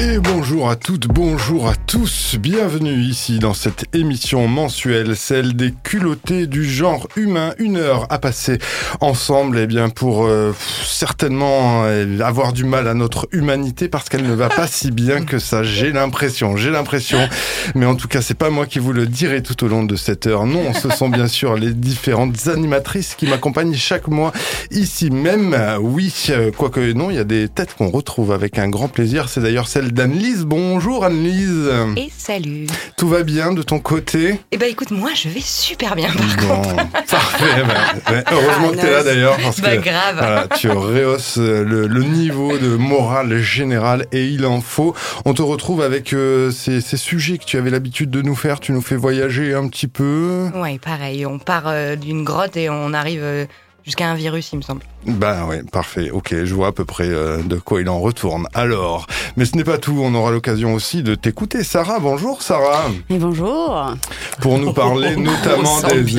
Et 0.00 0.20
bonjour 0.20 0.70
à 0.70 0.76
toutes, 0.76 1.08
bonjour 1.08 1.68
à 1.68 1.74
tous, 1.88 2.36
bienvenue 2.38 3.00
ici 3.00 3.38
dans 3.38 3.54
cette 3.54 3.86
émission 3.96 4.46
mensuelle, 4.46 5.16
celle 5.16 5.56
des 5.56 5.72
culottés 5.72 6.46
du 6.46 6.62
genre 6.62 7.08
humain, 7.16 7.54
une 7.58 7.78
heure 7.78 8.06
à 8.10 8.18
passer 8.18 8.58
ensemble, 9.00 9.58
eh 9.58 9.66
bien 9.66 9.88
pour 9.88 10.26
euh, 10.26 10.54
certainement 10.84 11.84
euh, 11.84 12.20
avoir 12.20 12.52
du 12.52 12.64
mal 12.64 12.88
à 12.88 12.92
notre 12.94 13.26
humanité 13.32 13.88
parce 13.88 14.10
qu'elle 14.10 14.26
ne 14.26 14.34
va 14.34 14.50
pas 14.50 14.66
si 14.66 14.90
bien 14.90 15.24
que 15.24 15.38
ça, 15.38 15.62
j'ai 15.62 15.90
l'impression, 15.90 16.58
j'ai 16.58 16.68
l'impression, 16.68 17.26
mais 17.74 17.86
en 17.86 17.94
tout 17.94 18.06
cas 18.06 18.20
c'est 18.20 18.36
pas 18.36 18.50
moi 18.50 18.66
qui 18.66 18.80
vous 18.80 18.92
le 18.92 19.06
dirai 19.06 19.42
tout 19.42 19.64
au 19.64 19.68
long 19.68 19.82
de 19.82 19.96
cette 19.96 20.26
heure, 20.26 20.44
non, 20.44 20.74
ce 20.74 20.90
sont 20.90 21.08
bien 21.08 21.26
sûr 21.26 21.54
les 21.56 21.72
différentes 21.72 22.48
animatrices 22.48 23.14
qui 23.14 23.26
m'accompagnent 23.26 23.74
chaque 23.74 24.08
mois 24.08 24.32
ici 24.70 25.08
même, 25.08 25.56
oui, 25.80 26.12
euh, 26.28 26.50
quoique 26.54 26.92
non, 26.92 27.08
il 27.08 27.16
y 27.16 27.20
a 27.20 27.24
des 27.24 27.48
têtes 27.48 27.74
qu'on 27.78 27.88
retrouve 27.88 28.30
avec 28.30 28.58
un 28.58 28.68
grand 28.68 28.88
plaisir, 28.88 29.30
c'est 29.30 29.40
d'ailleurs 29.40 29.68
celle 29.68 29.92
d'Anne-Lise. 29.92 30.44
Bonjour 30.44 31.06
Anne-Lise. 31.06 31.77
Et 31.96 32.10
salut. 32.16 32.66
Tout 32.96 33.08
va 33.08 33.22
bien 33.22 33.52
de 33.52 33.62
ton 33.62 33.78
côté? 33.78 34.40
Eh 34.52 34.56
ben 34.58 34.68
écoute, 34.70 34.90
moi 34.90 35.10
je 35.14 35.28
vais 35.28 35.40
super 35.40 35.94
bien 35.96 36.08
par 36.10 36.36
contre. 36.36 36.74
Parfait. 37.10 37.62
Bah, 37.66 38.22
heureusement 38.32 38.68
Ah, 38.72 38.74
que 38.76 38.80
tu 38.80 38.86
es 38.86 38.90
là 38.90 39.02
d'ailleurs 39.02 39.36
parce 39.42 39.60
Bah, 39.60 39.76
que 39.76 39.82
grave. 39.84 40.16
voilà, 40.16 40.46
tu 40.58 40.70
rehausses 40.70 41.38
le, 41.38 41.86
le 41.86 42.02
niveau 42.04 42.56
de 42.58 42.76
morale 42.76 43.38
générale 43.40 44.06
et 44.12 44.26
il 44.26 44.44
en 44.46 44.60
faut. 44.60 44.94
On 45.24 45.34
te 45.34 45.42
retrouve 45.42 45.82
avec 45.82 46.12
euh, 46.12 46.50
ces, 46.50 46.80
ces 46.80 46.96
sujets 46.96 47.38
que 47.38 47.44
tu 47.44 47.56
avais 47.56 47.70
l'habitude 47.70 48.10
de 48.10 48.22
nous 48.22 48.36
faire. 48.36 48.60
Tu 48.60 48.72
nous 48.72 48.82
fais 48.82 48.96
voyager 48.96 49.54
un 49.54 49.68
petit 49.68 49.88
peu. 49.88 50.48
Ouais, 50.54 50.78
pareil, 50.78 51.26
on 51.26 51.38
part 51.38 51.64
euh, 51.66 51.96
d'une 51.96 52.24
grotte 52.24 52.56
et 52.56 52.68
on 52.70 52.92
arrive 52.92 53.20
euh, 53.22 53.46
jusqu'à 53.88 54.10
un 54.10 54.14
virus, 54.14 54.50
il 54.52 54.56
me 54.56 54.62
semble. 54.62 54.82
Bah 55.06 55.46
ouais, 55.46 55.62
parfait. 55.62 56.10
Ok, 56.10 56.34
je 56.44 56.54
vois 56.54 56.66
à 56.66 56.72
peu 56.72 56.84
près 56.84 57.08
euh, 57.08 57.42
de 57.42 57.56
quoi 57.56 57.80
il 57.80 57.88
en 57.88 57.98
retourne. 58.00 58.46
Alors, 58.52 59.06
mais 59.38 59.46
ce 59.46 59.56
n'est 59.56 59.64
pas 59.64 59.78
tout. 59.78 59.98
On 60.04 60.14
aura 60.14 60.30
l'occasion 60.30 60.74
aussi 60.74 61.02
de 61.02 61.14
t'écouter, 61.14 61.64
Sarah. 61.64 61.98
Bonjour, 61.98 62.42
Sarah, 62.42 62.84
Et 63.08 63.16
bonjour. 63.16 63.94
pour 64.42 64.58
nous 64.58 64.74
parler 64.74 65.16
notamment 65.16 65.80
des. 65.80 66.04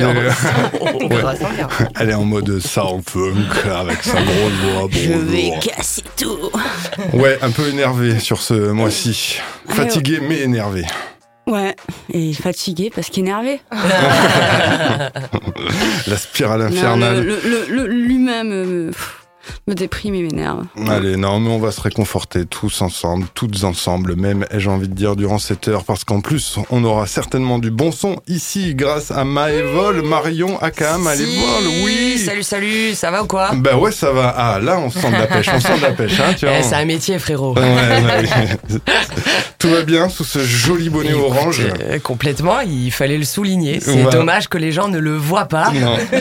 Ouais. 1.10 1.34
Elle 1.98 2.10
est 2.10 2.14
en 2.14 2.24
mode 2.24 2.58
sound 2.58 3.02
funk 3.08 3.34
avec 3.72 4.02
sa 4.02 4.20
grosse 4.20 4.52
voix. 4.72 4.88
Je 4.90 5.12
vais 5.12 5.50
bonjour. 5.50 5.60
casser 5.60 6.02
tout. 6.16 6.50
Ouais, 7.12 7.38
un 7.42 7.50
peu 7.50 7.68
énervé 7.68 8.18
sur 8.18 8.40
ce 8.40 8.54
mois-ci. 8.72 9.38
Fatigué 9.68 10.20
mais 10.20 10.40
énervé. 10.40 10.84
Ouais, 11.50 11.74
et 12.12 12.32
fatigué 12.32 12.90
parce 12.94 13.10
qu'énervé. 13.10 13.60
La 16.06 16.16
spirale 16.16 16.62
infernale. 16.62 17.22
le- 17.24 17.40
le- 17.44 17.66
le- 17.68 17.86
L'humain 17.86 18.90
me, 19.66 19.74
déprime 19.74 20.14
et 20.14 20.22
m'énerve. 20.22 20.64
Allez, 20.88 21.16
non, 21.16 21.38
mais 21.40 21.50
on 21.50 21.58
va 21.58 21.70
se 21.70 21.80
réconforter 21.80 22.44
tous 22.46 22.82
ensemble, 22.82 23.26
toutes 23.34 23.62
ensemble, 23.64 24.16
même, 24.16 24.44
ai-je 24.50 24.68
envie 24.68 24.88
de 24.88 24.94
dire, 24.94 25.14
durant 25.16 25.38
cette 25.38 25.68
heure, 25.68 25.84
parce 25.84 26.04
qu'en 26.04 26.20
plus, 26.20 26.58
on 26.70 26.82
aura 26.84 27.06
certainement 27.06 27.58
du 27.58 27.70
bon 27.70 27.92
son 27.92 28.20
ici, 28.26 28.74
grâce 28.74 29.10
à 29.10 29.24
Maëvol, 29.24 30.02
Marion, 30.02 30.60
aka 30.60 30.98
Maëvol, 30.98 31.66
oui 31.84 32.18
Salut, 32.18 32.42
salut, 32.42 32.94
ça 32.94 33.10
va 33.10 33.22
ou 33.22 33.26
quoi? 33.26 33.50
Bah 33.54 33.76
ouais, 33.76 33.92
ça 33.92 34.10
va. 34.12 34.34
Ah, 34.36 34.58
là, 34.60 34.78
on 34.78 34.90
sent 34.90 35.08
de 35.10 35.16
la 35.16 35.26
pêche, 35.26 35.48
on 35.54 35.60
sent 35.60 35.76
de 35.78 35.82
la 35.82 35.92
pêche, 35.92 36.18
hein, 36.20 36.34
tu 36.38 36.46
vois. 36.46 36.56
Eh, 36.58 36.62
C'est 36.62 36.74
un 36.74 36.84
métier, 36.84 37.18
frérot. 37.18 37.54
Ouais, 37.54 37.62
ouais. 37.62 38.78
Tout 39.58 39.68
va 39.68 39.82
bien 39.82 40.08
sous 40.08 40.24
ce 40.24 40.38
joli 40.40 40.88
bonnet 40.88 41.10
Écoute, 41.10 41.22
orange. 41.22 41.60
euh, 41.82 41.98
complètement, 41.98 42.60
il 42.60 42.90
fallait 42.90 43.18
le 43.18 43.24
souligner. 43.24 43.80
C'est 43.80 44.04
Ouais. 44.04 44.10
dommage 44.10 44.48
que 44.48 44.56
les 44.58 44.72
gens 44.72 44.88
ne 44.88 44.98
le 44.98 45.14
voient 45.16 45.44
pas. 45.46 45.72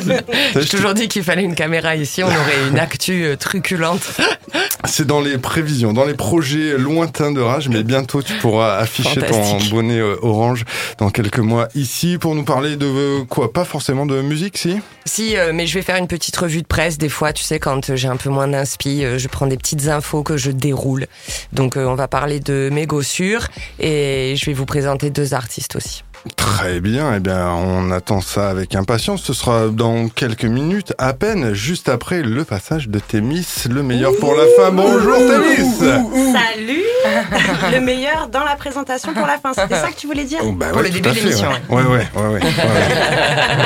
J'ai 0.56 0.66
toujours 0.68 0.94
dit 0.94 1.08
qu'il 1.08 1.24
fallait 1.24 1.44
une 1.44 1.56
caméra 1.56 1.96
ici, 1.96 2.22
on 2.24 2.28
aurait 2.28 2.68
une 2.70 2.80
actu 2.80 3.29
euh, 3.30 3.36
truculente. 3.36 4.02
C'est 4.86 5.06
dans 5.06 5.22
les 5.22 5.38
prévisions, 5.38 5.94
dans 5.94 6.06
les 6.06 6.14
projets 6.14 6.78
lointains 6.78 7.32
de 7.32 7.42
Rage, 7.42 7.70
mais 7.70 7.84
bientôt 7.84 8.22
tu 8.22 8.34
pourras 8.36 8.78
afficher 8.78 9.22
ton 9.22 9.58
bonnet 9.70 10.00
euh, 10.00 10.16
orange 10.22 10.66
dans 10.98 11.10
quelques 11.10 11.40
mois 11.40 11.68
ici 11.76 12.18
pour 12.18 12.34
nous 12.34 12.44
parler 12.44 12.76
de 12.76 12.86
euh, 12.86 13.26
quoi? 13.26 13.52
Pas 13.52 13.66
forcément 13.66 14.06
de 14.06 14.22
musique, 14.22 14.58
si? 14.58 14.80
Si, 15.06 15.36
mais 15.54 15.66
je 15.66 15.74
vais 15.74 15.82
faire 15.82 15.98
une 15.98 16.08
petite 16.08 16.36
revue 16.38 16.62
de 16.62 16.68
presse. 16.68 16.98
Des 16.98 17.10
fois, 17.10 17.34
tu 17.34 17.44
sais, 17.44 17.60
quand 17.60 17.96
j'ai 17.96 18.08
un 18.08 18.18
peu 18.18 18.30
moins 18.30 18.48
d'inspi, 18.48 19.04
je 19.18 19.28
prends 19.28 19.48
des 19.48 19.58
petites 19.58 19.88
infos 19.88 20.22
que 20.22 20.38
je 20.38 20.52
déroule. 20.52 21.08
Donc, 21.52 21.78
on 21.78 21.96
va 21.96 22.08
parler 22.08 22.40
de 22.40 22.70
mégots 22.72 23.02
sûrs 23.02 23.48
et 23.80 24.36
je 24.38 24.46
vais 24.46 24.54
vous 24.54 24.66
présenter 24.66 25.10
deux 25.10 25.34
artistes 25.34 25.76
aussi. 25.76 26.04
Très 26.36 26.82
bien, 26.82 27.14
eh 27.16 27.20
bien 27.22 27.48
on 27.54 27.92
attend 27.92 28.20
ça 28.20 28.50
avec 28.50 28.76
impatience. 28.76 29.24
Ce 29.24 29.32
sera 29.34 29.68
dans 29.70 30.10
quelques 30.10 30.44
minutes, 30.44 30.94
à 30.98 31.14
peine, 31.14 31.54
juste 31.54 31.88
après 31.88 32.22
le 32.22 32.44
passage 32.44 32.90
de 32.90 33.00
Thémis, 33.00 33.48
le 33.70 33.82
meilleur 33.84 34.12
pour 34.20 34.36
la 34.36 34.44
fin. 34.58 34.72
Bonjour 34.72 35.16
Thémis 35.16 35.70
Salut 35.80 36.84
Le 37.72 37.80
meilleur 37.80 38.28
dans 38.30 38.44
la 38.44 38.56
présentation 38.58 39.14
pour 39.14 39.26
la 39.26 39.38
fin, 39.38 39.54
c'était 39.54 39.76
ça 39.80 39.92
que 39.92 39.96
tu 39.96 40.08
voulais 40.08 40.26
dire? 40.26 40.40
Oh, 40.44 40.52
bah 40.52 40.68
Pour 40.70 40.78
ouais, 40.82 40.84
le 40.84 40.90
début 40.90 41.10
de 41.10 41.16
l'émission, 41.16 41.48
Ouais, 41.70 41.84
ouais, 41.84 41.88
ouais. 41.88 42.08
ouais, 42.16 42.22
ouais, 42.22 42.34
ouais. 42.34 42.42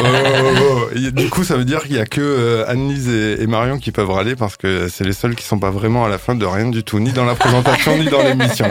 Oh, 0.02 0.06
oh, 0.06 0.60
oh. 0.62 0.90
Et 0.96 1.12
Du 1.12 1.30
coup, 1.30 1.44
ça 1.44 1.56
veut 1.56 1.66
dire 1.66 1.82
qu'il 1.84 1.96
y 1.96 2.00
a 2.00 2.06
que 2.06 2.22
euh, 2.22 2.70
Annelise 2.70 3.10
et, 3.10 3.42
et 3.42 3.48
Marion 3.48 3.80
qui 3.80 3.92
peuvent 3.92 4.12
râler 4.12 4.36
parce 4.36 4.58
que 4.58 4.90
c'est 4.90 5.04
les 5.04 5.14
seuls 5.14 5.36
qui 5.36 5.44
sont 5.46 5.58
pas 5.60 5.72
vraiment 5.72 6.06
à 6.06 6.10
la 6.10 6.20
fin 6.20 6.36
de 6.36 6.46
rien 6.46 6.70
du 6.70 6.84
tout, 6.84 7.00
ni 7.00 7.12
dans 7.14 7.26
la 7.26 7.34
présentation, 7.36 7.98
ni 7.98 8.06
dans 8.06 8.22
l'émission. 8.22 8.68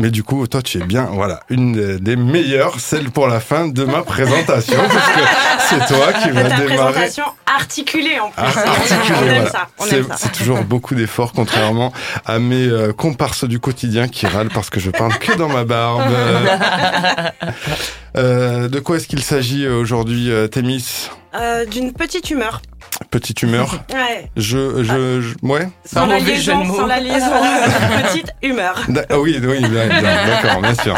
Mais 0.00 0.10
du 0.10 0.22
coup, 0.22 0.46
toi, 0.46 0.62
tu 0.62 0.78
es 0.78 0.84
bien, 0.84 1.08
voilà, 1.12 1.40
une 1.50 1.98
des 1.98 2.14
meilleures, 2.14 2.78
celle 2.78 3.10
pour 3.10 3.26
la 3.26 3.40
fin 3.40 3.66
de 3.66 3.84
ma 3.84 4.02
présentation, 4.02 4.78
parce 4.78 5.08
que 5.08 5.20
c'est 5.68 5.86
toi 5.92 6.12
qui 6.22 6.30
vas 6.30 6.44
ta 6.44 6.56
démarrer. 6.56 6.92
présentation 6.92 7.24
articulée 7.46 8.20
en 8.20 8.28
plus. 8.30 8.34
Ah, 8.36 8.52
on, 8.54 8.68
articulé, 8.70 9.08
on 9.18 9.22
aime 9.24 9.34
voilà. 9.34 9.50
ça, 9.50 9.68
on 9.78 9.84
C'est 9.84 9.96
aime 9.96 10.06
ça. 10.08 10.14
c'est 10.16 10.32
toujours 10.32 10.62
beaucoup 10.62 10.94
d'efforts, 10.94 11.32
contrairement 11.32 11.92
à 12.26 12.38
mes 12.38 12.66
euh, 12.68 12.92
comparses 12.92 13.42
du 13.44 13.58
quotidien 13.58 14.06
qui 14.06 14.26
râlent 14.28 14.50
parce 14.54 14.70
que 14.70 14.78
je 14.78 14.90
parle 14.90 15.18
que 15.18 15.32
dans 15.36 15.48
ma 15.48 15.64
barbe. 15.64 16.02
Euh, 18.16 18.68
de 18.68 18.80
quoi 18.80 18.96
est-ce 18.96 19.06
qu'il 19.06 19.22
s'agit 19.22 19.64
euh, 19.64 19.76
aujourd'hui, 19.78 20.30
euh, 20.30 20.48
Thémis? 20.48 21.08
Euh, 21.34 21.64
D'une 21.66 21.92
petite 21.92 22.30
humeur. 22.30 22.62
Petite 23.10 23.42
humeur. 23.42 23.80
Ouais. 23.92 24.30
Je, 24.36 24.82
je, 24.84 25.20
je- 25.20 25.34
ouais. 25.46 25.68
Sans 25.84 26.06
la 26.06 26.18
liaison, 26.18 26.64
sans 26.74 26.86
la 26.86 27.00
liaison. 27.00 27.26
petite 28.02 28.32
humeur. 28.42 28.80
D'a- 28.88 29.04
Ah 29.10 29.18
oui, 29.18 29.38
oui, 29.42 29.58
bien, 29.60 29.86
bien, 29.88 30.00
d'accord, 30.26 30.60
bien 30.60 30.74
sûr. 30.74 30.96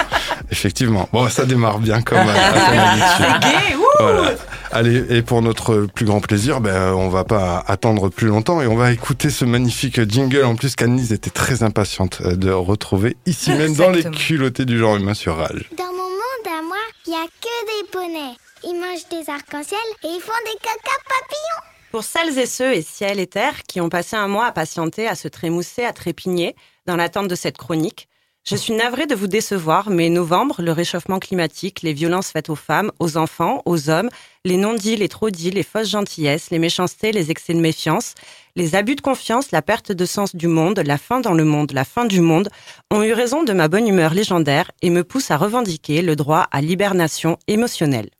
Effectivement. 0.50 1.08
Bon, 1.12 1.28
ça 1.28 1.44
démarre 1.46 1.78
bien 1.78 2.02
comme 2.02 2.18
à, 2.18 2.32
à 2.32 2.52
ton 2.52 2.78
habitude. 2.78 3.40
Gay, 3.42 3.76
ouh 3.76 3.82
Voilà. 3.98 4.32
Allez, 4.72 5.04
et 5.16 5.22
pour 5.22 5.42
notre 5.42 5.86
plus 5.94 6.04
grand 6.04 6.20
plaisir, 6.20 6.60
ben, 6.60 6.92
on 6.94 7.08
va 7.08 7.24
pas 7.24 7.64
attendre 7.66 8.08
plus 8.08 8.28
longtemps 8.28 8.60
et 8.60 8.66
on 8.66 8.76
va 8.76 8.92
écouter 8.92 9.30
ce 9.30 9.44
magnifique 9.44 10.00
jingle. 10.08 10.44
En 10.44 10.54
plus, 10.56 10.76
qu'Annelise 10.76 11.12
était 11.12 11.30
très 11.30 11.62
impatiente 11.62 12.20
euh, 12.24 12.36
de 12.36 12.50
retrouver 12.50 13.16
ici 13.26 13.50
même 13.54 13.74
dans 13.74 13.90
les 13.90 14.04
culottés 14.04 14.64
du 14.64 14.78
genre 14.78 14.96
humain 14.96 15.14
sur 15.14 15.36
Rage. 15.36 15.68
Dans 15.76 15.84
mon 15.84 15.92
monde 15.92 16.46
à 16.46 16.62
moi, 16.62 16.76
il 17.06 17.12
y 17.12 17.16
a 17.16 17.24
que 17.26 17.82
des 17.82 17.88
poneys. 17.90 18.36
Ils 18.64 18.74
mangent 18.78 19.08
des 19.10 19.30
arcs-en-ciel 19.30 19.78
et 20.04 20.08
ils 20.08 20.20
font 20.20 20.32
des 20.44 20.58
caca 20.62 20.96
papillons. 21.08 21.69
Pour 21.90 22.04
celles 22.04 22.38
et 22.38 22.46
ceux 22.46 22.72
et 22.72 22.82
ciel 22.82 23.18
et 23.18 23.26
terre 23.26 23.64
qui 23.64 23.80
ont 23.80 23.88
passé 23.88 24.14
un 24.14 24.28
mois 24.28 24.46
à 24.46 24.52
patienter, 24.52 25.08
à 25.08 25.16
se 25.16 25.26
trémousser, 25.26 25.84
à 25.84 25.92
trépigner 25.92 26.54
dans 26.86 26.94
l'attente 26.94 27.26
de 27.26 27.34
cette 27.34 27.58
chronique, 27.58 28.08
je 28.48 28.56
suis 28.56 28.72
navrée 28.72 29.06
de 29.06 29.14
vous 29.14 29.26
décevoir, 29.26 29.90
mais 29.90 30.08
novembre, 30.08 30.62
le 30.62 30.72
réchauffement 30.72 31.18
climatique, 31.18 31.82
les 31.82 31.92
violences 31.92 32.30
faites 32.30 32.48
aux 32.48 32.56
femmes, 32.56 32.90
aux 32.98 33.16
enfants, 33.16 33.60
aux 33.66 33.90
hommes, 33.90 34.08
les 34.44 34.56
non-dits, 34.56 34.96
les 34.96 35.08
trop-dits, 35.08 35.50
les 35.50 35.62
fausses 35.64 35.90
gentillesses, 35.90 36.50
les 36.50 36.58
méchancetés, 36.60 37.12
les 37.12 37.30
excès 37.30 37.54
de 37.54 37.60
méfiance, 37.60 38.14
les 38.56 38.76
abus 38.76 38.94
de 38.94 39.02
confiance, 39.02 39.50
la 39.50 39.60
perte 39.60 39.92
de 39.92 40.04
sens 40.06 40.34
du 40.34 40.46
monde, 40.46 40.80
la 40.86 40.96
fin 40.96 41.20
dans 41.20 41.34
le 41.34 41.44
monde, 41.44 41.72
la 41.72 41.84
fin 41.84 42.06
du 42.06 42.20
monde, 42.20 42.48
ont 42.90 43.02
eu 43.02 43.12
raison 43.12 43.42
de 43.42 43.52
ma 43.52 43.68
bonne 43.68 43.88
humeur 43.88 44.14
légendaire 44.14 44.70
et 44.80 44.90
me 44.90 45.04
poussent 45.04 45.32
à 45.32 45.36
revendiquer 45.36 46.02
le 46.02 46.16
droit 46.16 46.46
à 46.50 46.60
l'hibernation 46.62 47.36
émotionnelle. 47.46 48.10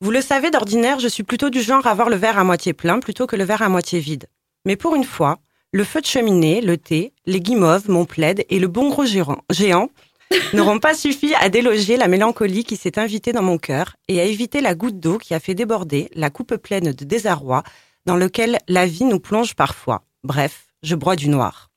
Vous 0.00 0.12
le 0.12 0.20
savez, 0.20 0.50
d'ordinaire, 0.52 1.00
je 1.00 1.08
suis 1.08 1.24
plutôt 1.24 1.50
du 1.50 1.60
genre 1.60 1.86
à 1.88 1.94
voir 1.94 2.08
le 2.08 2.14
verre 2.14 2.38
à 2.38 2.44
moitié 2.44 2.72
plein 2.72 3.00
plutôt 3.00 3.26
que 3.26 3.34
le 3.34 3.42
verre 3.42 3.62
à 3.62 3.68
moitié 3.68 3.98
vide. 3.98 4.28
Mais 4.64 4.76
pour 4.76 4.94
une 4.94 5.02
fois, 5.02 5.40
le 5.72 5.82
feu 5.82 6.00
de 6.00 6.06
cheminée, 6.06 6.60
le 6.60 6.78
thé, 6.78 7.12
les 7.26 7.40
guimauves, 7.40 7.90
mon 7.90 8.04
plaid 8.04 8.44
et 8.48 8.60
le 8.60 8.68
bon 8.68 8.90
gros 8.90 9.04
géant, 9.04 9.42
géant 9.50 9.90
n'auront 10.52 10.78
pas 10.78 10.94
suffi 10.94 11.34
à 11.34 11.48
déloger 11.48 11.96
la 11.96 12.06
mélancolie 12.06 12.62
qui 12.62 12.76
s'est 12.76 12.98
invitée 12.98 13.32
dans 13.32 13.42
mon 13.42 13.58
cœur 13.58 13.96
et 14.06 14.20
à 14.20 14.24
éviter 14.24 14.60
la 14.60 14.76
goutte 14.76 15.00
d'eau 15.00 15.18
qui 15.18 15.34
a 15.34 15.40
fait 15.40 15.54
déborder 15.54 16.08
la 16.14 16.30
coupe 16.30 16.54
pleine 16.56 16.92
de 16.92 17.04
désarroi 17.04 17.64
dans 18.06 18.16
lequel 18.16 18.58
la 18.68 18.86
vie 18.86 19.04
nous 19.04 19.18
plonge 19.18 19.54
parfois. 19.54 20.04
Bref, 20.22 20.68
je 20.84 20.94
broie 20.94 21.16
du 21.16 21.28
noir. 21.28 21.70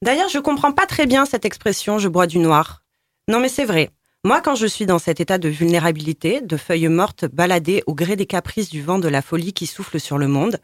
D'ailleurs, 0.00 0.28
je 0.28 0.38
comprends 0.38 0.72
pas 0.72 0.86
très 0.86 1.06
bien 1.06 1.26
cette 1.26 1.44
expression 1.44 1.98
je 1.98 2.08
bois 2.08 2.28
du 2.28 2.38
noir. 2.38 2.84
Non 3.26 3.40
mais 3.40 3.48
c'est 3.48 3.64
vrai. 3.64 3.90
Moi, 4.24 4.40
quand 4.40 4.56
je 4.56 4.66
suis 4.66 4.84
dans 4.84 4.98
cet 4.98 5.20
état 5.20 5.38
de 5.38 5.48
vulnérabilité, 5.48 6.40
de 6.40 6.56
feuilles 6.56 6.88
mortes 6.88 7.24
baladées 7.26 7.84
au 7.86 7.94
gré 7.94 8.16
des 8.16 8.26
caprices 8.26 8.68
du 8.68 8.82
vent 8.82 8.98
de 8.98 9.06
la 9.06 9.22
folie 9.22 9.52
qui 9.52 9.66
souffle 9.66 10.00
sur 10.00 10.18
le 10.18 10.26
monde, 10.26 10.58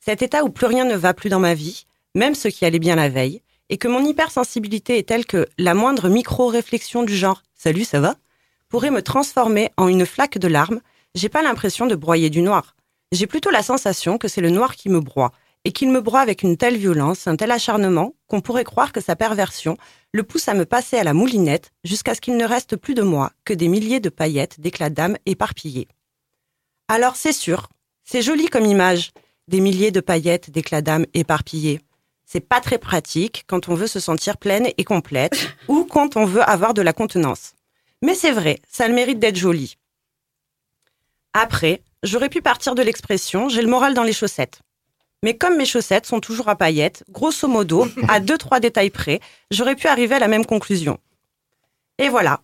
cet 0.00 0.22
état 0.22 0.42
où 0.42 0.48
plus 0.48 0.66
rien 0.66 0.86
ne 0.86 0.96
va 0.96 1.12
plus 1.12 1.28
dans 1.28 1.38
ma 1.38 1.52
vie, 1.52 1.86
même 2.14 2.34
ce 2.34 2.48
qui 2.48 2.64
allait 2.64 2.78
bien 2.78 2.96
la 2.96 3.10
veille, 3.10 3.42
et 3.68 3.76
que 3.76 3.88
mon 3.88 4.02
hypersensibilité 4.02 4.96
est 4.96 5.08
telle 5.08 5.26
que 5.26 5.46
la 5.58 5.74
moindre 5.74 6.08
micro-réflexion 6.08 7.02
du 7.02 7.14
genre 7.14 7.42
Salut, 7.54 7.84
ça 7.84 8.00
va? 8.00 8.16
pourrait 8.70 8.90
me 8.90 9.02
transformer 9.02 9.70
en 9.76 9.86
une 9.88 10.06
flaque 10.06 10.38
de 10.38 10.48
larmes, 10.48 10.80
j'ai 11.14 11.28
pas 11.28 11.42
l'impression 11.42 11.86
de 11.86 11.94
broyer 11.94 12.30
du 12.30 12.40
noir. 12.40 12.74
J'ai 13.12 13.26
plutôt 13.26 13.50
la 13.50 13.62
sensation 13.62 14.16
que 14.16 14.28
c'est 14.28 14.40
le 14.40 14.50
noir 14.50 14.76
qui 14.76 14.88
me 14.88 15.00
broie, 15.00 15.32
et 15.64 15.72
qu'il 15.72 15.90
me 15.90 16.00
broie 16.00 16.20
avec 16.20 16.42
une 16.42 16.56
telle 16.56 16.78
violence, 16.78 17.26
un 17.26 17.36
tel 17.36 17.50
acharnement, 17.50 18.14
qu'on 18.34 18.40
pourrait 18.40 18.64
croire 18.64 18.90
que 18.90 19.00
sa 19.00 19.14
perversion 19.14 19.76
le 20.10 20.24
pousse 20.24 20.48
à 20.48 20.54
me 20.54 20.64
passer 20.64 20.96
à 20.96 21.04
la 21.04 21.14
moulinette 21.14 21.70
jusqu'à 21.84 22.16
ce 22.16 22.20
qu'il 22.20 22.36
ne 22.36 22.44
reste 22.44 22.74
plus 22.74 22.94
de 22.94 23.02
moi 23.02 23.30
que 23.44 23.54
des 23.54 23.68
milliers 23.68 24.00
de 24.00 24.08
paillettes 24.08 24.58
d'éclats 24.58 24.90
d'âme 24.90 25.16
éparpillées. 25.24 25.86
Alors 26.88 27.14
c'est 27.14 27.32
sûr, 27.32 27.68
c'est 28.02 28.22
joli 28.22 28.46
comme 28.46 28.64
image, 28.66 29.12
des 29.46 29.60
milliers 29.60 29.92
de 29.92 30.00
paillettes 30.00 30.50
d'éclats 30.50 30.82
d'âme 30.82 31.06
éparpillées. 31.14 31.80
C'est 32.26 32.40
pas 32.40 32.60
très 32.60 32.78
pratique 32.78 33.44
quand 33.46 33.68
on 33.68 33.76
veut 33.76 33.86
se 33.86 34.00
sentir 34.00 34.36
pleine 34.36 34.66
et 34.76 34.82
complète 34.82 35.54
ou 35.68 35.84
quand 35.84 36.16
on 36.16 36.24
veut 36.24 36.42
avoir 36.42 36.74
de 36.74 36.82
la 36.82 36.92
contenance. 36.92 37.52
Mais 38.02 38.16
c'est 38.16 38.32
vrai, 38.32 38.58
ça 38.68 38.86
a 38.86 38.88
le 38.88 38.94
mérite 38.94 39.20
d'être 39.20 39.36
joli. 39.36 39.76
Après, 41.34 41.84
j'aurais 42.02 42.30
pu 42.30 42.42
partir 42.42 42.74
de 42.74 42.82
l'expression 42.82 43.48
j'ai 43.48 43.62
le 43.62 43.70
moral 43.70 43.94
dans 43.94 44.02
les 44.02 44.12
chaussettes. 44.12 44.58
Mais 45.24 45.38
comme 45.38 45.56
mes 45.56 45.64
chaussettes 45.64 46.04
sont 46.04 46.20
toujours 46.20 46.50
à 46.50 46.54
paillettes, 46.54 47.02
grosso 47.08 47.48
modo, 47.48 47.88
à 48.08 48.20
deux 48.20 48.36
trois 48.36 48.60
détails 48.60 48.90
près, 48.90 49.20
j'aurais 49.50 49.74
pu 49.74 49.86
arriver 49.86 50.14
à 50.14 50.18
la 50.18 50.28
même 50.28 50.44
conclusion. 50.44 50.98
Et 51.96 52.10
voilà. 52.10 52.42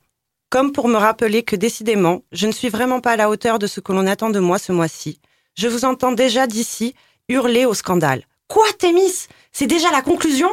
Comme 0.48 0.72
pour 0.72 0.88
me 0.88 0.96
rappeler 0.96 1.42
que 1.42 1.56
décidément, 1.56 2.22
je 2.32 2.46
ne 2.46 2.52
suis 2.52 2.70
vraiment 2.70 3.02
pas 3.02 3.12
à 3.12 3.16
la 3.16 3.28
hauteur 3.28 3.58
de 3.58 3.66
ce 3.66 3.80
que 3.80 3.92
l'on 3.92 4.06
attend 4.06 4.30
de 4.30 4.38
moi 4.38 4.58
ce 4.58 4.72
mois-ci. 4.72 5.20
Je 5.58 5.68
vous 5.68 5.84
entends 5.84 6.12
déjà 6.12 6.46
d'ici 6.46 6.94
hurler 7.28 7.66
au 7.66 7.74
scandale. 7.74 8.24
Quoi, 8.48 8.64
Thémis? 8.78 9.26
C'est 9.52 9.66
déjà 9.66 9.90
la 9.90 10.00
conclusion? 10.00 10.48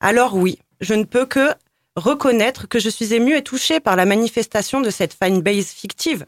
Alors 0.00 0.36
oui, 0.36 0.58
je 0.80 0.94
ne 0.94 1.04
peux 1.04 1.26
que 1.26 1.50
reconnaître 1.96 2.66
que 2.66 2.78
je 2.78 2.88
suis 2.88 3.12
émue 3.12 3.36
et 3.36 3.42
touchée 3.42 3.78
par 3.78 3.94
la 3.94 4.06
manifestation 4.06 4.80
de 4.80 4.88
cette 4.88 5.12
fanbase 5.12 5.66
fictive. 5.66 6.24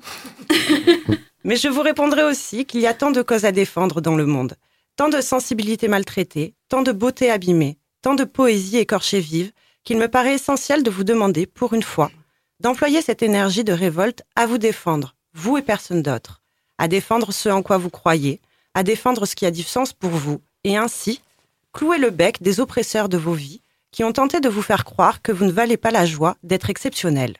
Mais 1.44 1.56
je 1.56 1.69
vous 1.69 1.81
répondrai 1.81 2.25
aussi 2.25 2.66
qu'il 2.66 2.82
y 2.82 2.87
a 2.87 2.93
tant 2.93 3.11
de 3.11 3.22
causes 3.22 3.46
à 3.46 3.52
défendre 3.52 4.02
dans 4.02 4.14
le 4.14 4.26
monde. 4.26 4.54
Tant 4.98 5.08
de 5.08 5.20
sensibilité 5.20 5.86
maltraitée, 5.86 6.56
tant 6.68 6.82
de 6.82 6.90
beauté 6.90 7.30
abîmée, 7.30 7.78
tant 8.02 8.16
de 8.16 8.24
poésie 8.24 8.78
écorchée 8.78 9.20
vive, 9.20 9.52
qu'il 9.84 9.96
me 9.96 10.08
paraît 10.08 10.34
essentiel 10.34 10.82
de 10.82 10.90
vous 10.90 11.04
demander, 11.04 11.46
pour 11.46 11.72
une 11.72 11.84
fois, 11.84 12.10
d'employer 12.58 13.00
cette 13.00 13.22
énergie 13.22 13.62
de 13.62 13.72
révolte 13.72 14.24
à 14.34 14.46
vous 14.46 14.58
défendre, 14.58 15.14
vous 15.34 15.56
et 15.56 15.62
personne 15.62 16.02
d'autre, 16.02 16.42
à 16.78 16.88
défendre 16.88 17.30
ce 17.30 17.48
en 17.48 17.62
quoi 17.62 17.78
vous 17.78 17.90
croyez, 17.90 18.40
à 18.74 18.82
défendre 18.82 19.24
ce 19.24 19.36
qui 19.36 19.46
a 19.46 19.52
du 19.52 19.62
sens 19.62 19.92
pour 19.92 20.10
vous, 20.10 20.40
et 20.64 20.76
ainsi, 20.76 21.22
clouer 21.72 21.98
le 21.98 22.10
bec 22.10 22.42
des 22.42 22.58
oppresseurs 22.58 23.08
de 23.08 23.18
vos 23.18 23.34
vies 23.34 23.62
qui 23.92 24.02
ont 24.02 24.12
tenté 24.12 24.40
de 24.40 24.48
vous 24.48 24.62
faire 24.62 24.84
croire 24.84 25.22
que 25.22 25.30
vous 25.30 25.44
ne 25.44 25.52
valez 25.52 25.76
pas 25.76 25.92
la 25.92 26.06
joie 26.06 26.36
d'être 26.42 26.70
exceptionnel. 26.70 27.36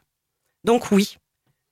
Donc 0.63 0.93
oui, 0.93 1.17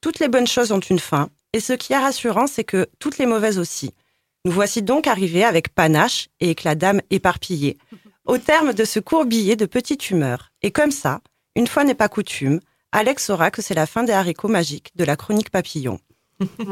toutes 0.00 0.18
les 0.18 0.26
bonnes 0.26 0.48
choses 0.48 0.72
ont 0.72 0.80
une 0.80 0.98
fin, 0.98 1.30
et 1.52 1.60
ce 1.60 1.74
qui 1.74 1.92
est 1.92 1.98
rassurant, 1.98 2.48
c'est 2.48 2.64
que 2.64 2.88
toutes 2.98 3.18
les 3.18 3.26
mauvaises 3.26 3.60
aussi. 3.60 3.94
Nous 4.46 4.52
voici 4.52 4.81
donc 4.81 5.08
arrivés 5.08 5.44
avec 5.44 5.75
panache 5.75 6.28
et 6.38 6.50
éclat 6.50 6.76
d'âme 6.76 7.00
éparpillés, 7.10 7.76
au 8.26 8.38
terme 8.38 8.75
de 8.75 8.84
ce 8.84 9.00
court 9.00 9.25
billet 9.25 9.56
de 9.56 9.66
petite 9.66 10.08
humeur. 10.12 10.52
Et 10.62 10.70
comme 10.70 10.93
ça, 10.93 11.19
une 11.56 11.66
fois 11.66 11.82
n'est 11.82 11.96
pas 11.96 12.08
coutume, 12.08 12.60
Alex 12.93 13.25
saura 13.26 13.50
que 13.50 13.60
c'est 13.60 13.75
la 13.75 13.87
fin 13.87 14.04
des 14.04 14.12
haricots 14.12 14.46
magiques 14.46 14.93
de 14.94 15.02
la 15.02 15.16
chronique 15.16 15.50
papillon. 15.50 15.98
Oh, 16.40 16.44
elle 16.60 16.66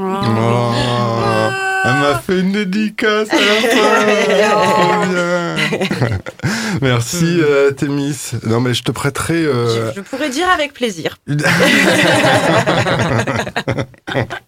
m'a 2.00 2.20
fait 2.24 2.38
une 2.38 2.52
dédicace 2.52 3.28
à 3.32 3.40
la 3.40 3.60
fin. 3.68 4.04
Trop 4.70 5.04
bien. 5.16 5.56
Merci 6.80 7.40
euh, 7.40 7.72
Thémis. 7.72 8.34
Non 8.46 8.60
mais 8.60 8.72
je 8.72 8.84
te 8.84 8.92
prêterai. 8.92 9.34
euh, 9.34 9.90
Je, 9.90 9.96
je 9.96 10.00
pourrais 10.00 10.30
dire 10.30 10.48
avec 10.48 10.74
plaisir. 10.74 11.16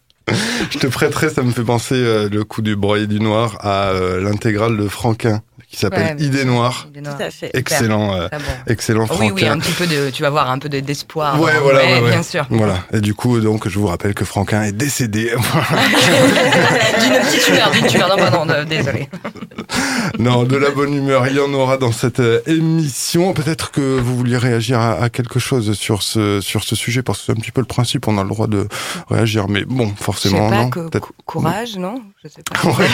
je 0.76 0.86
te 0.86 0.92
prêterai. 0.92 1.30
Ça 1.30 1.42
me 1.42 1.50
fait 1.50 1.64
penser 1.64 1.94
euh, 1.94 2.28
le 2.28 2.44
coup 2.44 2.62
du 2.62 2.76
broyer 2.76 3.06
du 3.06 3.20
noir 3.20 3.58
à 3.60 3.88
euh, 3.90 4.20
l'intégrale 4.20 4.76
de 4.76 4.88
Franquin 4.88 5.42
qui 5.68 5.76
s'appelle 5.78 6.16
Ouais, 6.16 6.24
Idée 6.24 6.44
noire. 6.44 6.86
Tout 6.94 7.10
à 7.22 7.30
fait. 7.30 7.50
Excellent, 7.54 8.14
euh, 8.14 8.28
bon. 8.30 8.38
excellent 8.68 9.06
Oh 9.10 9.14
oui, 9.18 9.30
oui, 9.34 9.40
Franquin. 9.42 9.52
un 9.52 9.58
petit 9.58 9.72
peu 9.72 9.86
de, 9.86 10.10
tu 10.10 10.22
vas 10.22 10.30
voir 10.30 10.50
un 10.50 10.58
peu 10.58 10.68
de- 10.68 10.80
d'espoir. 10.80 11.40
Ouais, 11.40 11.52
hein. 11.52 11.58
voilà, 11.62 11.80
ouais, 11.80 12.00
ouais. 12.02 12.10
bien 12.10 12.22
sûr. 12.22 12.46
Voilà. 12.50 12.78
Et 12.92 13.00
du 13.00 13.14
coup, 13.14 13.40
donc, 13.40 13.68
je 13.68 13.78
vous 13.78 13.86
rappelle 13.88 14.14
que 14.14 14.24
Franquin 14.24 14.62
est 14.62 14.72
décédé. 14.72 15.32
d'une 17.00 17.20
petite 17.20 17.48
humeur, 17.48 17.70
d'une 17.72 17.86
tumeur. 17.86 18.08
Non, 18.08 18.16
pardon, 18.16 18.48
euh, 18.52 18.64
désolé. 18.64 19.08
non, 20.18 20.44
de 20.44 20.56
la 20.56 20.70
bonne 20.70 20.94
humeur, 20.94 21.26
il 21.26 21.36
y 21.36 21.40
en 21.40 21.52
aura 21.52 21.76
dans 21.76 21.92
cette 21.92 22.20
euh, 22.20 22.40
émission. 22.46 23.32
Peut-être 23.32 23.70
que 23.70 23.98
vous 23.98 24.16
vouliez 24.16 24.36
réagir 24.38 24.78
à, 24.80 24.92
à 25.02 25.08
quelque 25.10 25.38
chose 25.38 25.72
sur 25.74 26.02
ce 26.02 26.40
sur 26.40 26.64
ce 26.64 26.76
sujet, 26.76 27.02
parce 27.02 27.18
que 27.20 27.24
c'est 27.26 27.32
un 27.32 27.36
petit 27.40 27.50
peu 27.52 27.60
le 27.60 27.66
principe. 27.66 28.06
On 28.08 28.18
a 28.18 28.22
le 28.22 28.28
droit 28.28 28.46
de 28.46 28.68
réagir, 29.10 29.48
mais 29.48 29.64
bon, 29.64 29.86
Je 29.86 29.90
sais 29.98 30.04
forcément, 30.04 30.48
pas, 30.48 30.56
non. 30.56 30.70
que- 30.70 30.88
courage, 31.24 31.76
non? 31.76 32.02
Je 32.28 32.32
sais 32.32 32.42
pas. 32.42 32.68
Ouais, 32.68 32.88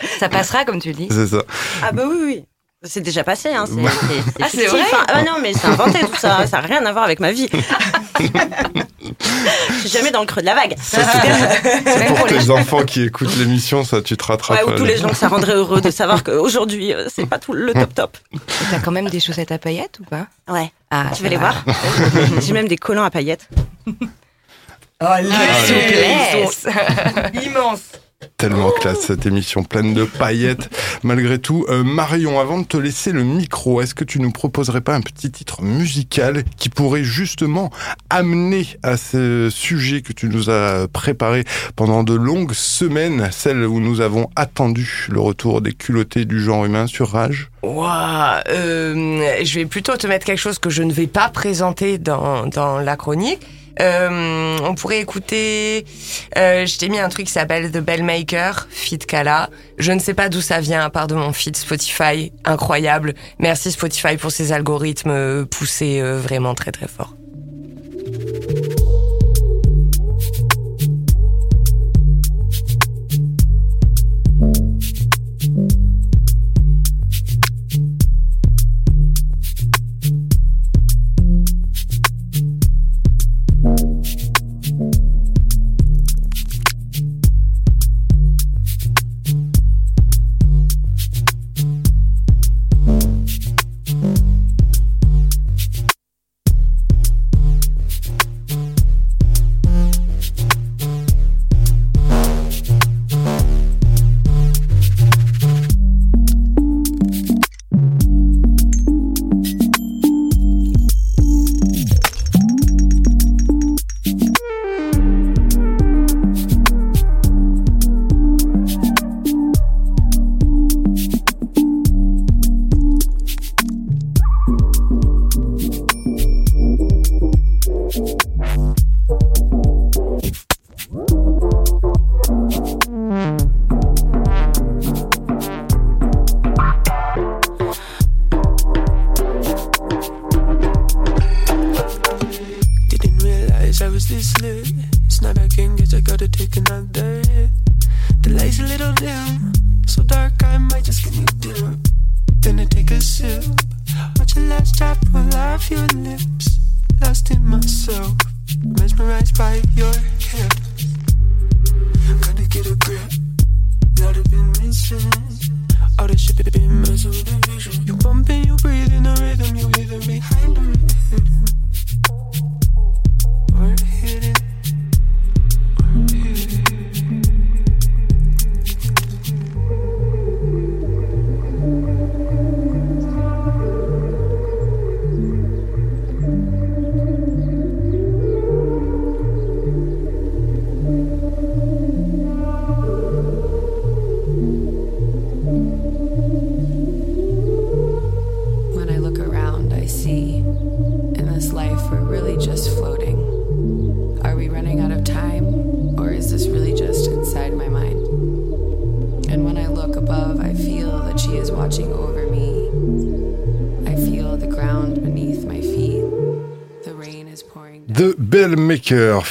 Ça 0.18 0.28
passera, 0.28 0.64
comme 0.64 0.80
tu 0.80 0.92
dis. 0.92 1.08
c'est 1.10 1.26
ça. 1.26 1.42
Ah 1.82 1.92
bah 1.92 2.02
oui, 2.08 2.16
oui. 2.24 2.44
C'est 2.82 3.00
déjà 3.00 3.24
passé, 3.24 3.48
hein. 3.52 3.64
C'est, 3.66 3.72
Ouais. 3.74 3.90
c'est- 3.90 4.22
c'est 4.36 4.42
Ah, 4.42 4.46
c'est 4.50 4.66
vrai 4.66 4.80
hein. 4.92 5.04
Ah 5.08 5.22
non, 5.22 5.38
mais 5.42 5.52
c'est 5.54 5.66
inventé 5.66 5.98
tout 6.00 6.14
ça. 6.18 6.46
Ça 6.46 6.60
n'a 6.60 6.66
rien 6.66 6.84
à 6.86 6.92
voir 6.92 7.04
avec 7.04 7.20
ma 7.20 7.32
vie. 7.32 7.48
Je 8.20 9.80
suis 9.80 9.88
jamais 9.88 10.10
dans 10.10 10.20
le 10.20 10.26
creux 10.26 10.40
de 10.42 10.46
la 10.46 10.54
vague. 10.54 10.74
Ça, 10.80 10.98
c'est 11.04 12.06
pour 12.14 12.26
les 12.26 12.38
tes 12.38 12.50
enfants 12.50 12.84
qui 12.84 13.02
écoutent 13.04 13.34
l'émission, 13.36 13.82
ça, 13.84 14.02
tu 14.02 14.16
te 14.16 14.24
rattrapes. 14.24 14.58
Ouais, 14.64 14.72
ou 14.72 14.76
tous 14.76 14.84
les 14.84 14.96
gens 14.98 15.08
que 15.08 15.16
ça 15.16 15.28
rendrait 15.28 15.54
heureux 15.54 15.80
de 15.80 15.90
savoir 15.90 16.22
qu'aujourd'hui, 16.22 16.92
euh, 16.92 17.06
c'est 17.12 17.26
pas 17.26 17.38
tout 17.38 17.52
le 17.54 17.72
top 17.72 17.94
top. 17.94 18.16
Et 18.32 18.38
T'as 18.70 18.78
quand 18.80 18.92
même 18.92 19.08
des 19.08 19.20
chaussettes 19.20 19.52
à 19.52 19.58
paillettes 19.58 19.98
ou 20.00 20.04
pas? 20.04 20.26
Ouais. 20.48 20.70
Ah, 20.90 21.06
Tu 21.16 21.22
veux 21.22 21.28
les 21.28 21.36
voir? 21.38 21.64
J'ai 22.40 22.52
même 22.52 22.68
des 22.68 22.76
collants 22.76 23.04
à 23.04 23.10
paillettes. 23.10 23.48
Oh, 23.88 23.92
Ah, 25.00 25.20
la 25.22 25.34
souplesse 25.66 26.66
Immense 27.44 27.80
Tellement 28.36 28.70
classe 28.70 29.00
cette 29.00 29.26
émission 29.26 29.62
pleine 29.64 29.94
de 29.94 30.04
paillettes. 30.04 30.68
Malgré 31.02 31.38
tout, 31.38 31.64
euh, 31.68 31.82
Marion, 31.82 32.38
avant 32.40 32.58
de 32.58 32.66
te 32.66 32.76
laisser 32.76 33.12
le 33.12 33.24
micro, 33.24 33.80
est-ce 33.80 33.94
que 33.94 34.04
tu 34.04 34.20
nous 34.20 34.30
proposerais 34.30 34.80
pas 34.80 34.94
un 34.94 35.00
petit 35.00 35.30
titre 35.30 35.62
musical 35.62 36.44
qui 36.56 36.68
pourrait 36.68 37.04
justement 37.04 37.70
amener 38.10 38.66
à 38.82 38.96
ce 38.96 39.48
sujet 39.50 40.02
que 40.02 40.12
tu 40.12 40.28
nous 40.28 40.50
as 40.50 40.86
préparé 40.88 41.44
pendant 41.76 42.04
de 42.04 42.14
longues 42.14 42.52
semaines, 42.52 43.28
celle 43.32 43.64
où 43.64 43.80
nous 43.80 44.00
avons 44.00 44.28
attendu 44.36 45.06
le 45.08 45.20
retour 45.20 45.60
des 45.60 45.72
culottés 45.72 46.24
du 46.24 46.40
genre 46.40 46.64
humain 46.64 46.86
sur 46.86 47.10
Rage? 47.10 47.50
Euh, 48.48 49.44
je 49.44 49.54
vais 49.58 49.66
plutôt 49.66 49.96
te 49.96 50.06
mettre 50.06 50.26
quelque 50.26 50.38
chose 50.38 50.58
que 50.58 50.70
je 50.70 50.82
ne 50.82 50.92
vais 50.92 51.06
pas 51.06 51.28
présenter 51.28 51.98
dans, 51.98 52.46
dans 52.46 52.78
la 52.78 52.96
chronique. 52.96 53.40
Euh, 53.80 54.58
on 54.62 54.74
pourrait 54.74 55.00
écouter. 55.00 55.84
euh, 56.36 56.66
je 56.66 56.78
t'ai 56.78 56.88
mis 56.88 56.98
un 56.98 57.08
truc 57.08 57.26
qui 57.26 57.32
s'appelle 57.32 57.70
The 57.70 57.78
Bellmaker, 57.78 58.66
Fit 58.70 58.98
Kala. 58.98 59.50
Je 59.78 59.92
ne 59.92 59.98
sais 59.98 60.14
pas 60.14 60.28
d'où 60.28 60.40
ça 60.40 60.60
vient, 60.60 60.82
à 60.84 60.90
part 60.90 61.06
de 61.06 61.14
mon 61.14 61.32
feed 61.32 61.56
Spotify, 61.56 62.32
incroyable. 62.44 63.14
Merci 63.38 63.72
Spotify 63.72 64.16
pour 64.16 64.30
ces 64.30 64.52
algorithmes 64.52 65.10
euh, 65.10 65.44
poussés 65.44 66.00
euh, 66.00 66.18
vraiment 66.18 66.54
très 66.54 66.72
très 66.72 66.88
fort. 66.88 67.14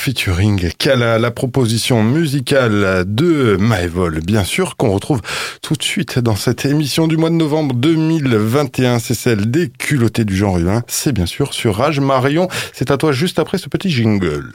Featuring 0.06 0.72
Kala, 0.78 1.18
la 1.18 1.32
proposition 1.32 2.04
musicale 2.04 3.06
de 3.08 3.58
Maevol, 3.60 4.20
bien 4.20 4.44
sûr, 4.44 4.78
qu'on 4.78 4.92
retrouve 4.92 5.20
tout 5.64 5.74
de 5.74 5.82
suite 5.82 6.20
dans 6.20 6.36
cette 6.36 6.64
émission 6.64 7.08
du 7.08 7.18
mois 7.18 7.32
de 7.32 7.36
novembre 7.36 7.74
2021. 7.74 9.00
C'est 9.00 9.16
celle 9.16 9.50
des 9.50 9.68
culottés 9.70 10.24
du 10.24 10.36
genre 10.36 10.60
humain. 10.60 10.84
C'est 10.86 11.12
bien 11.12 11.26
sûr 11.26 11.56
sur 11.56 11.78
Rage 11.78 12.00
Marion. 12.00 12.48
C'est 12.72 12.92
à 12.92 12.98
toi 12.98 13.12
juste 13.14 13.40
après 13.40 13.58
ce 13.58 13.68
petit 13.68 13.90
jingle. 13.90 14.52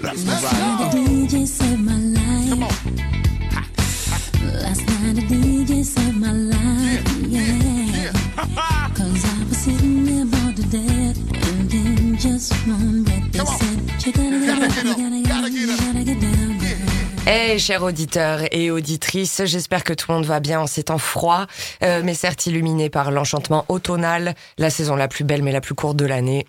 Hey, 17.50 17.58
chers 17.58 17.82
auditeurs 17.82 18.42
et 18.52 18.70
auditrices, 18.70 19.42
j'espère 19.44 19.82
que 19.82 19.92
tout 19.92 20.06
le 20.08 20.14
monde 20.14 20.24
va 20.24 20.38
bien 20.38 20.60
en 20.60 20.68
ces 20.68 20.84
temps 20.84 20.98
froids, 20.98 21.48
euh, 21.82 22.00
mais 22.04 22.14
certes 22.14 22.46
illuminé 22.46 22.90
par 22.90 23.10
l'enchantement 23.10 23.64
automnal, 23.66 24.36
la 24.56 24.70
saison 24.70 24.94
la 24.94 25.08
plus 25.08 25.24
belle 25.24 25.42
mais 25.42 25.50
la 25.50 25.60
plus 25.60 25.74
courte 25.74 25.96
de 25.96 26.04
l'année. 26.04 26.46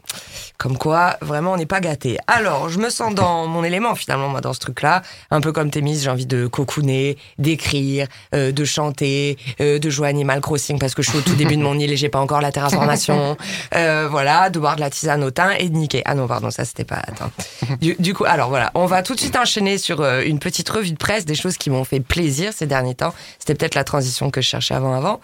Comme 0.59 0.77
quoi, 0.77 1.17
vraiment, 1.21 1.53
on 1.53 1.57
n'est 1.57 1.65
pas 1.65 1.79
gâté. 1.79 2.19
Alors, 2.27 2.69
je 2.69 2.77
me 2.77 2.91
sens 2.91 3.15
dans 3.15 3.47
mon 3.47 3.63
élément 3.63 3.95
finalement, 3.95 4.29
moi, 4.29 4.41
dans 4.41 4.53
ce 4.53 4.59
truc-là. 4.59 5.01
Un 5.31 5.41
peu 5.41 5.51
comme 5.51 5.71
Thémis, 5.71 6.01
j'ai 6.01 6.09
envie 6.11 6.27
de 6.27 6.45
cocooner, 6.45 7.17
d'écrire, 7.39 8.07
euh, 8.35 8.51
de 8.51 8.63
chanter, 8.63 9.39
euh, 9.59 9.79
de 9.79 9.89
jouer 9.89 10.07
Animal 10.07 10.39
Crossing 10.39 10.77
parce 10.77 10.93
que 10.93 11.01
je 11.01 11.09
suis 11.09 11.17
au 11.17 11.23
tout 11.23 11.33
début 11.33 11.57
de 11.57 11.63
mon 11.63 11.73
île 11.79 11.91
et 11.91 11.97
j'ai 11.97 12.09
pas 12.09 12.19
encore 12.19 12.41
la 12.41 12.51
terraformation. 12.51 13.37
Euh, 13.73 14.07
voilà, 14.09 14.49
de 14.49 14.59
boire 14.59 14.75
de 14.75 14.81
la 14.81 14.89
tisane 14.89 15.23
au 15.23 15.31
thym 15.31 15.51
et 15.57 15.69
de 15.69 15.75
niquer. 15.75 16.01
Ah 16.05 16.13
non, 16.13 16.27
pardon, 16.27 16.51
ça 16.51 16.65
c'était 16.65 16.83
pas... 16.83 16.97
Attends. 16.97 17.31
Du, 17.79 17.95
du 17.99 18.13
coup, 18.13 18.25
alors 18.25 18.49
voilà, 18.49 18.71
on 18.75 18.85
va 18.85 19.01
tout 19.01 19.15
de 19.15 19.19
suite 19.19 19.35
enchaîner 19.35 19.77
sur 19.77 20.01
euh, 20.01 20.23
une 20.25 20.39
petite 20.39 20.69
revue 20.69 20.91
de 20.91 20.97
des 21.25 21.35
choses 21.35 21.57
qui 21.57 21.69
m'ont 21.69 21.83
fait 21.83 21.99
plaisir 21.99 22.53
ces 22.53 22.65
derniers 22.65 22.95
temps. 22.95 23.13
C'était 23.39 23.55
peut-être 23.55 23.75
la 23.75 23.83
transition 23.83 24.29
que 24.29 24.41
je 24.41 24.47
cherchais 24.47 24.73
avant 24.73 24.93
avant. 24.93 25.19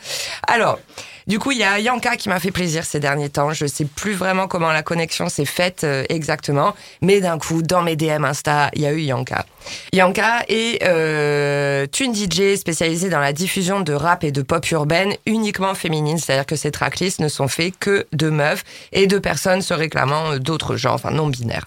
Alors, 0.47 0.79
du 1.27 1.39
coup, 1.39 1.51
il 1.51 1.57
y 1.57 1.63
a 1.63 1.79
Yanka 1.79 2.17
qui 2.17 2.29
m'a 2.29 2.39
fait 2.39 2.51
plaisir 2.51 2.85
ces 2.85 2.99
derniers 2.99 3.29
temps. 3.29 3.51
Je 3.53 3.65
sais 3.65 3.85
plus 3.85 4.13
vraiment 4.13 4.47
comment 4.47 4.71
la 4.71 4.83
connexion 4.83 5.29
s'est 5.29 5.45
faite 5.45 5.83
euh, 5.83 6.03
exactement, 6.09 6.73
mais 7.01 7.21
d'un 7.21 7.37
coup, 7.37 7.61
dans 7.61 7.81
mes 7.81 7.95
DM 7.95 8.25
Insta, 8.25 8.69
il 8.73 8.81
y 8.81 8.85
a 8.85 8.91
eu 8.91 9.01
Yanka. 9.01 9.45
Yanka 9.93 10.43
est 10.47 10.83
euh, 10.83 11.85
une 11.99 12.15
DJ 12.15 12.55
spécialisée 12.55 13.09
dans 13.09 13.19
la 13.19 13.33
diffusion 13.33 13.81
de 13.81 13.93
rap 13.93 14.23
et 14.23 14.31
de 14.31 14.41
pop 14.41 14.69
urbaine 14.71 15.13
uniquement 15.25 15.73
féminine, 15.73 16.17
c'est-à-dire 16.17 16.45
que 16.45 16.55
ses 16.55 16.71
tracklists 16.71 17.19
ne 17.19 17.27
sont 17.27 17.47
faits 17.47 17.73
que 17.79 18.07
de 18.13 18.29
meufs 18.29 18.63
et 18.91 19.07
de 19.07 19.19
personnes 19.19 19.61
se 19.61 19.73
réclamant 19.73 20.33
euh, 20.33 20.39
d'autres 20.39 20.75
genres, 20.75 20.93
enfin 20.93 21.11
non 21.11 21.27
binaires. 21.27 21.65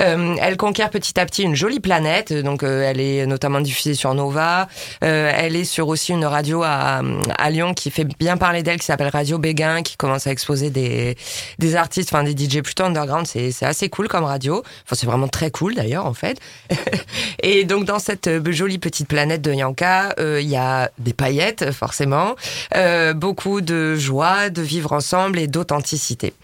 Euh, 0.00 0.36
elle 0.40 0.56
conquiert 0.56 0.90
petit 0.90 1.18
à 1.18 1.26
petit 1.26 1.42
une 1.42 1.54
jolie 1.54 1.80
planète, 1.80 2.32
donc 2.32 2.62
euh, 2.62 2.82
elle 2.88 3.00
est 3.00 3.26
notamment 3.26 3.60
diffusée 3.60 3.94
sur 3.94 4.14
Nova. 4.14 4.68
Euh, 5.04 5.32
elle 5.34 5.56
est 5.56 5.64
sur 5.64 5.88
aussi 5.88 6.12
une 6.12 6.24
radio 6.24 6.62
à, 6.62 7.02
à 7.38 7.50
Lyon 7.50 7.74
qui 7.74 7.90
fait 7.90 8.04
bien 8.04 8.36
parler 8.36 8.62
d'elle, 8.62 8.78
qui 8.78 8.86
s'appelle 8.86 9.01
Radio 9.08 9.38
Béguin, 9.38 9.82
qui 9.82 9.96
commence 9.96 10.26
à 10.26 10.30
exposer 10.30 10.70
des, 10.70 11.16
des 11.58 11.76
artistes, 11.76 12.10
enfin 12.12 12.24
des 12.24 12.32
DJ 12.32 12.60
plutôt 12.62 12.84
underground. 12.84 13.26
C'est 13.26 13.62
assez 13.62 13.88
cool 13.88 14.08
comme 14.08 14.24
radio. 14.24 14.62
Enfin, 14.84 14.96
c'est 14.96 15.06
vraiment 15.06 15.28
très 15.28 15.50
cool 15.50 15.74
d'ailleurs 15.74 16.06
en 16.06 16.14
fait. 16.14 16.38
Et 17.42 17.64
donc 17.64 17.84
dans 17.84 17.98
cette 17.98 18.26
euh, 18.28 18.52
jolie 18.52 18.78
petite 18.78 19.08
planète 19.08 19.42
de 19.42 19.52
Yanka, 19.52 20.14
euh, 20.18 20.40
il 20.40 20.48
y 20.48 20.56
a 20.56 20.90
des 20.98 21.12
paillettes 21.12 21.72
forcément, 21.72 22.36
euh, 22.76 23.14
beaucoup 23.14 23.60
de 23.60 23.96
joie 23.96 24.50
de 24.50 24.62
vivre 24.62 24.92
ensemble 24.92 25.38
et 25.38 25.46
d'authenticité. 25.46 26.34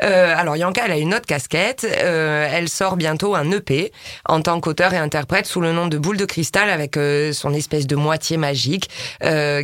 Alors 0.00 0.56
Yanka, 0.56 0.82
elle 0.84 0.92
a 0.92 0.98
une 0.98 1.14
autre 1.14 1.26
casquette. 1.26 1.84
Elle 1.84 2.68
sort 2.68 2.96
bientôt 2.96 3.34
un 3.34 3.50
EP 3.50 3.92
en 4.26 4.40
tant 4.40 4.60
qu'auteur 4.60 4.92
et 4.94 4.98
interprète 4.98 5.46
sous 5.46 5.60
le 5.60 5.72
nom 5.72 5.86
de 5.88 5.98
Boule 5.98 6.16
de 6.16 6.24
Cristal 6.24 6.70
avec 6.70 6.98
son 7.32 7.52
espèce 7.54 7.86
de 7.86 7.96
moitié 7.96 8.36
magique 8.36 8.88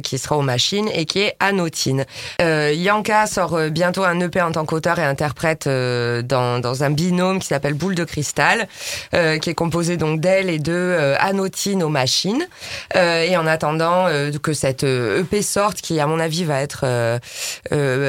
qui 0.02 0.18
sera 0.18 0.36
aux 0.36 0.42
machines 0.42 0.88
et 0.92 1.04
qui 1.04 1.20
est 1.20 1.36
Anotine. 1.40 2.04
Euh, 2.42 2.72
Yanka 2.74 3.26
sort 3.26 3.54
euh, 3.54 3.68
bientôt 3.70 4.04
un 4.04 4.18
EP 4.20 4.40
en 4.42 4.52
tant 4.52 4.64
qu'auteur 4.64 4.98
et 4.98 5.04
interprète 5.04 5.66
euh, 5.66 6.22
dans, 6.22 6.58
dans 6.58 6.82
un 6.82 6.90
binôme 6.90 7.38
qui 7.38 7.46
s'appelle 7.46 7.74
Boule 7.74 7.94
de 7.94 8.04
Cristal, 8.04 8.68
euh, 9.14 9.38
qui 9.38 9.50
est 9.50 9.54
composé 9.54 9.96
donc 9.96 10.20
d'elle 10.20 10.50
et 10.50 10.58
de 10.58 10.72
euh, 10.72 11.14
Anotine 11.20 11.82
aux 11.82 11.88
machines. 11.88 12.46
Euh, 12.96 13.22
et 13.22 13.36
en 13.36 13.46
attendant 13.46 14.06
que 14.42 14.52
cette 14.52 14.82
EP 14.84 15.42
sorte, 15.42 15.80
qui 15.80 16.00
à 16.00 16.06
mon 16.06 16.18
avis 16.18 16.44
va 16.44 16.60
être 16.60 16.84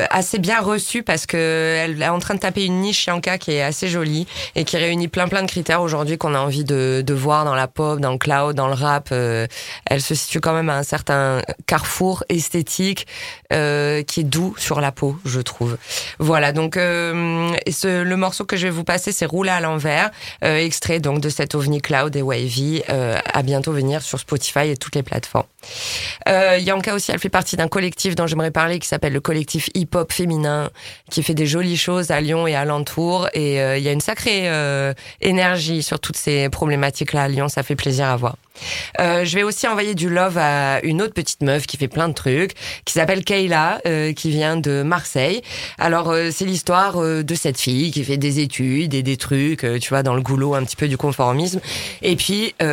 assez 0.09 0.39
bien 0.39 0.61
reçue 0.61 1.03
parce 1.03 1.25
que 1.25 1.77
elle 1.83 2.01
est 2.01 2.07
en 2.07 2.19
train 2.19 2.35
de 2.35 2.39
taper 2.39 2.65
une 2.65 2.81
niche 2.81 3.05
Yanka 3.05 3.37
qui 3.37 3.51
est 3.51 3.61
assez 3.61 3.87
jolie 3.87 4.27
et 4.55 4.63
qui 4.63 4.77
réunit 4.77 5.07
plein 5.07 5.27
plein 5.27 5.41
de 5.43 5.47
critères 5.47 5.81
aujourd'hui 5.81 6.17
qu'on 6.17 6.33
a 6.33 6.39
envie 6.39 6.63
de, 6.63 7.03
de 7.05 7.13
voir 7.13 7.45
dans 7.45 7.55
la 7.55 7.67
pop, 7.67 7.99
dans 7.99 8.11
le 8.11 8.17
cloud, 8.17 8.55
dans 8.55 8.67
le 8.67 8.73
rap. 8.73 9.11
Elle 9.11 10.01
se 10.01 10.15
situe 10.15 10.39
quand 10.39 10.53
même 10.53 10.69
à 10.69 10.77
un 10.77 10.83
certain 10.83 11.41
carrefour 11.67 12.23
esthétique 12.29 13.07
qui 13.49 14.23
doux 14.24 14.56
sur 14.58 14.82
la 14.82 14.92
peau, 14.92 15.18
je 15.25 15.39
trouve. 15.39 15.77
Voilà, 16.20 16.51
donc 16.51 16.77
euh, 16.77 17.51
ce, 17.72 18.03
le 18.03 18.18
morceau 18.18 18.46
que 18.46 18.58
je 18.58 18.68
vais 18.68 18.72
vous 18.72 18.84
passer, 18.84 19.12
c'est 19.12 19.25
Rouler 19.25 19.51
à 19.51 19.62
l'envers, 19.62 20.12
euh, 20.44 20.58
extrait 20.58 21.00
donc 21.00 21.20
de 21.20 21.30
cet 21.30 21.56
ovni 21.56 21.82
cloud 21.82 22.15
et 22.15 22.22
wavy, 22.22 22.84
euh, 22.89 23.18
à 23.34 23.42
bientôt 23.44 23.72
venir 23.72 24.01
sur 24.01 24.20
Spotify 24.20 24.70
et 24.70 24.77
toutes 24.77 24.96
les 24.96 25.03
plateformes. 25.03 25.46
Euh, 26.27 26.58
Yanka 26.60 26.94
aussi, 26.94 27.12
elle 27.12 27.20
fait 27.20 27.30
partie 27.30 27.56
d'un 27.56 27.68
collectif 27.68 28.15
dont 28.15 28.27
j'aimerais 28.27 28.51
parler 28.51 28.80
qui 28.80 28.88
s'appelle 28.88 29.13
le 29.13 29.22
collectif 29.22 29.70
hip 29.74 29.89
hop 29.96 30.12
féminin, 30.12 30.70
qui 31.10 31.24
fait 31.24 31.34
des 31.34 31.46
jolies 31.46 31.77
choses 31.77 32.12
à 32.12 32.22
Lyon 32.22 32.48
et 32.48 32.56
alentour. 32.56 33.27
Et 33.34 33.62
euh, 33.62 33.77
il 33.77 33.84
y 33.84 33.88
a 33.88 33.92
une 33.92 34.01
sacrée 34.01 34.50
euh, 34.50 34.94
énergie 35.22 35.84
sur 35.84 36.00
toutes 36.00 36.18
ces 36.18 36.50
problématiques-là 36.50 37.24
à 37.24 37.27
Lyon, 37.27 37.50
ça 37.50 37.63
fait 37.63 37.75
plaisir 37.75 38.06
à 38.06 38.15
voir. 38.15 38.36
Euh, 39.00 39.25
je 39.25 39.36
vais 39.36 39.43
aussi 39.43 39.67
envoyer 39.67 39.95
du 39.95 40.10
love 40.10 40.38
à 40.38 40.83
une 40.83 41.01
autre 41.01 41.13
petite 41.13 41.41
meuf 41.41 41.65
qui 41.65 41.77
fait 41.77 41.88
plein 41.88 42.07
de 42.07 42.13
trucs, 42.13 42.53
qui 42.86 42.93
s'appelle 42.93 43.24
Kayla, 43.24 43.81
euh, 43.86 44.13
qui 44.13 44.29
vient 44.29 44.57
de 44.57 44.83
Marseille. 44.83 45.41
Alors 45.77 46.10
euh, 46.10 46.29
c'est 46.31 46.45
l'histoire 46.45 47.01
euh, 47.01 47.24
de 47.24 47.36
cette 47.36 47.60
fille 47.60 47.91
qui 47.91 48.03
fait 48.03 48.17
des 48.17 48.39
études 48.39 48.93
et 48.93 49.03
des 49.03 49.17
trucs, 49.17 49.63
euh, 49.63 49.79
tu 49.79 49.89
vois, 49.89 50.03
dans 50.03 50.15
le 50.15 50.22
goulot 50.22 50.55
un 50.55 50.63
petit 50.63 50.75
peu 50.75 50.88
du 50.88 50.98
conformisme. 50.98 51.60
Et 52.01 52.15
puis 52.15 52.53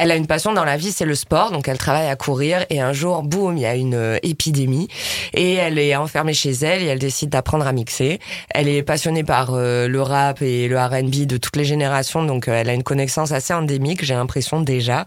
Elle 0.00 0.12
a 0.12 0.16
une 0.16 0.28
passion 0.28 0.52
dans 0.52 0.64
la 0.64 0.76
vie, 0.76 0.92
c'est 0.92 1.04
le 1.04 1.16
sport, 1.16 1.50
donc 1.50 1.66
elle 1.66 1.76
travaille 1.76 2.06
à 2.06 2.14
courir 2.14 2.64
et 2.70 2.80
un 2.80 2.92
jour, 2.92 3.24
boum, 3.24 3.56
il 3.56 3.62
y 3.62 3.66
a 3.66 3.74
une 3.74 3.96
euh, 3.96 4.18
épidémie 4.22 4.86
et 5.34 5.54
elle 5.54 5.76
est 5.76 5.96
enfermée 5.96 6.34
chez 6.34 6.52
elle 6.52 6.82
et 6.82 6.86
elle 6.86 7.00
décide 7.00 7.30
d'apprendre 7.30 7.66
à 7.66 7.72
mixer. 7.72 8.20
Elle 8.50 8.68
est 8.68 8.84
passionnée 8.84 9.24
par 9.24 9.54
euh, 9.54 9.88
le 9.88 10.00
rap 10.00 10.40
et 10.40 10.68
le 10.68 10.78
R&B 10.78 11.26
de 11.26 11.36
toutes 11.36 11.56
les 11.56 11.64
générations, 11.64 12.22
donc 12.22 12.46
euh, 12.46 12.52
elle 12.52 12.70
a 12.70 12.74
une 12.74 12.84
connaissance 12.84 13.32
assez 13.32 13.52
endémique, 13.52 14.04
j'ai 14.04 14.14
l'impression 14.14 14.60
déjà. 14.60 15.04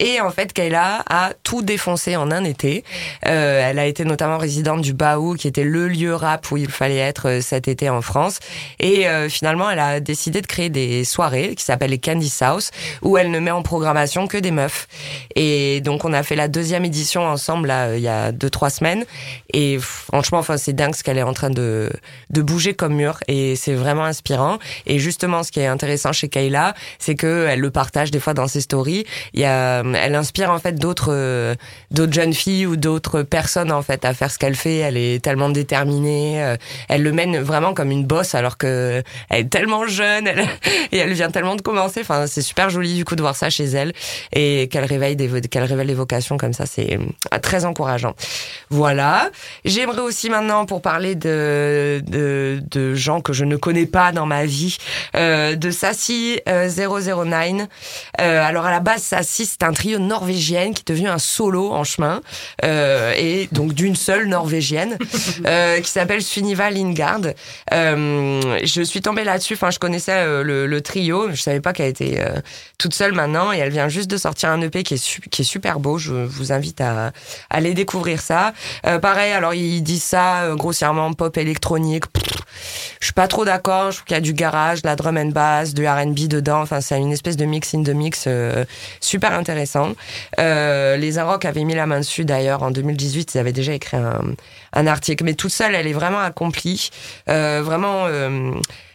Et 0.00 0.20
en 0.20 0.30
fait, 0.30 0.52
Kayla 0.52 1.02
a 1.08 1.32
tout 1.42 1.62
défoncé 1.62 2.16
en 2.16 2.30
un 2.30 2.44
été. 2.44 2.84
Elle 3.22 3.78
a 3.78 3.86
été 3.86 4.04
notamment 4.04 4.36
résidente 4.36 4.82
du 4.82 4.92
Baou, 4.92 5.34
qui 5.36 5.48
était 5.48 5.64
le 5.64 5.88
lieu 5.88 6.14
rap 6.14 6.50
où 6.50 6.58
il 6.58 6.68
fallait 6.68 6.96
être 6.96 7.40
cet 7.40 7.68
été 7.68 7.88
en 7.88 8.02
France. 8.02 8.40
Et 8.80 9.06
finalement, 9.28 9.70
elle 9.70 9.78
a 9.78 10.00
décidé 10.00 10.42
de 10.42 10.46
créer 10.46 10.68
des 10.68 11.04
soirées 11.04 11.54
qui 11.54 11.64
s'appellent 11.64 11.90
les 11.90 11.98
Candy 11.98 12.28
South, 12.28 12.70
où 13.02 13.16
elle 13.16 13.30
ne 13.30 13.38
met 13.38 13.50
en 13.50 13.62
programmation 13.62 14.25
que 14.26 14.36
des 14.38 14.50
meufs. 14.50 14.86
Et 15.34 15.80
donc, 15.80 16.04
on 16.04 16.12
a 16.12 16.22
fait 16.22 16.36
la 16.36 16.48
deuxième 16.48 16.84
édition 16.84 17.26
ensemble 17.26 17.68
là, 17.68 17.96
il 17.96 18.02
y 18.02 18.08
a 18.08 18.32
deux 18.32 18.50
trois 18.50 18.70
semaines. 18.70 19.04
Et 19.52 19.78
franchement, 19.80 20.38
enfin, 20.38 20.56
c'est 20.56 20.72
dingue 20.72 20.94
ce 20.94 21.02
qu'elle 21.02 21.18
est 21.18 21.22
en 21.22 21.32
train 21.32 21.50
de 21.50 21.90
de 22.30 22.42
bouger 22.42 22.74
comme 22.74 22.94
mur. 22.94 23.18
Et 23.28 23.56
c'est 23.56 23.74
vraiment 23.74 24.04
inspirant. 24.04 24.58
Et 24.86 24.98
justement, 24.98 25.42
ce 25.42 25.50
qui 25.52 25.60
est 25.60 25.66
intéressant 25.66 26.12
chez 26.12 26.28
Kayla, 26.28 26.74
c'est 26.98 27.14
que 27.14 27.46
elle 27.48 27.60
le 27.60 27.70
partage 27.70 28.10
des 28.10 28.20
fois 28.20 28.34
dans 28.34 28.48
ses 28.48 28.60
stories. 28.60 29.04
Il 29.34 29.40
y 29.40 29.44
a, 29.44 29.80
elle 29.80 30.14
inspire 30.14 30.50
en 30.50 30.58
fait 30.58 30.74
d'autres 30.74 31.10
euh, 31.12 31.54
d'autres 31.90 32.12
jeunes 32.12 32.34
filles 32.34 32.66
ou 32.66 32.76
d'autres 32.76 33.22
personnes 33.22 33.72
en 33.72 33.82
fait 33.82 34.04
à 34.04 34.14
faire 34.14 34.30
ce 34.30 34.38
qu'elle 34.38 34.54
fait. 34.56 34.76
Elle 34.78 34.96
est 34.96 35.22
tellement 35.22 35.48
déterminée. 35.48 36.42
euh, 36.42 36.56
Elle 36.88 37.02
le 37.02 37.12
mène 37.12 37.38
vraiment 37.38 37.74
comme 37.74 37.90
une 37.90 38.04
bosse 38.04 38.34
alors 38.34 38.58
que 38.58 39.02
elle 39.30 39.40
est 39.40 39.48
tellement 39.48 39.86
jeune 39.86 40.28
et 40.92 40.98
elle 40.98 41.12
vient 41.12 41.30
tellement 41.30 41.56
de 41.56 41.62
commencer. 41.62 42.00
Enfin, 42.00 42.26
c'est 42.26 42.42
super 42.42 42.70
joli 42.70 42.94
du 42.94 43.04
coup 43.04 43.16
de 43.16 43.22
voir 43.22 43.36
ça 43.36 43.50
chez 43.50 43.64
elle 43.64 43.92
et 44.32 44.68
qu'elle 44.68 44.84
réveille 44.84 45.16
des 45.16 45.40
qu'elle 45.48 45.64
révèle 45.64 45.86
des 45.86 45.94
vocations 45.94 46.36
comme 46.36 46.52
ça. 46.52 46.66
C'est 46.66 46.98
euh, 46.98 47.38
très 47.38 47.64
encourageant. 47.64 48.14
Voilà. 48.70 49.30
J'aimerais 49.64 50.00
aussi 50.00 50.30
maintenant 50.30 50.66
pour 50.66 50.82
parler 50.82 51.14
de, 51.14 52.02
de 52.06 52.62
de 52.70 52.94
gens 52.94 53.20
que 53.20 53.32
je 53.32 53.44
ne 53.44 53.56
connais 53.56 53.86
pas 53.86 54.12
dans 54.12 54.26
ma 54.26 54.44
vie, 54.44 54.76
euh, 55.14 55.54
de 55.56 55.70
Sassy 55.70 56.40
euh, 56.48 56.68
009. 56.68 57.66
Euh, 58.20 58.42
alors 58.42 58.66
à 58.66 58.70
la 58.70 58.80
base, 58.80 59.02
Sassy 59.02 59.46
c'est 59.46 59.62
un 59.62 59.72
trio 59.72 59.98
norvégienne 59.98 60.74
qui 60.74 60.82
est 60.82 60.88
devenu 60.92 61.08
un 61.08 61.18
solo 61.18 61.72
en 61.72 61.84
chemin 61.84 62.20
euh, 62.64 63.12
et 63.16 63.48
donc 63.52 63.72
d'une 63.72 63.96
seule 63.96 64.26
norvégienne 64.26 64.98
euh, 65.46 65.80
qui 65.80 65.90
s'appelle 65.90 66.22
Sunniva 66.22 66.70
Lingard. 66.70 67.20
Euh, 67.72 68.58
je 68.64 68.82
suis 68.82 69.00
tombée 69.00 69.24
là-dessus. 69.24 69.54
Enfin, 69.54 69.70
je 69.70 69.78
connaissais 69.78 70.24
le, 70.42 70.66
le 70.66 70.80
trio, 70.80 71.30
je 71.30 71.40
savais 71.40 71.60
pas 71.60 71.72
qu'elle 71.72 71.88
était 71.88 72.18
euh, 72.18 72.40
toute 72.78 72.94
seule 72.94 73.12
maintenant 73.12 73.52
et 73.52 73.58
elle 73.58 73.70
vient 73.70 73.88
juste 73.88 73.95
juste 73.96 74.10
de 74.10 74.18
sortir 74.18 74.50
un 74.50 74.60
EP 74.60 74.82
qui 74.82 74.94
est, 74.94 75.28
qui 75.30 75.42
est 75.42 75.44
super 75.44 75.80
beau. 75.80 75.96
Je 75.96 76.12
vous 76.12 76.52
invite 76.52 76.82
à, 76.82 77.12
aller 77.48 77.72
découvrir 77.72 78.20
ça. 78.20 78.52
Euh, 78.86 78.98
pareil, 78.98 79.32
alors 79.32 79.54
ils 79.54 79.80
disent 79.80 80.04
ça 80.04 80.42
euh, 80.42 80.54
grossièrement 80.54 81.14
pop 81.14 81.34
électronique. 81.38 82.04
Je 83.00 83.06
suis 83.06 83.14
pas 83.14 83.26
trop 83.26 83.46
d'accord. 83.46 83.90
Je 83.90 83.96
trouve 83.96 84.06
qu'il 84.06 84.14
y 84.14 84.18
a 84.18 84.20
du 84.20 84.34
garage, 84.34 84.82
de 84.82 84.88
la 84.88 84.96
drum 84.96 85.16
and 85.16 85.30
bass, 85.30 85.72
du 85.72 85.86
R&B 85.88 86.28
dedans. 86.28 86.60
Enfin, 86.60 86.82
c'est 86.82 86.98
une 86.98 87.12
espèce 87.12 87.36
de 87.36 87.46
mix 87.46 87.74
in 87.74 87.80
de 87.80 87.92
mix 87.94 88.24
euh, 88.26 88.66
super 89.00 89.32
intéressant. 89.32 89.92
Les 90.38 91.18
Inrock 91.18 91.46
avaient 91.46 91.64
mis 91.64 91.74
la 91.74 91.86
main 91.86 92.00
dessus 92.00 92.26
d'ailleurs 92.26 92.62
en 92.62 92.70
2018. 92.70 93.34
Ils 93.34 93.38
avaient 93.38 93.52
déjà 93.52 93.72
écrit 93.72 93.96
un, 93.96 94.20
un 94.74 94.86
article. 94.86 95.24
Mais 95.24 95.34
toute 95.34 95.52
seule, 95.52 95.74
elle 95.74 95.86
est 95.86 95.94
vraiment 95.94 96.20
accomplie. 96.20 96.90
Vraiment, 97.26 98.08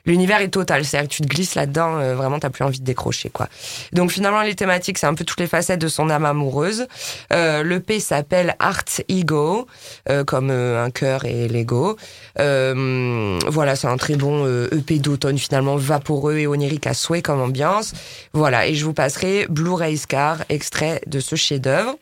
l'univers 0.05 0.41
est 0.41 0.49
total. 0.49 0.85
C'est-à-dire 0.85 1.09
que 1.09 1.15
tu 1.15 1.21
te 1.21 1.27
glisses 1.27 1.55
là-dedans, 1.55 1.97
euh, 1.97 2.15
vraiment, 2.15 2.39
t'as 2.39 2.49
plus 2.49 2.63
envie 2.63 2.79
de 2.79 2.85
décrocher, 2.85 3.29
quoi. 3.29 3.47
Donc 3.93 4.11
finalement, 4.11 4.41
les 4.41 4.55
thématiques, 4.55 4.97
c'est 4.97 5.07
un 5.07 5.13
peu 5.13 5.23
toutes 5.23 5.39
les 5.39 5.47
facettes 5.47 5.79
de 5.79 5.87
son 5.87 6.09
âme 6.09 6.25
amoureuse. 6.25 6.87
Euh, 7.33 7.63
le 7.63 7.79
P 7.79 7.99
s'appelle 7.99 8.55
Art 8.59 8.83
Ego, 9.07 9.67
euh, 10.09 10.23
comme 10.23 10.49
euh, 10.49 10.83
un 10.83 10.89
cœur 10.89 11.25
et 11.25 11.47
l'ego. 11.47 11.97
Euh, 12.39 13.39
voilà, 13.47 13.75
c'est 13.75 13.87
un 13.87 13.97
très 13.97 14.15
bon 14.15 14.45
euh, 14.45 14.67
EP 14.71 14.99
d'automne 14.99 15.37
finalement, 15.37 15.75
vaporeux 15.75 16.37
et 16.37 16.47
onirique 16.47 16.87
à 16.87 16.93
souhait 16.93 17.21
comme 17.21 17.41
ambiance. 17.41 17.93
Voilà, 18.33 18.67
et 18.67 18.75
je 18.75 18.85
vous 18.85 18.93
passerai 18.93 19.45
Blu-ray 19.49 19.97
Scar, 19.97 20.37
extrait 20.49 21.01
de 21.07 21.19
ce 21.19 21.35
chef-d'œuvre. 21.35 21.95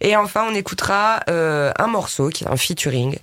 Et 0.00 0.16
enfin, 0.16 0.46
on 0.50 0.54
écoutera 0.54 1.20
euh, 1.28 1.72
un 1.78 1.86
morceau 1.86 2.28
qui 2.28 2.44
est 2.44 2.48
un 2.48 2.56
featuring. 2.56 3.16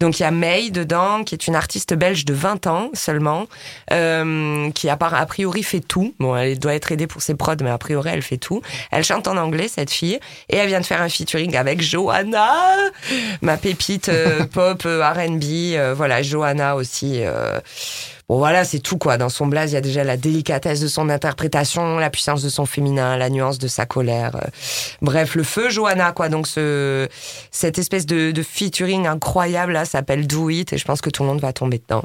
Donc 0.00 0.18
il 0.18 0.22
y 0.22 0.26
a 0.26 0.30
May 0.30 0.70
dedans, 0.70 1.24
qui 1.24 1.34
est 1.34 1.46
une 1.46 1.56
artiste 1.56 1.94
belge 1.94 2.24
de 2.24 2.34
20 2.34 2.66
ans 2.66 2.90
seulement, 2.94 3.46
euh, 3.92 4.70
qui 4.72 4.88
a, 4.88 4.96
a 5.00 5.26
priori 5.26 5.62
fait 5.62 5.80
tout. 5.80 6.14
Bon, 6.18 6.36
elle 6.36 6.58
doit 6.58 6.74
être 6.74 6.92
aidée 6.92 7.06
pour 7.06 7.22
ses 7.22 7.34
prods, 7.34 7.56
mais 7.62 7.70
a 7.70 7.78
priori 7.78 8.10
elle 8.12 8.22
fait 8.22 8.38
tout. 8.38 8.62
Elle 8.90 9.04
chante 9.04 9.28
en 9.28 9.36
anglais 9.36 9.68
cette 9.68 9.90
fille, 9.90 10.20
et 10.48 10.56
elle 10.56 10.68
vient 10.68 10.80
de 10.80 10.86
faire 10.86 11.02
un 11.02 11.08
featuring 11.08 11.56
avec 11.56 11.80
Johanna, 11.80 12.76
ma 13.42 13.56
pépite 13.56 14.08
euh, 14.08 14.46
pop 14.52 14.82
euh, 14.86 15.02
R&B. 15.02 15.42
euh, 15.74 15.94
voilà, 15.96 16.22
Johanna 16.22 16.76
aussi. 16.76 17.22
Bon 18.30 18.38
voilà, 18.38 18.64
c'est 18.64 18.78
tout 18.78 18.96
quoi. 18.96 19.16
Dans 19.18 19.28
son 19.28 19.48
blaze, 19.48 19.72
il 19.72 19.74
y 19.74 19.76
a 19.76 19.80
déjà 19.80 20.04
la 20.04 20.16
délicatesse 20.16 20.78
de 20.78 20.86
son 20.86 21.08
interprétation, 21.08 21.98
la 21.98 22.10
puissance 22.10 22.44
de 22.44 22.48
son 22.48 22.64
féminin, 22.64 23.16
la 23.16 23.28
nuance 23.28 23.58
de 23.58 23.66
sa 23.66 23.86
colère. 23.86 24.36
euh, 24.36 24.46
Bref, 25.02 25.34
le 25.34 25.42
feu 25.42 25.68
Johanna 25.68 26.12
quoi. 26.12 26.28
Donc 26.28 26.46
ce 26.46 27.08
cette 27.50 27.80
espèce 27.80 28.06
de, 28.06 28.30
de 28.30 28.42
featuring 28.44 29.08
incroyable 29.08 29.72
là 29.72 29.84
s'appelle 29.84 30.28
Do 30.28 30.48
It 30.48 30.72
et 30.72 30.78
je 30.78 30.84
pense 30.84 31.00
que 31.00 31.10
tout 31.10 31.24
le 31.24 31.28
monde 31.28 31.40
va 31.40 31.52
tomber 31.52 31.78
dedans. 31.78 32.04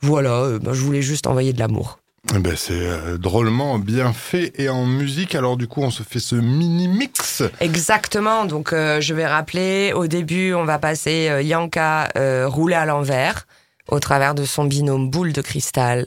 Voilà, 0.00 0.30
euh, 0.30 0.58
ben, 0.58 0.72
je 0.72 0.80
voulais 0.80 1.02
juste 1.02 1.26
envoyer 1.26 1.52
de 1.52 1.58
l'amour. 1.58 1.98
Eh 2.34 2.38
Ben, 2.38 2.54
c'est 2.56 2.72
euh, 2.72 3.18
drôlement 3.18 3.78
bien 3.78 4.14
fait 4.14 4.54
et 4.58 4.70
en 4.70 4.86
musique. 4.86 5.34
Alors 5.34 5.58
du 5.58 5.68
coup, 5.68 5.82
on 5.82 5.90
se 5.90 6.02
fait 6.02 6.20
ce 6.20 6.36
mini 6.36 6.88
mix. 6.88 7.42
Exactement. 7.60 8.46
Donc 8.46 8.72
euh, 8.72 9.02
je 9.02 9.12
vais 9.12 9.26
rappeler 9.26 9.92
au 9.94 10.06
début, 10.06 10.54
on 10.54 10.64
va 10.64 10.78
passer 10.78 11.28
euh, 11.28 11.42
Yanka 11.42 12.08
euh, 12.16 12.48
roulé 12.48 12.76
à 12.76 12.86
l'envers 12.86 13.46
au 13.88 14.00
travers 14.00 14.34
de 14.34 14.44
son 14.44 14.64
binôme 14.64 15.10
boule 15.10 15.32
de 15.32 15.42
cristal. 15.42 16.06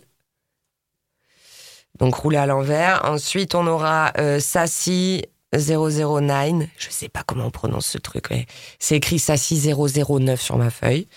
Donc 1.98 2.16
roulé 2.16 2.38
à 2.38 2.46
l'envers. 2.46 3.04
Ensuite, 3.06 3.56
on 3.56 3.68
aura 3.68 4.14
euh, 4.18 4.40
Sassy 4.40 5.24
009. 5.54 6.68
Je 6.78 6.90
sais 6.90 7.10
pas 7.10 7.24
comment 7.26 7.46
on 7.46 7.52
prononce 7.52 7.88
ce 7.88 7.98
truc. 7.98 8.30
mais 8.30 8.46
C'est 8.80 8.96
écrit 8.96 9.20
Sassy 9.20 9.74
009 9.74 10.40
sur 10.40 10.58
ma 10.58 10.70
feuille. 10.70 11.08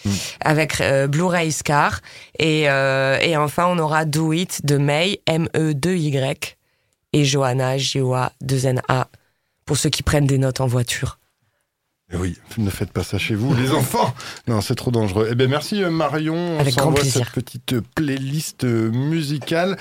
Avec 0.40 0.80
euh, 0.80 1.06
Blu-ray 1.06 1.52
Scar. 1.52 2.00
Et, 2.38 2.68
euh, 2.68 3.18
et 3.20 3.36
enfin, 3.36 3.66
on 3.66 3.78
aura 3.78 4.04
Do 4.04 4.32
It 4.32 4.64
de 4.64 4.76
May, 4.76 5.20
M-E-2-Y. 5.26 6.56
Et 7.12 7.24
Johanna, 7.24 7.78
J-O-A-2-N-A. 7.78 9.08
Pour 9.66 9.76
ceux 9.76 9.90
qui 9.90 10.02
prennent 10.02 10.26
des 10.26 10.38
notes 10.38 10.60
en 10.60 10.66
voiture. 10.66 11.18
Eh 12.14 12.16
Oui, 12.18 12.36
ne 12.58 12.68
faites 12.68 12.90
pas 12.92 13.02
ça 13.04 13.16
chez 13.18 13.34
vous, 13.34 13.54
les 13.54 13.70
enfants. 13.72 14.12
Non, 14.46 14.60
c'est 14.60 14.74
trop 14.74 14.90
dangereux. 14.90 15.28
Eh 15.30 15.34
ben 15.34 15.48
merci 15.48 15.82
euh, 15.82 15.90
Marion. 15.90 16.34
On 16.36 16.58
Avec 16.60 16.74
grand 16.74 16.84
s'envoie 16.86 17.00
plaisir. 17.00 17.24
cette 17.24 17.32
petite 17.44 17.80
playlist 17.94 18.64
euh, 18.64 18.90
musicale 18.90 19.76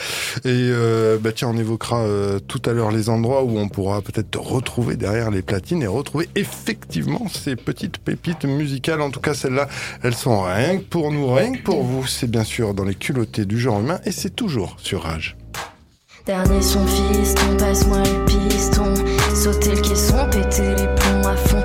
et 0.45 0.47
euh, 0.47 1.17
bah 1.19 1.31
tiens, 1.33 1.49
on 1.49 1.57
évoquera 1.57 1.99
euh, 2.03 2.39
tout 2.39 2.61
à 2.65 2.71
l'heure 2.71 2.91
les 2.91 3.09
endroits 3.09 3.43
où 3.43 3.57
on 3.57 3.67
pourra 3.67 4.01
peut-être 4.01 4.31
te 4.31 4.37
retrouver 4.37 4.95
derrière 4.95 5.29
les 5.29 5.41
platines 5.41 5.83
et 5.83 5.87
retrouver 5.87 6.29
effectivement 6.35 7.27
ces 7.27 7.55
petites 7.57 7.97
pépites 7.97 8.45
musicales. 8.45 9.01
En 9.01 9.09
tout 9.11 9.19
cas, 9.19 9.33
celles-là, 9.33 9.67
elles 10.03 10.15
sont 10.15 10.41
rien 10.43 10.77
que 10.77 10.83
pour 10.83 11.11
nous, 11.11 11.31
rien 11.33 11.51
que 11.53 11.61
pour 11.61 11.83
vous. 11.83 12.07
C'est 12.07 12.29
bien 12.31 12.43
sûr 12.45 12.73
dans 12.73 12.85
les 12.85 12.95
culottés 12.95 13.45
du 13.45 13.59
genre 13.59 13.79
humain 13.81 13.99
et 14.05 14.11
c'est 14.11 14.33
toujours 14.35 14.77
sur 14.79 15.03
Rage. 15.03 15.35
Dernier 16.25 16.61
son 16.61 16.85
fiston, 16.85 17.57
passe-moi 17.57 17.97
le 18.03 18.25
piston. 18.25 18.93
Sauter 19.35 19.75
le 19.75 19.81
caisson, 19.81 20.29
péter 20.29 20.69
les 20.75 20.87
plombs 20.95 21.27
à 21.27 21.35
fond. 21.35 21.63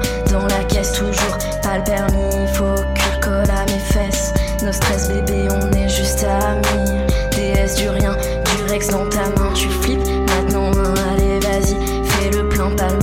Toujours 0.92 1.38
pas 1.62 1.78
le 1.78 1.84
permis. 1.84 2.46
Faut 2.54 2.82
que 2.94 3.14
le 3.14 3.20
colle 3.20 3.50
à 3.50 3.64
mes 3.64 3.78
fesses. 3.78 4.32
Nos 4.62 4.72
stress, 4.72 5.08
bébé, 5.08 5.48
on 5.50 5.72
est 5.72 5.88
juste 5.88 6.24
amis. 6.24 6.90
DS 7.32 7.74
du 7.76 7.88
rien, 7.88 8.16
du 8.56 8.72
Rex 8.72 8.88
dans 8.88 9.08
ta 9.08 9.28
main, 9.30 9.52
tu 9.54 9.68
flippes. 9.68 10.06
Maintenant, 10.28 10.70
allez, 11.12 11.38
vas-y, 11.40 11.76
fais 12.04 12.30
le 12.30 12.48
plein, 12.48 12.70
pas 12.70 12.95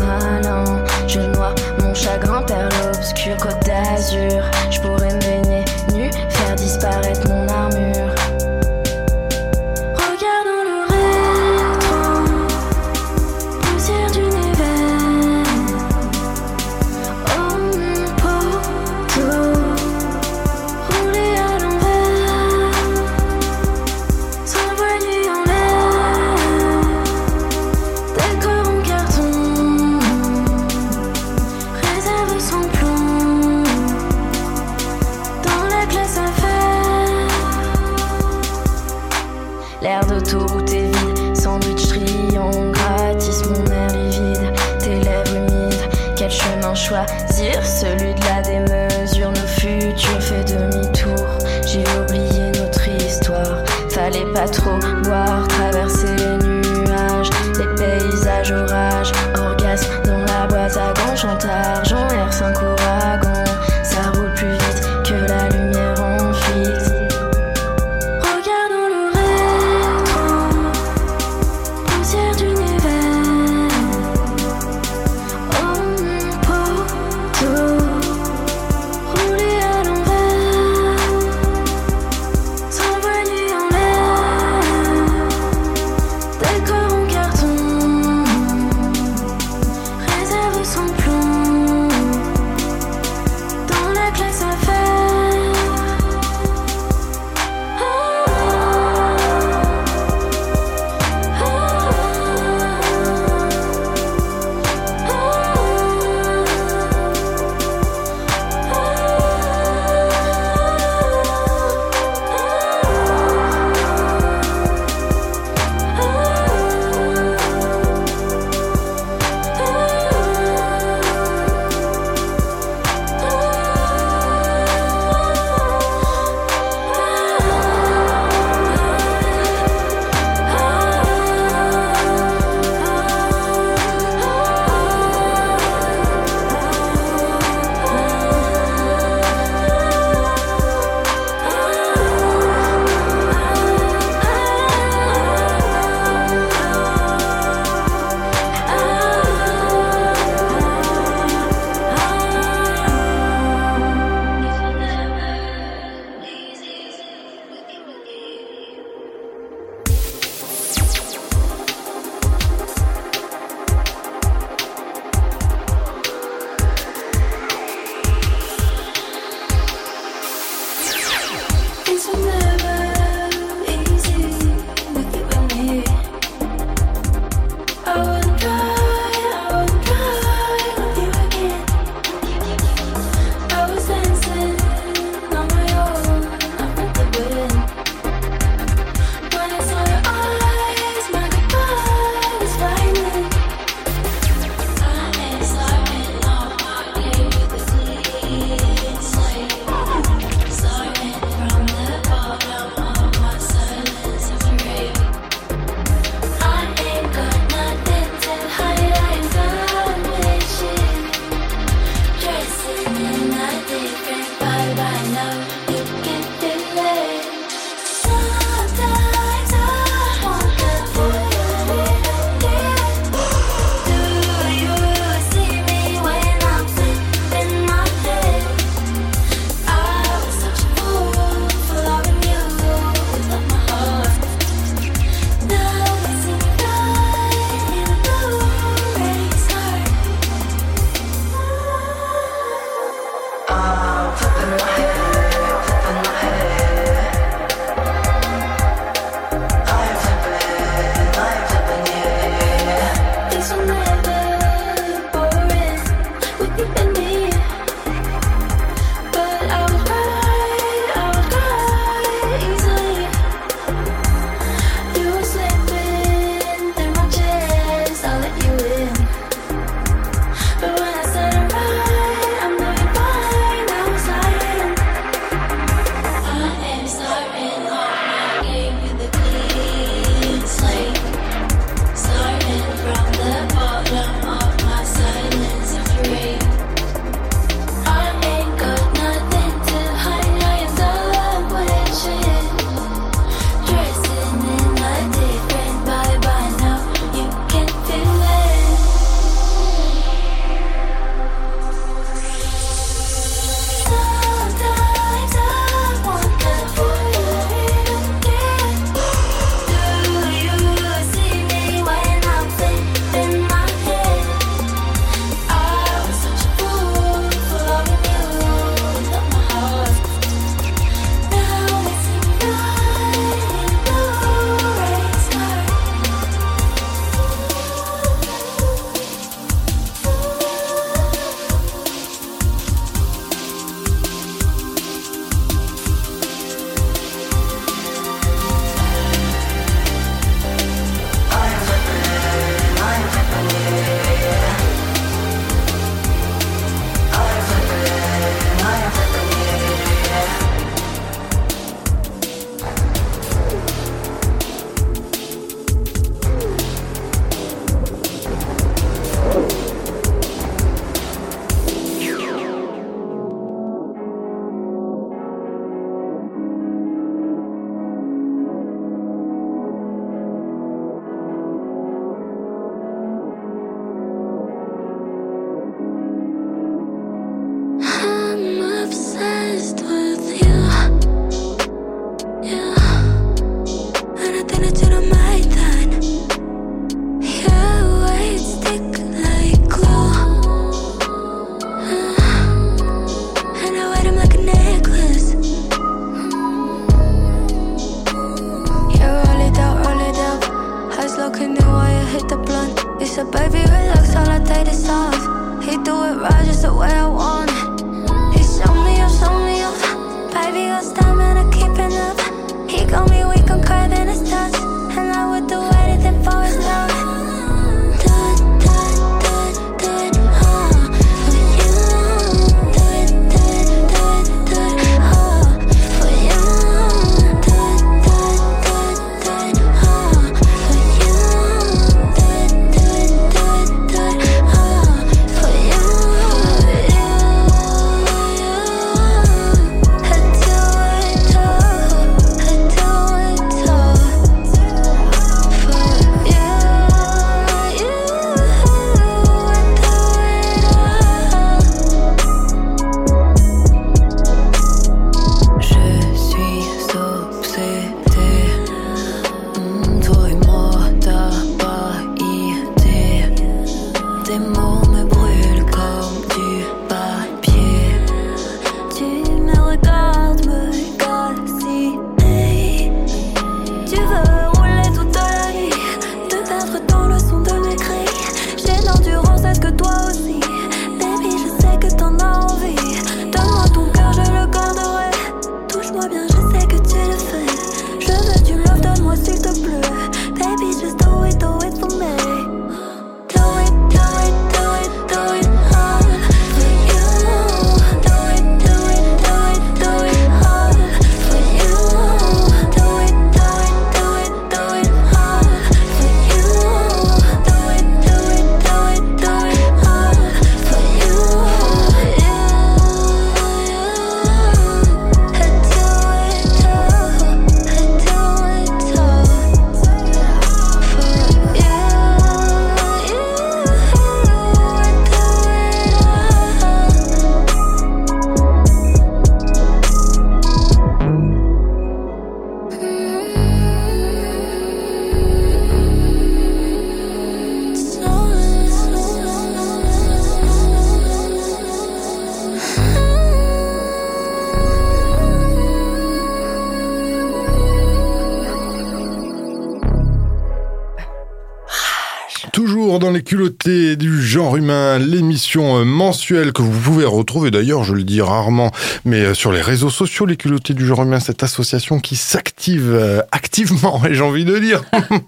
du 553.50 554.22
genre 554.22 554.56
humain, 554.56 554.98
l'émission 555.00 555.80
euh, 555.80 555.84
mensuelle 555.84 556.54
que 556.54 556.62
vous 556.62 556.80
pouvez 556.80 557.06
retrouver 557.06 557.52
d'ailleurs, 557.52 557.84
je 557.84 557.94
le 557.94 558.04
dis 558.04 558.22
rarement, 558.22 558.72
mais 559.06 559.22
euh, 559.22 559.34
sur 559.34 559.52
les 559.52 559.62
réseaux 559.62 559.90
sociaux, 559.90 560.26
les 560.26 560.38
culottés 560.38 560.74
du 560.74 560.86
genre 560.86 561.04
humain, 561.04 561.20
cette 561.20 561.44
association 561.44 562.00
qui 562.00 562.16
s'active 562.16 562.92
euh, 562.94 563.22
activement, 563.54 564.02
et 564.10 564.16
j'ai 564.16 564.24
envie 564.24 564.46
de 564.46 564.58
dire, 564.58 564.82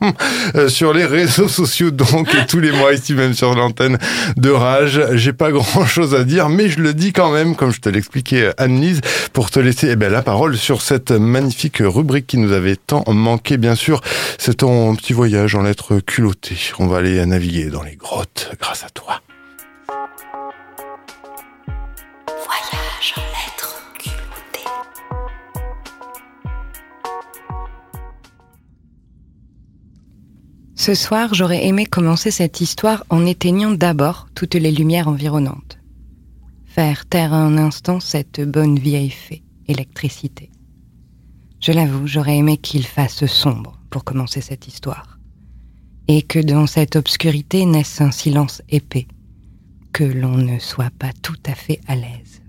euh, 0.56 0.68
sur 0.68 0.94
les 0.94 1.06
réseaux 1.06 1.48
sociaux 1.48 1.92
donc, 1.92 2.34
et 2.34 2.48
tous 2.48 2.60
les 2.60 2.72
mois 2.72 2.92
ici 2.92 3.14
même 3.14 3.36
sur 3.36 3.54
l'antenne 3.54 4.00
de 4.36 4.50
Rage. 4.50 5.00
J'ai 5.14 5.32
pas 5.32 5.52
grand 5.52 5.86
chose 5.86 6.16
à 6.16 6.24
dire, 6.24 6.50
mais 6.50 6.68
je 6.68 6.80
le 6.80 6.96
dis 6.96 7.14
quand 7.14 7.32
même, 7.32 7.56
comme 7.56 7.72
je 7.72 7.82
te 7.82 7.88
l'expliquais 7.88 8.52
Anne-Lise, 8.58 9.02
pour 9.32 9.52
te 9.52 9.60
laisser 9.60 9.90
eh 9.92 9.96
ben, 9.96 10.12
la 10.12 10.24
parole 10.24 10.58
sur 10.58 10.82
cette 10.82 11.12
magnifique 11.12 11.78
rubrique 11.82 12.26
qui 12.26 12.40
nous 12.40 12.52
avait 12.52 12.78
tant 12.78 13.04
manqué, 13.14 13.58
bien 13.58 13.76
sûr. 13.76 14.02
C'est 14.40 14.56
ton 14.56 14.96
petit 14.96 15.14
voyage 15.14 15.54
en 15.54 15.62
lettres 15.62 16.00
culottées. 16.00 16.58
On 16.80 16.88
va 16.88 16.98
aller 16.98 17.24
naviguer 17.28 17.70
dans 17.70 17.84
les 17.84 17.96
grottes 17.96 18.50
grâce 18.60 18.84
à 18.84 18.90
toi. 18.90 19.22
Voyage 22.28 23.14
en 23.18 23.22
lettres 23.22 23.55
Ce 30.78 30.94
soir, 30.94 31.34
j'aurais 31.34 31.66
aimé 31.66 31.86
commencer 31.86 32.32
cette 32.32 32.60
histoire 32.60 33.06
en 33.10 33.26
éteignant 33.26 33.72
d'abord 33.72 34.28
toutes 34.36 34.56
les 34.56 34.74
lumières 34.74 35.08
environnantes. 35.08 35.80
Faire 36.66 37.06
taire 37.06 37.34
un 37.34 37.58
instant 37.58 38.02
cette 38.02 38.42
bonne 38.42 38.78
vieille 38.78 39.10
fée, 39.10 39.42
électricité. 39.70 40.52
Je 41.62 41.72
l'avoue, 41.72 42.08
j'aurais 42.08 42.36
aimé 42.36 42.58
qu'il 42.58 42.86
fasse 42.86 43.26
sombre 43.26 43.80
pour 43.90 44.04
commencer 44.04 44.42
cette 44.42 44.68
histoire. 44.68 45.18
Et 46.10 46.22
que 46.22 46.40
dans 46.40 46.68
cette 46.68 46.98
obscurité 46.98 47.66
naisse 47.66 48.02
un 48.02 48.12
silence 48.12 48.62
épais, 48.68 49.08
que 49.94 50.04
l'on 50.04 50.36
ne 50.36 50.60
soit 50.60 50.92
pas 51.00 51.14
tout 51.24 51.40
à 51.46 51.56
fait 51.56 51.80
à 51.88 51.96
l'aise. 51.96 52.42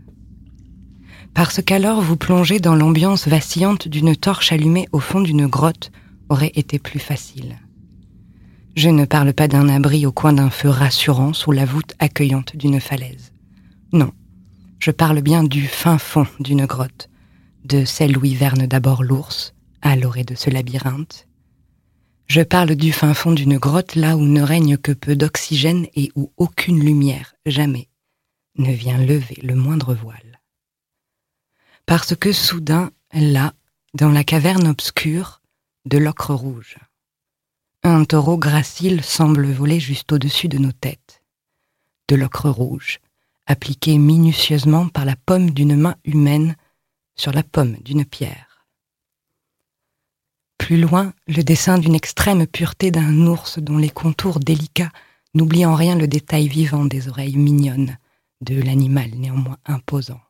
Parce 1.33 1.63
qu'alors 1.63 2.03
vous 2.03 2.17
plongez 2.17 2.59
dans 2.59 2.75
l'ambiance 2.75 3.29
vacillante 3.29 3.87
d'une 3.87 4.17
torche 4.17 4.51
allumée 4.51 4.89
au 4.91 4.99
fond 4.99 5.21
d'une 5.21 5.47
grotte 5.47 5.93
aurait 6.29 6.53
été 6.57 6.81
plus 6.81 6.99
facile. 6.99 7.57
Je 8.77 8.91
ne 8.91 9.07
parle 9.07 9.33
pas 9.33 9.49
d'un 9.49 9.71
abri 9.71 10.05
au 10.05 10.13
coin 10.13 10.35
d'un 10.35 10.51
feu 10.51 10.69
rassurant 10.69 11.33
sous 11.33 11.51
la 11.51 11.65
voûte 11.65 11.95
accueillante 11.99 12.55
d'une 12.57 12.79
falaise. 12.79 13.33
Non, 13.95 14.13
je 14.79 14.91
parle 14.91 15.23
bien 15.23 15.45
du 15.45 15.67
fin 15.67 15.97
fond 15.97 16.27
d'une 16.41 16.67
grotte, 16.67 17.09
de 17.65 17.87
celle 17.87 18.19
où 18.19 18.25
hiverne 18.27 18.67
d'abord 18.67 19.03
l'ours, 19.03 19.55
à 19.81 19.97
l'orée 19.97 20.25
de 20.25 20.35
ce 20.35 20.51
labyrinthe. 20.51 21.27
Je 22.27 22.43
parle 22.43 22.75
du 22.75 22.93
fin 22.93 23.15
fond 23.15 23.33
d'une 23.33 23.57
grotte 23.57 23.95
là 23.95 24.15
où 24.15 24.21
ne 24.21 24.43
règne 24.43 24.77
que 24.77 24.93
peu 24.93 25.17
d'oxygène 25.17 25.87
et 25.95 26.13
où 26.15 26.31
aucune 26.37 26.85
lumière, 26.85 27.35
jamais, 27.47 27.89
ne 28.59 28.73
vient 28.73 28.99
lever 28.99 29.39
le 29.43 29.55
moindre 29.55 29.95
voile. 29.95 30.43
Parce 31.87 32.15
que 32.15 32.31
soudain, 32.31 32.91
là, 33.15 33.55
dans 33.95 34.11
la 34.11 34.23
caverne 34.23 34.67
obscure, 34.67 35.41
de 35.87 35.97
l'ocre 35.97 36.35
rouge. 36.35 36.77
Un 37.83 38.05
taureau 38.05 38.37
gracile 38.37 39.03
semble 39.03 39.51
voler 39.53 39.81
juste 39.81 40.13
au-dessus 40.13 40.49
de 40.49 40.59
nos 40.59 40.73
têtes. 40.73 41.23
De 42.09 42.17
l'ocre 42.17 42.51
rouge, 42.51 43.01
appliqué 43.47 43.99
minutieusement 43.99 44.89
par 44.89 45.05
la 45.05 45.17
pomme 45.17 45.51
d'une 45.51 45.77
main 45.77 45.97
humaine 46.05 46.57
sur 47.15 47.33
la 47.33 47.43
pomme 47.43 47.77
d'une 47.85 48.05
pierre. 48.05 48.67
Plus 50.59 50.81
loin, 50.81 51.13
le 51.29 51.43
dessin 51.43 51.79
d'une 51.79 51.95
extrême 51.95 52.47
pureté 52.47 52.91
d'un 52.91 53.27
ours 53.27 53.59
dont 53.59 53.79
les 53.79 53.91
contours 53.91 54.41
délicats 54.41 54.91
n'oublient 55.35 55.67
en 55.67 55.75
rien 55.75 55.97
le 55.97 56.09
détail 56.09 56.49
vivant 56.49 56.85
des 56.85 57.09
oreilles 57.09 57.37
mignonnes 57.37 57.99
de 58.41 58.61
l'animal 58.61 59.11
néanmoins 59.15 59.59
imposant. 59.65 60.21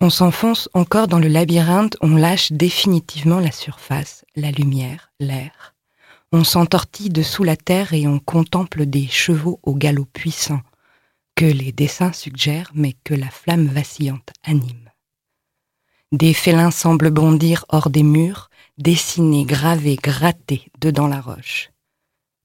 On 0.00 0.10
s'enfonce 0.10 0.68
encore 0.74 1.08
dans 1.08 1.18
le 1.18 1.26
labyrinthe, 1.26 1.96
on 2.00 2.14
lâche 2.14 2.52
définitivement 2.52 3.40
la 3.40 3.50
surface, 3.50 4.24
la 4.36 4.52
lumière, 4.52 5.10
l'air. 5.18 5.74
On 6.30 6.44
s'entortille 6.44 7.08
dessous 7.08 7.42
la 7.42 7.56
terre 7.56 7.94
et 7.94 8.06
on 8.06 8.18
contemple 8.18 8.84
des 8.84 9.06
chevaux 9.06 9.60
au 9.62 9.74
galop 9.74 10.04
puissant, 10.04 10.60
que 11.34 11.46
les 11.46 11.72
dessins 11.72 12.12
suggèrent 12.12 12.70
mais 12.74 12.94
que 13.02 13.14
la 13.14 13.30
flamme 13.30 13.66
vacillante 13.66 14.30
anime. 14.42 14.90
Des 16.12 16.34
félins 16.34 16.70
semblent 16.70 17.10
bondir 17.10 17.64
hors 17.70 17.88
des 17.88 18.02
murs, 18.02 18.50
dessinés, 18.76 19.44
gravés, 19.44 19.96
grattés 19.96 20.70
dedans 20.78 21.06
la 21.06 21.22
roche. 21.22 21.70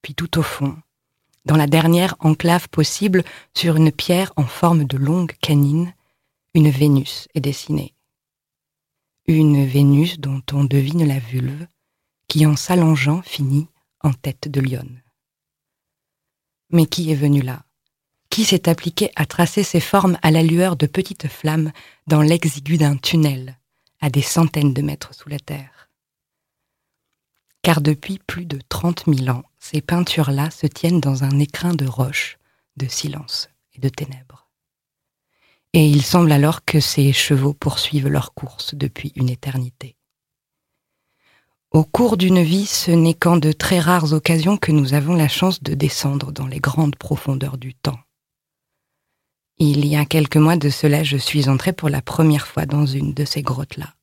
Puis 0.01 0.15
tout 0.15 0.37
au 0.39 0.43
fond, 0.43 0.77
dans 1.43 1.57
la 1.57 1.67
dernière 1.67 2.15
enclave 2.19 2.69
possible, 2.69 3.25
sur 3.53 3.75
une 3.75 3.91
pierre 3.91 4.31
en 4.37 4.45
forme 4.45 4.85
de 4.85 4.97
longue 4.97 5.33
canine, 5.41 5.93
une 6.53 6.69
Vénus 6.69 7.27
est 7.35 7.41
dessinée. 7.41 7.93
Une 9.27 9.65
Vénus 9.65 10.19
dont 10.19 10.41
on 10.53 10.63
devine 10.63 11.05
la 11.05 11.19
vulve, 11.19 11.67
qui 12.29 12.45
en 12.45 12.55
s'allongeant 12.55 13.21
finit 13.23 13.67
en 14.03 14.13
tête 14.13 14.47
de 14.47 14.61
lionne. 14.61 15.01
Mais 16.69 16.85
qui 16.85 17.11
est 17.11 17.15
venu 17.15 17.41
là? 17.41 17.65
Qui 18.29 18.45
s'est 18.45 18.67
appliqué 18.67 19.11
à 19.15 19.25
tracer 19.25 19.63
ces 19.63 19.79
formes 19.79 20.17
à 20.21 20.31
la 20.31 20.43
lueur 20.43 20.75
de 20.75 20.87
petites 20.87 21.27
flammes 21.27 21.71
dans 22.07 22.21
l'exigu 22.21 22.77
d'un 22.77 22.97
tunnel, 22.97 23.59
à 24.01 24.09
des 24.09 24.21
centaines 24.21 24.73
de 24.73 24.81
mètres 24.81 25.13
sous 25.13 25.29
la 25.29 25.39
terre? 25.39 25.89
Car 27.61 27.79
depuis 27.79 28.19
plus 28.19 28.45
de 28.45 28.59
trente 28.67 29.07
mille 29.07 29.29
ans, 29.29 29.43
ces 29.59 29.81
peintures-là 29.81 30.51
se 30.51 30.67
tiennent 30.67 30.99
dans 30.99 31.23
un 31.23 31.39
écrin 31.39 31.73
de 31.73 31.85
roche, 31.85 32.37
de 32.75 32.87
silence 32.87 33.49
et 33.73 33.79
de 33.79 33.87
ténèbres. 33.87 34.49
Et 35.71 35.87
il 35.87 36.03
semble 36.03 36.31
alors 36.31 36.65
que 36.65 36.79
ces 36.79 37.13
chevaux 37.13 37.53
poursuivent 37.53 38.09
leur 38.09 38.33
course 38.33 38.75
depuis 38.75 39.13
une 39.15 39.29
éternité. 39.29 39.95
Au 41.73 41.83
cours 41.83 42.17
d'une 42.17 42.43
vie, 42.43 42.67
ce 42.67 42.91
n'est 42.91 43.15
qu'en 43.15 43.37
de 43.37 43.51
très 43.51 43.79
rares 43.79 44.13
occasions 44.13 44.57
que 44.57 44.71
nous 44.71 44.93
avons 44.93 45.15
la 45.15 45.27
chance 45.27 45.63
de 45.63 45.73
descendre 45.73 46.31
dans 46.31 46.45
les 46.45 46.59
grandes 46.59 46.95
profondeurs 46.95 47.57
du 47.57 47.73
temps. 47.73 47.99
Il 49.57 49.83
y 49.83 49.95
a 49.95 50.05
quelques 50.05 50.37
mois 50.37 50.55
de 50.55 50.69
cela, 50.69 51.03
je 51.03 51.17
suis 51.17 51.49
entrée 51.49 51.73
pour 51.73 51.89
la 51.89 52.03
première 52.03 52.45
fois 52.45 52.67
dans 52.67 52.85
une 52.85 53.15
de 53.15 53.25
ces 53.25 53.41
grottes-là, 53.41 53.95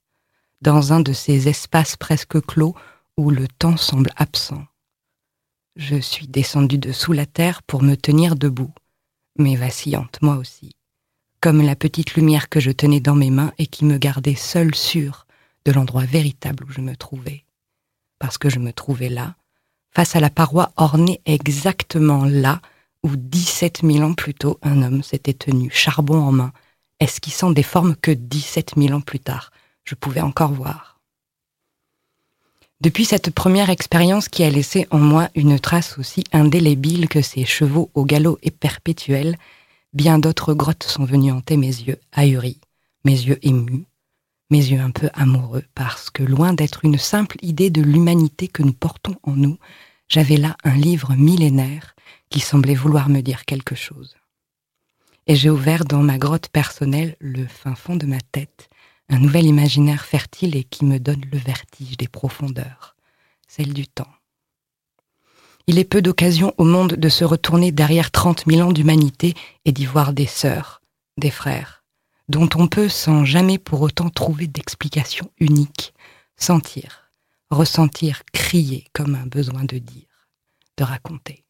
dans 0.61 0.93
un 0.93 0.99
de 0.99 1.13
ces 1.13 1.47
espaces 1.47 1.97
presque 1.97 2.45
clos 2.45 2.75
où 3.17 3.31
le 3.31 3.47
temps 3.47 3.77
semble 3.77 4.11
absent. 4.17 4.65
Je 5.77 6.01
suis 6.01 6.27
descendue 6.27 6.79
dessous 6.79 7.13
la 7.13 7.27
terre 7.27 7.63
pour 7.63 7.85
me 7.85 7.95
tenir 7.95 8.35
debout, 8.35 8.75
mais 9.39 9.55
vacillante 9.55 10.19
moi 10.23 10.39
aussi, 10.39 10.73
comme 11.41 11.63
la 11.63 11.77
petite 11.77 12.15
lumière 12.15 12.49
que 12.49 12.59
je 12.59 12.73
tenais 12.73 13.01
dans 13.01 13.15
mes 13.15 13.31
mains 13.31 13.53
et 13.59 13.69
qui 13.69 13.85
me 13.85 13.97
gardait 13.97 14.35
seule 14.35 14.75
sûre 14.75 15.29
de 15.65 15.71
l'endroit 15.71 16.05
véritable 16.05 16.65
où 16.65 16.73
je 16.73 16.81
me 16.81 16.97
trouvais 16.97 17.45
parce 18.21 18.39
que 18.39 18.49
je 18.49 18.61
me 18.61 18.73
trouvais 18.73 19.09
là, 19.09 19.35
face 19.93 20.15
à 20.15 20.21
la 20.21 20.31
paroi 20.31 20.71
ornée 20.77 21.21
exactement 21.27 22.25
là 22.25 22.61
où 23.03 23.17
17 23.17 23.81
000 23.83 24.09
ans 24.09 24.15
plus 24.15 24.35
tôt 24.35 24.61
un 24.63 24.83
homme 24.83 25.03
s'était 25.03 25.35
tenu, 25.35 25.71
charbon 25.73 26.19
en 26.19 26.31
main, 26.31 26.53
esquissant 27.01 27.51
des 27.51 27.65
formes 27.65 27.97
que 27.97 28.13
17 28.13 28.75
000 28.77 28.93
ans 28.93 29.01
plus 29.01 29.19
tard 29.19 29.51
je 29.85 29.97
pouvais 29.97 30.21
encore 30.21 30.53
voir. 30.53 31.01
Depuis 32.81 33.05
cette 33.05 33.31
première 33.31 33.71
expérience 33.71 34.29
qui 34.29 34.43
a 34.43 34.51
laissé 34.51 34.87
en 34.91 34.99
moi 34.99 35.29
une 35.35 35.59
trace 35.59 35.99
aussi 35.99 36.25
indélébile 36.33 37.09
que 37.09 37.21
ces 37.21 37.45
chevaux 37.45 37.91
au 37.95 38.05
galop 38.05 38.39
et 38.43 38.51
perpétuel, 38.51 39.37
bien 39.93 40.19
d'autres 40.19 40.55
grottes 40.55 40.85
sont 40.85 41.05
venues 41.05 41.33
hanter 41.33 41.57
mes 41.57 41.67
yeux 41.67 41.99
ahuris, 42.13 42.61
mes 43.05 43.21
yeux 43.21 43.39
émus, 43.43 43.85
mes 44.51 44.59
yeux 44.59 44.81
un 44.81 44.91
peu 44.91 45.09
amoureux, 45.15 45.65
parce 45.75 46.11
que 46.11 46.23
loin 46.23 46.53
d'être 46.53 46.85
une 46.85 46.99
simple 46.99 47.37
idée 47.43 47.71
de 47.71 47.83
l'humanité 47.83 48.49
que 48.49 48.63
nous 48.63 48.73
portons 48.73 49.17
en 49.23 49.33
nous, 49.33 49.59
j'avais 50.09 50.37
là 50.37 50.57
un 50.65 50.75
livre 50.75 51.15
millénaire 51.15 51.95
qui 52.29 52.41
semblait 52.41 52.75
vouloir 52.75 53.09
me 53.09 53.21
dire 53.21 53.45
quelque 53.45 53.75
chose. 53.75 54.17
Et 55.27 55.37
j'ai 55.37 55.51
ouvert 55.51 55.85
dans 55.85 56.03
ma 56.03 56.19
grotte 56.19 56.49
personnelle 56.49 57.17
le 57.21 57.47
fin 57.47 57.75
fond 57.75 57.97
de 57.97 58.07
ma 58.07 58.21
tête, 58.21 58.69
un 59.09 59.19
nouvel 59.19 59.47
imaginaire 59.47 60.05
fertile 60.05 60.57
et 60.57 60.65
qui 60.65 60.85
me 60.85 60.99
donne 60.99 61.23
le 61.31 61.39
vertige 61.39 61.97
des 61.97 62.09
profondeurs, 62.09 62.97
celle 63.47 63.73
du 63.73 63.87
temps. 63.87 64.13
Il 65.67 65.79
est 65.79 65.85
peu 65.85 66.03
d'occasions 66.03 66.53
au 66.59 66.65
monde 66.65 66.95
de 66.95 67.09
se 67.09 67.25
retourner 67.25 67.71
derrière 67.71 68.11
trente 68.11 68.47
mille 68.47 68.63
ans 68.63 68.73
d'humanité 68.73 69.35
et 69.65 69.73
d'y 69.73 69.87
voir 69.87 70.13
des 70.13 70.27
sœurs, 70.27 70.81
des 71.17 71.31
frères, 71.31 71.80
dont 72.31 72.49
on 72.55 72.69
peut, 72.69 72.89
sans 72.89 73.25
jamais 73.25 73.59
pour 73.59 73.83
autant 73.83 74.09
trouver 74.09 74.47
d'explication 74.47 75.31
unique, 75.41 75.93
sentir, 76.37 77.11
ressentir, 77.51 78.23
crier 78.33 78.85
comme 78.93 79.17
un 79.17 79.27
besoin 79.27 79.65
de 79.65 79.79
dire, 79.79 80.29
de 80.77 80.85
raconter. 80.85 81.45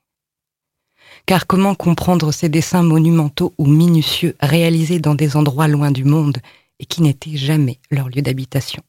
Car 1.27 1.47
comment 1.47 1.75
comprendre 1.75 2.33
ces 2.33 2.49
dessins 2.49 2.83
monumentaux 2.83 3.53
ou 3.59 3.67
minutieux 3.67 4.35
réalisés 4.41 5.01
dans 5.01 5.15
des 5.15 5.37
endroits 5.37 5.69
loin 5.69 5.91
du 5.91 6.05
monde 6.05 6.39
et 6.79 6.87
qui 6.87 7.03
n'étaient 7.03 7.37
jamais 7.37 7.79
leur 7.91 8.09
lieu 8.09 8.23
d'habitation? 8.23 8.83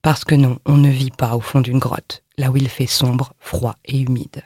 Parce 0.00 0.24
que 0.24 0.34
non, 0.34 0.58
on 0.64 0.78
ne 0.78 0.90
vit 0.90 1.10
pas 1.10 1.36
au 1.36 1.40
fond 1.40 1.60
d'une 1.60 1.78
grotte, 1.78 2.22
là 2.38 2.50
où 2.50 2.56
il 2.56 2.68
fait 2.68 2.86
sombre, 2.86 3.34
froid 3.38 3.76
et 3.84 4.00
humide. 4.00 4.42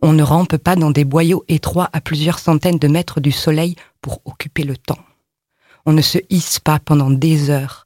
On 0.00 0.14
ne 0.14 0.22
rampe 0.22 0.56
pas 0.56 0.74
dans 0.74 0.90
des 0.90 1.04
boyaux 1.04 1.44
étroits 1.48 1.90
à 1.92 2.00
plusieurs 2.00 2.38
centaines 2.38 2.78
de 2.78 2.88
mètres 2.88 3.20
du 3.20 3.32
soleil 3.32 3.76
pour 4.00 4.22
occuper 4.24 4.62
le 4.62 4.78
temps. 4.78 5.04
On 5.86 5.92
ne 5.92 6.02
se 6.02 6.18
hisse 6.30 6.58
pas 6.58 6.80
pendant 6.80 7.10
des 7.10 7.48
heures 7.48 7.84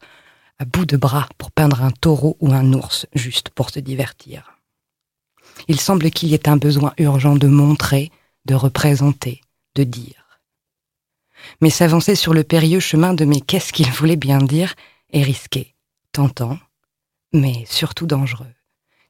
à 0.58 0.64
bout 0.64 0.86
de 0.86 0.96
bras 0.96 1.28
pour 1.38 1.50
peindre 1.50 1.82
un 1.82 1.90
taureau 1.90 2.36
ou 2.40 2.52
un 2.52 2.72
ours 2.72 3.06
juste 3.14 3.50
pour 3.50 3.70
se 3.70 3.78
divertir. 3.78 4.58
Il 5.68 5.78
semble 5.78 6.10
qu'il 6.10 6.30
y 6.30 6.34
ait 6.34 6.48
un 6.48 6.56
besoin 6.56 6.94
urgent 6.98 7.34
de 7.34 7.46
montrer, 7.46 8.10
de 8.46 8.54
représenter, 8.54 9.42
de 9.74 9.84
dire. 9.84 10.40
Mais 11.60 11.70
s'avancer 11.70 12.14
sur 12.14 12.34
le 12.34 12.44
périlleux 12.44 12.80
chemin 12.80 13.14
de 13.14 13.24
mais 13.24 13.40
qu'est-ce 13.40 13.72
qu'il 13.72 13.90
voulait 13.90 14.16
bien 14.16 14.38
dire 14.38 14.74
est 15.12 15.22
risqué, 15.22 15.74
tentant, 16.12 16.58
mais 17.32 17.64
surtout 17.66 18.06
dangereux, 18.06 18.54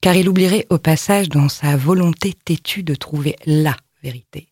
car 0.01 0.15
il 0.15 0.29
oublierait 0.29 0.67
au 0.71 0.79
passage 0.79 1.29
dans 1.29 1.49
sa 1.49 1.77
volonté 1.77 2.33
têtue 2.33 2.83
de 2.83 2.95
trouver 2.95 3.37
LA 3.47 3.77
vérité, 4.03 4.49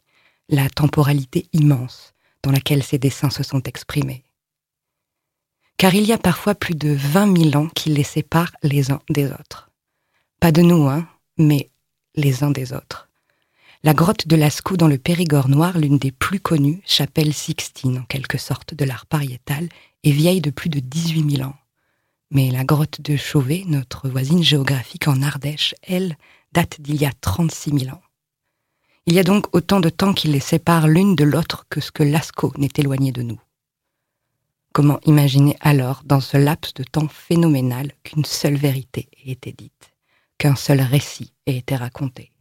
la 0.49 0.69
temporalité 0.69 1.47
immense 1.53 2.15
dans 2.43 2.53
laquelle 2.53 2.83
ses 2.83 2.99
dessins 2.99 3.31
se 3.31 3.43
sont 3.43 3.63
exprimés. 3.63 4.25
Car 5.79 5.95
il 5.95 6.05
y 6.05 6.13
a 6.13 6.19
parfois 6.19 6.57
plus 6.57 6.75
de 6.75 6.91
vingt 6.91 7.27
mille 7.27 7.57
ans 7.57 7.69
qui 7.73 7.91
les 7.91 8.03
séparent 8.03 8.51
les 8.65 8.91
uns 8.91 9.01
des 9.09 9.31
autres. 9.31 9.71
Pas 10.41 10.51
de 10.51 10.61
nous, 10.61 10.89
hein, 10.89 11.09
mais 11.39 11.71
les 12.17 12.43
uns 12.43 12.51
des 12.51 12.73
autres. 12.73 13.09
La 13.85 13.95
grotte 13.95 14.27
de 14.27 14.35
Lascaux 14.35 14.77
dans 14.77 14.89
le 14.89 14.99
Périgord 14.99 15.49
noir, 15.49 15.79
l'une 15.79 15.99
des 15.99 16.11
plus 16.11 16.41
connues, 16.41 16.83
chapelle 16.85 17.33
Sixtine 17.33 17.99
en 17.99 18.03
quelque 18.03 18.39
sorte 18.39 18.75
de 18.75 18.85
l'art 18.85 19.07
pariétal, 19.07 19.69
est 20.03 20.11
vieille 20.11 20.41
de 20.41 20.51
plus 20.51 20.69
de 20.69 20.81
18 20.81 21.37
000 21.37 21.49
ans. 21.49 21.55
Mais 22.33 22.51
la 22.51 22.65
grotte 22.65 23.01
de 23.01 23.17
Chauvet, 23.17 23.63
notre 23.67 24.09
voisine 24.09 24.43
géographique 24.43 25.07
en 25.07 25.23
Ardèche, 25.23 25.77
elle, 25.83 26.17
date 26.53 26.81
d'il 26.81 27.01
y 27.01 27.07
a 27.07 27.13
36 27.21 27.85
000 27.85 27.95
ans. 27.95 28.03
Il 29.07 29.15
y 29.15 29.21
a 29.21 29.25
donc 29.25 29.47
autant 29.55 29.79
de 29.79 29.91
temps 29.91 30.13
qui 30.13 30.27
les 30.27 30.41
sépare 30.41 30.89
l'une 30.89 31.15
de 31.15 31.25
l'autre 31.25 31.67
que 31.71 31.81
ce 31.81 31.93
que 31.93 32.03
Lascaux 32.03 32.53
n'est 32.59 32.69
éloigné 32.77 33.13
de 33.13 33.23
nous. 33.23 33.41
Comment 34.73 35.01
imaginer 35.07 35.57
alors, 35.61 36.03
dans 36.05 36.21
ce 36.21 36.37
laps 36.37 36.75
de 36.75 36.85
temps 36.85 37.09
phénoménal, 37.09 37.93
qu'une 38.05 38.25
seule 38.25 38.57
vérité 38.57 39.09
ait 39.25 39.33
été 39.33 39.53
dite, 39.53 39.93
qu'un 40.39 40.57
seul 40.57 40.81
récit 40.81 41.33
ait 41.47 41.57
été 41.57 41.75
raconté? 41.75 42.33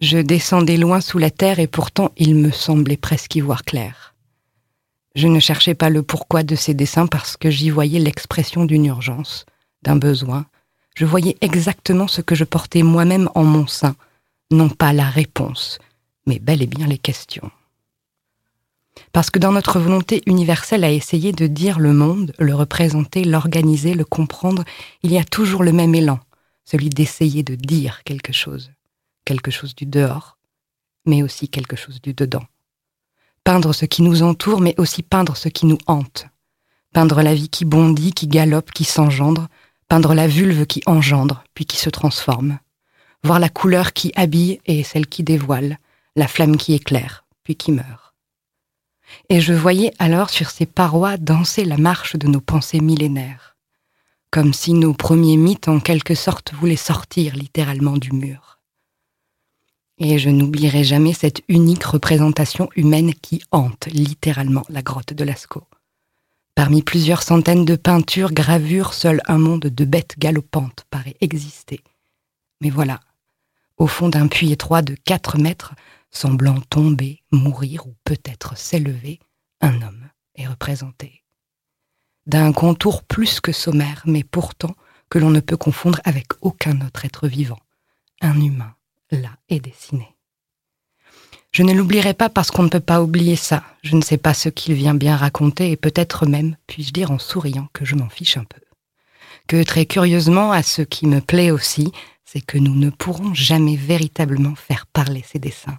Je 0.00 0.16
descendais 0.18 0.78
loin 0.78 1.02
sous 1.02 1.18
la 1.18 1.30
terre 1.30 1.58
et 1.58 1.66
pourtant 1.66 2.10
il 2.16 2.34
me 2.34 2.50
semblait 2.50 2.96
presque 2.96 3.36
y 3.36 3.40
voir 3.40 3.64
clair. 3.64 4.14
Je 5.14 5.26
ne 5.26 5.40
cherchais 5.40 5.74
pas 5.74 5.90
le 5.90 6.02
pourquoi 6.02 6.42
de 6.42 6.54
ces 6.54 6.72
dessins 6.72 7.06
parce 7.06 7.36
que 7.36 7.50
j'y 7.50 7.68
voyais 7.68 7.98
l'expression 7.98 8.64
d'une 8.64 8.86
urgence, 8.86 9.44
d'un 9.82 9.96
besoin. 9.96 10.46
Je 10.96 11.04
voyais 11.04 11.36
exactement 11.40 12.08
ce 12.08 12.22
que 12.22 12.34
je 12.34 12.44
portais 12.44 12.82
moi-même 12.82 13.28
en 13.34 13.44
mon 13.44 13.66
sein, 13.66 13.94
non 14.50 14.68
pas 14.68 14.92
la 14.92 15.10
réponse, 15.10 15.78
mais 16.26 16.38
bel 16.38 16.62
et 16.62 16.66
bien 16.66 16.86
les 16.86 16.98
questions. 16.98 17.50
Parce 19.12 19.30
que 19.30 19.40
dans 19.40 19.52
notre 19.52 19.80
volonté 19.80 20.22
universelle 20.26 20.84
à 20.84 20.90
essayer 20.92 21.32
de 21.32 21.48
dire 21.48 21.80
le 21.80 21.92
monde, 21.92 22.32
le 22.38 22.54
représenter, 22.54 23.24
l'organiser, 23.24 23.94
le 23.94 24.04
comprendre, 24.04 24.62
il 25.02 25.12
y 25.12 25.18
a 25.18 25.24
toujours 25.24 25.64
le 25.64 25.72
même 25.72 25.94
élan, 25.94 26.20
celui 26.64 26.90
d'essayer 26.90 27.42
de 27.42 27.56
dire 27.56 28.02
quelque 28.04 28.32
chose, 28.32 28.70
quelque 29.24 29.50
chose 29.50 29.74
du 29.74 29.84
dehors, 29.84 30.38
mais 31.06 31.22
aussi 31.22 31.48
quelque 31.48 31.74
chose 31.74 32.00
du 32.00 32.14
dedans. 32.14 32.44
Peindre 33.42 33.74
ce 33.74 33.84
qui 33.84 34.02
nous 34.02 34.22
entoure, 34.22 34.60
mais 34.60 34.74
aussi 34.78 35.02
peindre 35.02 35.36
ce 35.36 35.48
qui 35.48 35.66
nous 35.66 35.78
hante. 35.86 36.26
Peindre 36.92 37.22
la 37.22 37.34
vie 37.34 37.48
qui 37.48 37.64
bondit, 37.64 38.12
qui 38.12 38.28
galope, 38.28 38.70
qui 38.70 38.84
s'engendre, 38.84 39.48
peindre 39.88 40.14
la 40.14 40.28
vulve 40.28 40.66
qui 40.66 40.82
engendre, 40.86 41.42
puis 41.54 41.64
qui 41.64 41.78
se 41.78 41.90
transforme. 41.90 42.58
Voir 43.24 43.40
la 43.40 43.48
couleur 43.48 43.92
qui 43.92 44.12
habille 44.14 44.60
et 44.66 44.84
celle 44.84 45.06
qui 45.06 45.24
dévoile, 45.24 45.78
la 46.14 46.28
flamme 46.28 46.56
qui 46.56 46.74
éclaire, 46.74 47.24
puis 47.42 47.56
qui 47.56 47.72
meurt 47.72 48.09
et 49.28 49.40
je 49.40 49.52
voyais 49.52 49.92
alors 49.98 50.30
sur 50.30 50.50
ces 50.50 50.66
parois 50.66 51.16
danser 51.16 51.64
la 51.64 51.76
marche 51.76 52.16
de 52.16 52.28
nos 52.28 52.40
pensées 52.40 52.80
millénaires, 52.80 53.56
comme 54.30 54.52
si 54.52 54.72
nos 54.72 54.94
premiers 54.94 55.36
mythes 55.36 55.68
en 55.68 55.80
quelque 55.80 56.14
sorte 56.14 56.52
voulaient 56.54 56.76
sortir 56.76 57.34
littéralement 57.36 57.96
du 57.96 58.12
mur. 58.12 58.58
Et 59.98 60.18
je 60.18 60.30
n'oublierai 60.30 60.82
jamais 60.82 61.12
cette 61.12 61.42
unique 61.48 61.84
représentation 61.84 62.68
humaine 62.74 63.12
qui 63.14 63.42
hante 63.50 63.86
littéralement 63.86 64.64
la 64.68 64.82
grotte 64.82 65.12
de 65.12 65.24
Lascaux. 65.24 65.66
Parmi 66.54 66.82
plusieurs 66.82 67.22
centaines 67.22 67.64
de 67.64 67.76
peintures, 67.76 68.32
gravures, 68.32 68.94
seul 68.94 69.20
un 69.26 69.38
monde 69.38 69.60
de 69.66 69.84
bêtes 69.84 70.18
galopantes 70.18 70.84
paraît 70.90 71.16
exister. 71.20 71.80
Mais 72.60 72.70
voilà, 72.70 73.00
au 73.76 73.86
fond 73.86 74.08
d'un 74.08 74.28
puits 74.28 74.52
étroit 74.52 74.82
de 74.82 74.94
quatre 75.04 75.38
mètres, 75.38 75.74
semblant 76.10 76.60
tomber, 76.60 77.22
mourir 77.30 77.86
ou 77.86 77.94
peut-être 78.04 78.56
s'élever, 78.56 79.20
un 79.60 79.82
homme 79.82 80.08
est 80.34 80.46
représenté. 80.46 81.22
D'un 82.26 82.52
contour 82.52 83.02
plus 83.02 83.40
que 83.40 83.52
sommaire, 83.52 84.02
mais 84.06 84.24
pourtant 84.24 84.74
que 85.08 85.18
l'on 85.18 85.30
ne 85.30 85.40
peut 85.40 85.56
confondre 85.56 86.00
avec 86.04 86.28
aucun 86.40 86.80
autre 86.86 87.04
être 87.04 87.26
vivant. 87.26 87.58
Un 88.20 88.40
humain, 88.40 88.74
là, 89.10 89.30
est 89.48 89.60
dessiné. 89.60 90.16
Je 91.52 91.64
ne 91.64 91.72
l'oublierai 91.72 92.14
pas 92.14 92.28
parce 92.28 92.52
qu'on 92.52 92.62
ne 92.62 92.68
peut 92.68 92.78
pas 92.78 93.02
oublier 93.02 93.34
ça. 93.34 93.64
Je 93.82 93.96
ne 93.96 94.02
sais 94.02 94.18
pas 94.18 94.34
ce 94.34 94.48
qu'il 94.48 94.74
vient 94.74 94.94
bien 94.94 95.16
raconter 95.16 95.72
et 95.72 95.76
peut-être 95.76 96.26
même, 96.26 96.56
puis-je 96.68 96.92
dire 96.92 97.10
en 97.10 97.18
souriant, 97.18 97.68
que 97.72 97.84
je 97.84 97.96
m'en 97.96 98.08
fiche 98.08 98.36
un 98.36 98.44
peu. 98.44 98.60
Que 99.48 99.64
très 99.64 99.86
curieusement, 99.86 100.52
à 100.52 100.62
ce 100.62 100.82
qui 100.82 101.08
me 101.08 101.20
plaît 101.20 101.50
aussi, 101.50 101.90
c'est 102.24 102.40
que 102.40 102.58
nous 102.58 102.76
ne 102.76 102.90
pourrons 102.90 103.34
jamais 103.34 103.74
véritablement 103.74 104.54
faire 104.54 104.86
parler 104.86 105.24
ces 105.26 105.40
dessins 105.40 105.78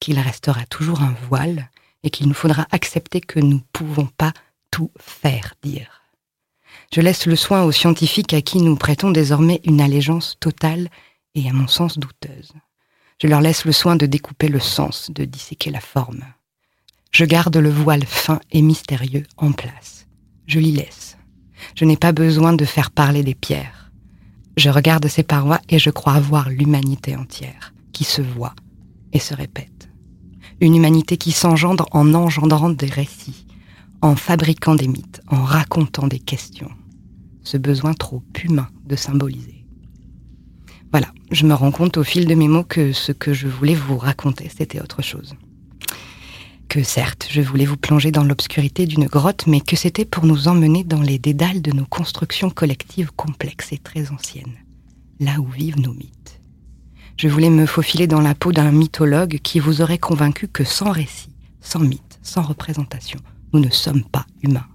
qu'il 0.00 0.18
restera 0.18 0.64
toujours 0.66 1.02
un 1.02 1.14
voile 1.28 1.70
et 2.02 2.10
qu'il 2.10 2.26
nous 2.26 2.34
faudra 2.34 2.66
accepter 2.70 3.20
que 3.20 3.38
nous 3.38 3.56
ne 3.56 3.72
pouvons 3.72 4.06
pas 4.06 4.32
tout 4.70 4.90
faire 4.98 5.54
dire. 5.62 6.02
Je 6.92 7.00
laisse 7.00 7.26
le 7.26 7.36
soin 7.36 7.62
aux 7.62 7.72
scientifiques 7.72 8.34
à 8.34 8.42
qui 8.42 8.58
nous 8.58 8.76
prêtons 8.76 9.10
désormais 9.10 9.60
une 9.64 9.80
allégeance 9.80 10.36
totale 10.40 10.88
et 11.34 11.48
à 11.48 11.52
mon 11.52 11.68
sens 11.68 11.98
douteuse. 11.98 12.52
Je 13.20 13.28
leur 13.28 13.40
laisse 13.40 13.64
le 13.64 13.72
soin 13.72 13.96
de 13.96 14.06
découper 14.06 14.48
le 14.48 14.60
sens, 14.60 15.10
de 15.10 15.24
disséquer 15.24 15.70
la 15.70 15.80
forme. 15.80 16.24
Je 17.12 17.24
garde 17.24 17.56
le 17.56 17.70
voile 17.70 18.06
fin 18.06 18.40
et 18.50 18.62
mystérieux 18.62 19.26
en 19.36 19.52
place. 19.52 20.06
Je 20.46 20.58
l'y 20.58 20.72
laisse. 20.72 21.18
Je 21.74 21.84
n'ai 21.84 21.96
pas 21.96 22.12
besoin 22.12 22.54
de 22.54 22.64
faire 22.64 22.90
parler 22.90 23.22
des 23.22 23.34
pierres. 23.34 23.90
Je 24.56 24.70
regarde 24.70 25.06
ces 25.06 25.22
parois 25.22 25.60
et 25.68 25.78
je 25.78 25.90
crois 25.90 26.18
voir 26.18 26.48
l'humanité 26.48 27.14
entière, 27.14 27.72
qui 27.92 28.04
se 28.04 28.22
voit 28.22 28.54
et 29.12 29.18
se 29.18 29.34
répète 29.34 29.79
une 30.60 30.76
humanité 30.76 31.16
qui 31.16 31.32
s'engendre 31.32 31.86
en 31.92 32.14
engendrant 32.14 32.70
des 32.70 32.86
récits, 32.86 33.46
en 34.02 34.14
fabriquant 34.16 34.74
des 34.74 34.88
mythes, 34.88 35.20
en 35.28 35.42
racontant 35.42 36.06
des 36.06 36.18
questions. 36.18 36.70
Ce 37.42 37.56
besoin 37.56 37.94
trop 37.94 38.22
humain 38.44 38.68
de 38.84 38.96
symboliser. 38.96 39.64
Voilà, 40.92 41.08
je 41.30 41.46
me 41.46 41.54
rends 41.54 41.70
compte 41.70 41.96
au 41.96 42.04
fil 42.04 42.26
de 42.26 42.34
mes 42.34 42.48
mots 42.48 42.64
que 42.64 42.92
ce 42.92 43.12
que 43.12 43.32
je 43.32 43.48
voulais 43.48 43.74
vous 43.74 43.96
raconter, 43.96 44.50
c'était 44.54 44.80
autre 44.80 45.02
chose. 45.02 45.34
Que 46.68 46.82
certes, 46.82 47.28
je 47.30 47.40
voulais 47.40 47.64
vous 47.64 47.76
plonger 47.76 48.10
dans 48.10 48.24
l'obscurité 48.24 48.86
d'une 48.86 49.06
grotte, 49.06 49.46
mais 49.46 49.60
que 49.60 49.76
c'était 49.76 50.04
pour 50.04 50.26
nous 50.26 50.46
emmener 50.48 50.84
dans 50.84 51.00
les 51.00 51.18
dédales 51.18 51.62
de 51.62 51.72
nos 51.72 51.86
constructions 51.86 52.50
collectives 52.50 53.12
complexes 53.16 53.72
et 53.72 53.78
très 53.78 54.10
anciennes, 54.10 54.58
là 55.20 55.40
où 55.40 55.46
vivent 55.46 55.80
nos 55.80 55.94
mythes. 55.94 56.19
Je 57.20 57.28
voulais 57.28 57.50
me 57.50 57.66
faufiler 57.66 58.06
dans 58.06 58.22
la 58.22 58.34
peau 58.34 58.50
d'un 58.50 58.72
mythologue 58.72 59.40
qui 59.42 59.60
vous 59.60 59.82
aurait 59.82 59.98
convaincu 59.98 60.48
que 60.48 60.64
sans 60.64 60.90
récit, 60.90 61.28
sans 61.60 61.80
mythe, 61.80 62.18
sans 62.22 62.40
représentation, 62.40 63.20
nous 63.52 63.60
ne 63.60 63.68
sommes 63.68 64.04
pas 64.04 64.24
humains. 64.42 64.66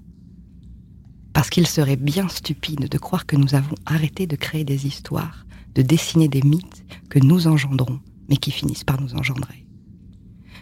Parce 1.33 1.49
qu'il 1.49 1.65
serait 1.65 1.95
bien 1.95 2.29
stupide 2.29 2.87
de 2.87 2.97
croire 2.99 3.25
que 3.25 3.35
nous 3.35 3.55
avons 3.55 3.73
arrêté 3.87 4.27
de 4.27 4.35
créer 4.35 4.63
des 4.63 4.85
histoires, 4.85 5.47
de 5.73 5.81
dessiner 5.81 6.27
des 6.27 6.43
mythes 6.43 6.85
que 7.09 7.17
nous 7.17 7.47
engendrons, 7.47 7.99
mais 8.29 8.37
qui 8.37 8.51
finissent 8.51 8.83
par 8.83 9.01
nous 9.01 9.15
engendrer. 9.15 9.65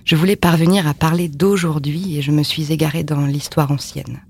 Je 0.06 0.16
voulais 0.16 0.38
parvenir 0.38 0.88
à 0.88 0.94
parler 0.94 1.28
d'aujourd'hui 1.28 2.16
et 2.16 2.22
je 2.22 2.32
me 2.32 2.44
suis 2.44 2.72
égarée 2.72 3.04
dans 3.04 3.26
l'histoire 3.26 3.72
ancienne. 3.72 4.22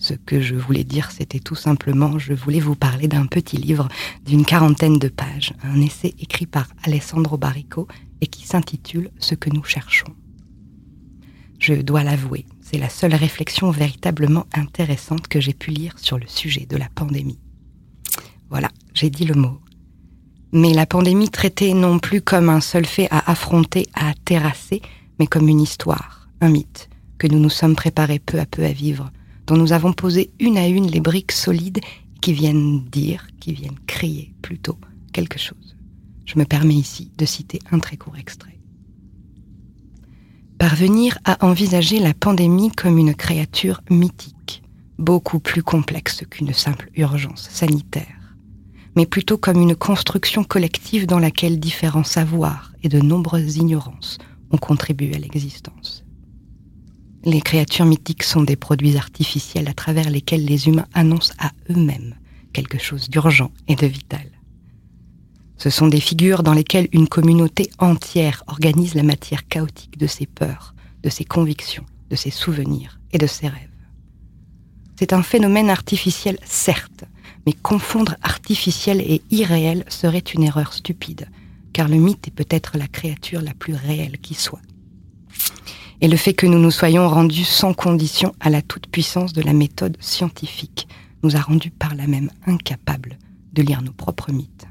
Ce 0.00 0.14
que 0.14 0.40
je 0.40 0.54
voulais 0.54 0.84
dire, 0.84 1.10
c'était 1.10 1.40
tout 1.40 1.56
simplement, 1.56 2.20
je 2.20 2.32
voulais 2.32 2.60
vous 2.60 2.76
parler 2.76 3.08
d'un 3.08 3.26
petit 3.26 3.56
livre 3.56 3.88
d'une 4.24 4.44
quarantaine 4.44 4.96
de 4.96 5.08
pages, 5.08 5.52
un 5.64 5.80
essai 5.80 6.14
écrit 6.20 6.46
par 6.46 6.68
Alessandro 6.84 7.36
Barrico 7.36 7.88
et 8.20 8.28
qui 8.28 8.46
s'intitule 8.46 9.10
Ce 9.18 9.34
que 9.34 9.50
nous 9.50 9.64
cherchons. 9.64 10.14
Je 11.58 11.74
dois 11.74 12.04
l'avouer, 12.04 12.46
c'est 12.60 12.78
la 12.78 12.88
seule 12.88 13.14
réflexion 13.14 13.72
véritablement 13.72 14.46
intéressante 14.54 15.26
que 15.26 15.40
j'ai 15.40 15.52
pu 15.52 15.72
lire 15.72 15.98
sur 15.98 16.16
le 16.16 16.28
sujet 16.28 16.64
de 16.64 16.76
la 16.76 16.88
pandémie. 16.94 17.40
Voilà, 18.50 18.68
j'ai 18.94 19.10
dit 19.10 19.24
le 19.24 19.34
mot. 19.34 19.58
Mais 20.52 20.74
la 20.74 20.86
pandémie 20.86 21.28
traitée 21.28 21.74
non 21.74 21.98
plus 21.98 22.22
comme 22.22 22.50
un 22.50 22.60
seul 22.60 22.86
fait 22.86 23.08
à 23.10 23.28
affronter, 23.28 23.88
à 23.94 24.14
terrasser, 24.24 24.80
mais 25.18 25.26
comme 25.26 25.48
une 25.48 25.60
histoire, 25.60 26.28
un 26.40 26.50
mythe, 26.50 26.88
que 27.18 27.26
nous 27.26 27.40
nous 27.40 27.50
sommes 27.50 27.74
préparés 27.74 28.20
peu 28.20 28.38
à 28.38 28.46
peu 28.46 28.64
à 28.64 28.72
vivre, 28.72 29.10
dont 29.48 29.56
nous 29.56 29.72
avons 29.72 29.92
posé 29.94 30.30
une 30.38 30.58
à 30.58 30.68
une 30.68 30.86
les 30.86 31.00
briques 31.00 31.32
solides 31.32 31.80
qui 32.20 32.32
viennent 32.34 32.84
dire, 32.84 33.26
qui 33.40 33.52
viennent 33.52 33.78
crier 33.86 34.34
plutôt 34.42 34.78
quelque 35.12 35.38
chose. 35.38 35.76
Je 36.26 36.38
me 36.38 36.44
permets 36.44 36.74
ici 36.74 37.10
de 37.16 37.24
citer 37.24 37.58
un 37.72 37.78
très 37.78 37.96
court 37.96 38.18
extrait. 38.18 38.58
Parvenir 40.58 41.18
à 41.24 41.46
envisager 41.46 41.98
la 41.98 42.12
pandémie 42.12 42.70
comme 42.70 42.98
une 42.98 43.14
créature 43.14 43.80
mythique, 43.90 44.62
beaucoup 44.98 45.38
plus 45.38 45.62
complexe 45.62 46.24
qu'une 46.28 46.52
simple 46.52 46.90
urgence 46.94 47.48
sanitaire, 47.50 48.34
mais 48.96 49.06
plutôt 49.06 49.38
comme 49.38 49.62
une 49.62 49.76
construction 49.76 50.44
collective 50.44 51.06
dans 51.06 51.20
laquelle 51.20 51.58
différents 51.58 52.04
savoirs 52.04 52.72
et 52.82 52.90
de 52.90 53.00
nombreuses 53.00 53.56
ignorances 53.56 54.18
ont 54.50 54.58
contribué 54.58 55.14
à 55.14 55.18
l'existence. 55.18 56.04
Les 57.24 57.40
créatures 57.40 57.84
mythiques 57.84 58.22
sont 58.22 58.42
des 58.42 58.56
produits 58.56 58.96
artificiels 58.96 59.68
à 59.68 59.74
travers 59.74 60.08
lesquels 60.08 60.44
les 60.44 60.68
humains 60.68 60.86
annoncent 60.94 61.34
à 61.38 61.50
eux-mêmes 61.70 62.14
quelque 62.52 62.78
chose 62.78 63.10
d'urgent 63.10 63.50
et 63.66 63.74
de 63.74 63.86
vital. 63.86 64.26
Ce 65.56 65.70
sont 65.70 65.88
des 65.88 66.00
figures 66.00 66.44
dans 66.44 66.54
lesquelles 66.54 66.88
une 66.92 67.08
communauté 67.08 67.70
entière 67.78 68.44
organise 68.46 68.94
la 68.94 69.02
matière 69.02 69.46
chaotique 69.48 69.98
de 69.98 70.06
ses 70.06 70.26
peurs, 70.26 70.74
de 71.02 71.10
ses 71.10 71.24
convictions, 71.24 71.84
de 72.10 72.16
ses 72.16 72.30
souvenirs 72.30 73.00
et 73.12 73.18
de 73.18 73.26
ses 73.26 73.48
rêves. 73.48 73.68
C'est 74.96 75.12
un 75.12 75.22
phénomène 75.22 75.70
artificiel, 75.70 76.38
certes, 76.44 77.04
mais 77.46 77.52
confondre 77.52 78.14
artificiel 78.22 79.00
et 79.00 79.22
irréel 79.30 79.84
serait 79.88 80.18
une 80.18 80.44
erreur 80.44 80.72
stupide, 80.72 81.28
car 81.72 81.88
le 81.88 81.96
mythe 81.96 82.28
est 82.28 82.32
peut-être 82.32 82.78
la 82.78 82.86
créature 82.86 83.42
la 83.42 83.54
plus 83.54 83.74
réelle 83.74 84.18
qui 84.18 84.34
soit. 84.34 84.62
Et 86.00 86.08
le 86.08 86.16
fait 86.16 86.34
que 86.34 86.46
nous 86.46 86.58
nous 86.58 86.70
soyons 86.70 87.08
rendus 87.08 87.44
sans 87.44 87.74
condition 87.74 88.32
à 88.38 88.50
la 88.50 88.62
toute-puissance 88.62 89.32
de 89.32 89.42
la 89.42 89.52
méthode 89.52 89.96
scientifique 90.00 90.86
nous 91.24 91.36
a 91.36 91.40
rendus 91.40 91.70
par 91.70 91.96
là 91.96 92.06
même 92.06 92.30
incapables 92.46 93.18
de 93.52 93.62
lire 93.62 93.82
nos 93.82 93.92
propres 93.92 94.30
mythes. 94.30 94.68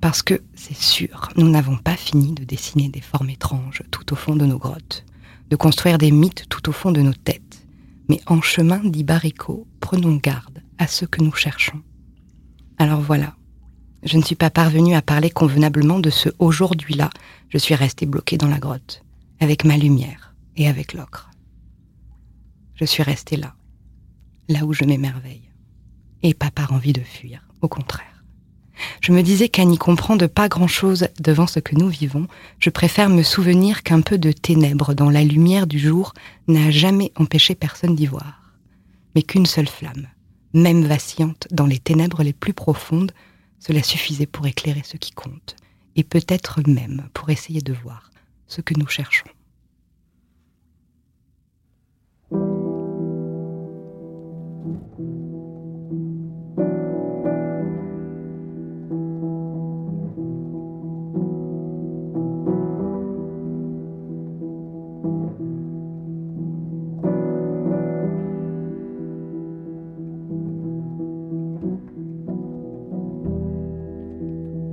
Parce 0.00 0.22
que, 0.22 0.42
c'est 0.54 0.76
sûr, 0.76 1.28
nous 1.36 1.48
n'avons 1.48 1.76
pas 1.76 1.96
fini 1.96 2.32
de 2.32 2.44
dessiner 2.44 2.88
des 2.88 3.00
formes 3.00 3.30
étranges 3.30 3.82
tout 3.90 4.12
au 4.12 4.16
fond 4.16 4.34
de 4.34 4.46
nos 4.46 4.58
grottes, 4.58 5.04
de 5.50 5.56
construire 5.56 5.98
des 5.98 6.10
mythes 6.10 6.46
tout 6.48 6.68
au 6.68 6.72
fond 6.72 6.90
de 6.90 7.00
nos 7.00 7.14
têtes. 7.14 7.66
Mais 8.08 8.20
en 8.26 8.40
chemin 8.40 8.78
d'Ibarico, 8.78 9.66
prenons 9.80 10.16
garde 10.16 10.62
à 10.78 10.86
ce 10.86 11.04
que 11.04 11.22
nous 11.22 11.34
cherchons. 11.34 11.80
Alors 12.78 13.00
voilà, 13.00 13.34
je 14.04 14.16
ne 14.16 14.22
suis 14.22 14.36
pas 14.36 14.50
parvenue 14.50 14.94
à 14.94 15.02
parler 15.02 15.30
convenablement 15.30 15.98
de 15.98 16.10
ce 16.10 16.28
aujourd'hui-là, 16.38 17.10
je 17.48 17.58
suis 17.58 17.74
restée 17.74 18.06
bloquée 18.06 18.38
dans 18.38 18.48
la 18.48 18.58
grotte, 18.58 19.02
avec 19.40 19.64
ma 19.64 19.76
lumière 19.76 20.34
et 20.56 20.68
avec 20.68 20.92
l'ocre. 20.92 21.30
Je 22.74 22.84
suis 22.84 23.02
restée 23.02 23.36
là, 23.36 23.54
là 24.48 24.64
où 24.64 24.72
je 24.72 24.84
m'émerveille, 24.84 25.50
et 26.22 26.34
pas 26.34 26.50
par 26.50 26.72
envie 26.72 26.92
de 26.92 27.00
fuir, 27.00 27.42
au 27.60 27.68
contraire. 27.68 28.24
Je 29.00 29.12
me 29.12 29.22
disais 29.22 29.48
qu'à 29.48 29.64
n'y 29.64 29.78
comprendre 29.78 30.26
pas 30.26 30.48
grand-chose 30.48 31.08
devant 31.18 31.46
ce 31.46 31.58
que 31.58 31.74
nous 31.74 31.88
vivons, 31.88 32.28
je 32.58 32.70
préfère 32.70 33.08
me 33.08 33.22
souvenir 33.22 33.82
qu'un 33.82 34.00
peu 34.00 34.18
de 34.18 34.32
ténèbres 34.32 34.94
dans 34.94 35.10
la 35.10 35.24
lumière 35.24 35.66
du 35.66 35.78
jour 35.78 36.12
n'a 36.46 36.70
jamais 36.70 37.12
empêché 37.16 37.54
personne 37.54 37.96
d'y 37.96 38.06
voir, 38.06 38.54
mais 39.14 39.22
qu'une 39.22 39.46
seule 39.46 39.68
flamme, 39.68 40.06
même 40.54 40.84
vacillante 40.84 41.48
dans 41.50 41.66
les 41.66 41.78
ténèbres 41.78 42.22
les 42.22 42.32
plus 42.32 42.54
profondes, 42.54 43.12
cela 43.58 43.82
suffisait 43.82 44.26
pour 44.26 44.46
éclairer 44.46 44.82
ce 44.84 44.96
qui 44.96 45.10
compte, 45.12 45.56
et 45.96 46.04
peut-être 46.04 46.60
même 46.68 47.08
pour 47.12 47.30
essayer 47.30 47.60
de 47.60 47.72
voir 47.72 48.07
ce 48.48 48.60
que 48.62 48.74
nous 48.78 48.88
cherchons. 48.88 49.28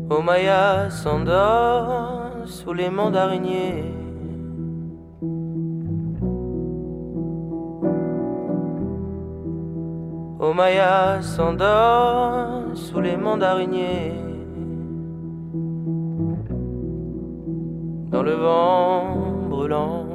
Omaya 0.09 0.89
s'endort 0.89 2.24
sous 2.46 2.74
les 2.74 2.89
mandariniers. 2.89 3.91
Omaya 10.39 11.22
s'endort 11.22 12.64
sous 12.76 13.00
les 13.00 13.18
mandariniers. 13.18 14.14
Dans 18.12 18.24
le 18.24 18.34
vent 18.34 19.18
brûlant. 19.50 20.06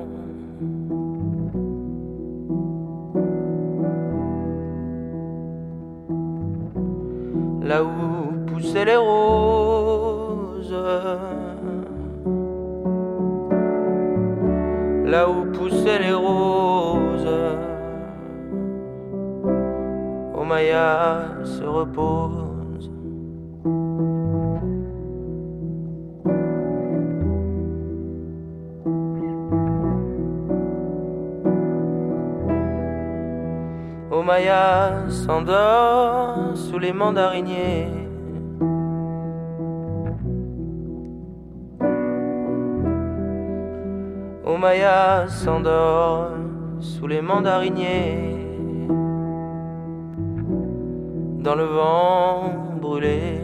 Là 7.62 7.83
où 7.85 8.47
poussaient 8.47 8.85
les 8.85 8.97
roses. 8.97 10.76
Là 15.11 15.28
où 15.28 15.44
poussaient 15.50 15.98
les 15.98 16.12
roses. 16.12 17.26
Omaya 20.36 21.24
se 21.42 21.64
repose. 21.64 22.88
Omaya 34.12 35.08
s'endort 35.08 36.52
sous 36.54 36.78
les 36.78 36.92
mandariniers. 36.92 37.99
Omaya 44.51 45.28
s'endort 45.28 46.32
sous 46.80 47.07
les 47.07 47.22
mandariniers. 47.22 48.36
Dans 51.38 51.55
le 51.55 51.64
vent 51.64 52.53
brûlé. 52.80 53.38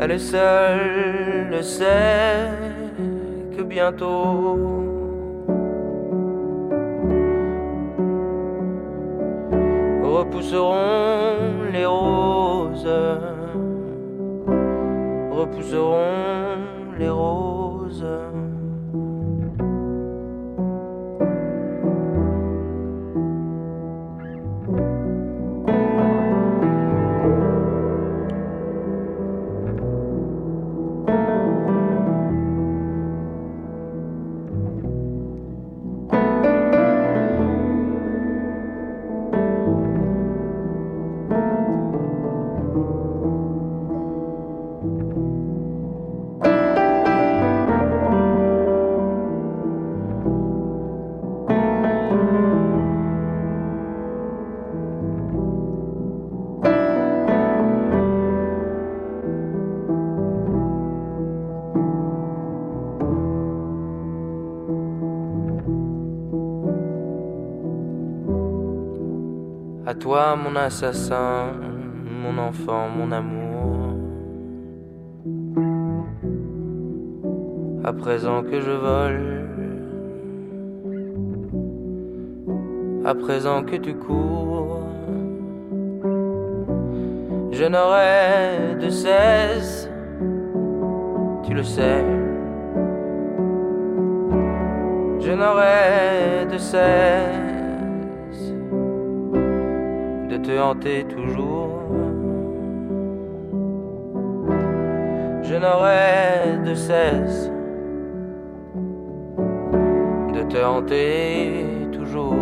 Elle 0.00 0.18
seule, 0.18 1.50
le 1.52 1.62
sait 1.62 2.50
que 3.56 3.62
bientôt 3.62 4.93
repousseront 10.14 11.72
les 11.72 11.86
roses, 11.86 12.88
repousseront 15.32 16.58
les 16.96 17.08
roses. 17.08 17.63
Toi, 70.00 70.36
mon 70.36 70.56
assassin, 70.56 71.52
mon 72.22 72.36
enfant, 72.38 72.88
mon 72.88 73.10
amour. 73.12 73.94
À 77.84 77.92
présent 77.92 78.42
que 78.42 78.60
je 78.60 78.70
vole, 78.70 79.48
à 83.04 83.14
présent 83.14 83.62
que 83.62 83.76
tu 83.76 83.94
cours. 83.94 84.80
Je 87.52 87.64
n'aurai 87.64 88.74
de 88.80 88.90
cesse, 88.90 89.88
tu 91.44 91.54
le 91.54 91.62
sais. 91.62 92.04
Je 95.20 95.32
n'aurai 95.32 96.46
de 96.50 96.58
cesse 96.58 97.43
te 100.44 100.58
hanter 100.60 101.04
toujours. 101.04 101.80
Je 105.42 105.54
n'aurai 105.56 106.58
de 106.64 106.74
cesse 106.74 107.50
de 110.34 110.42
te 110.42 110.62
hanter 110.62 111.88
toujours. 111.92 112.34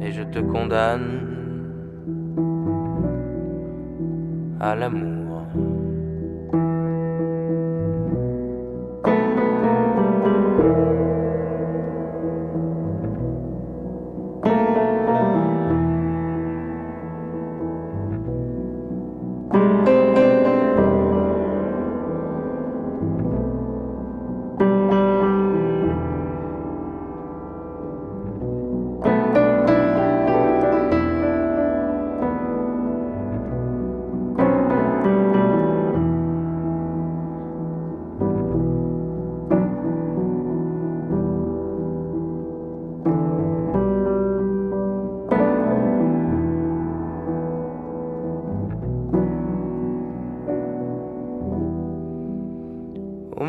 Et 0.00 0.12
je 0.12 0.22
te 0.22 0.38
condamne 0.38 1.20
à 4.60 4.74
l'amour. 4.74 5.25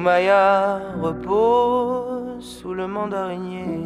Maya 0.07 0.79
repose 1.01 2.39
sous 2.39 2.73
le 2.73 2.87
mandarinier. 2.87 3.83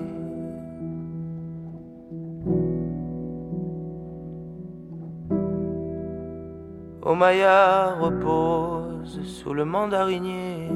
Maya 7.15 7.95
repose 7.99 9.19
sous 9.23 9.55
le 9.55 9.65
mandarinier. 9.65 10.69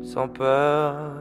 Sans 0.00 0.28
peur, 0.28 1.12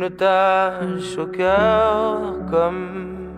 Une 0.00 0.16
tache 0.16 1.18
au 1.18 1.26
cœur 1.26 2.46
comme 2.50 3.28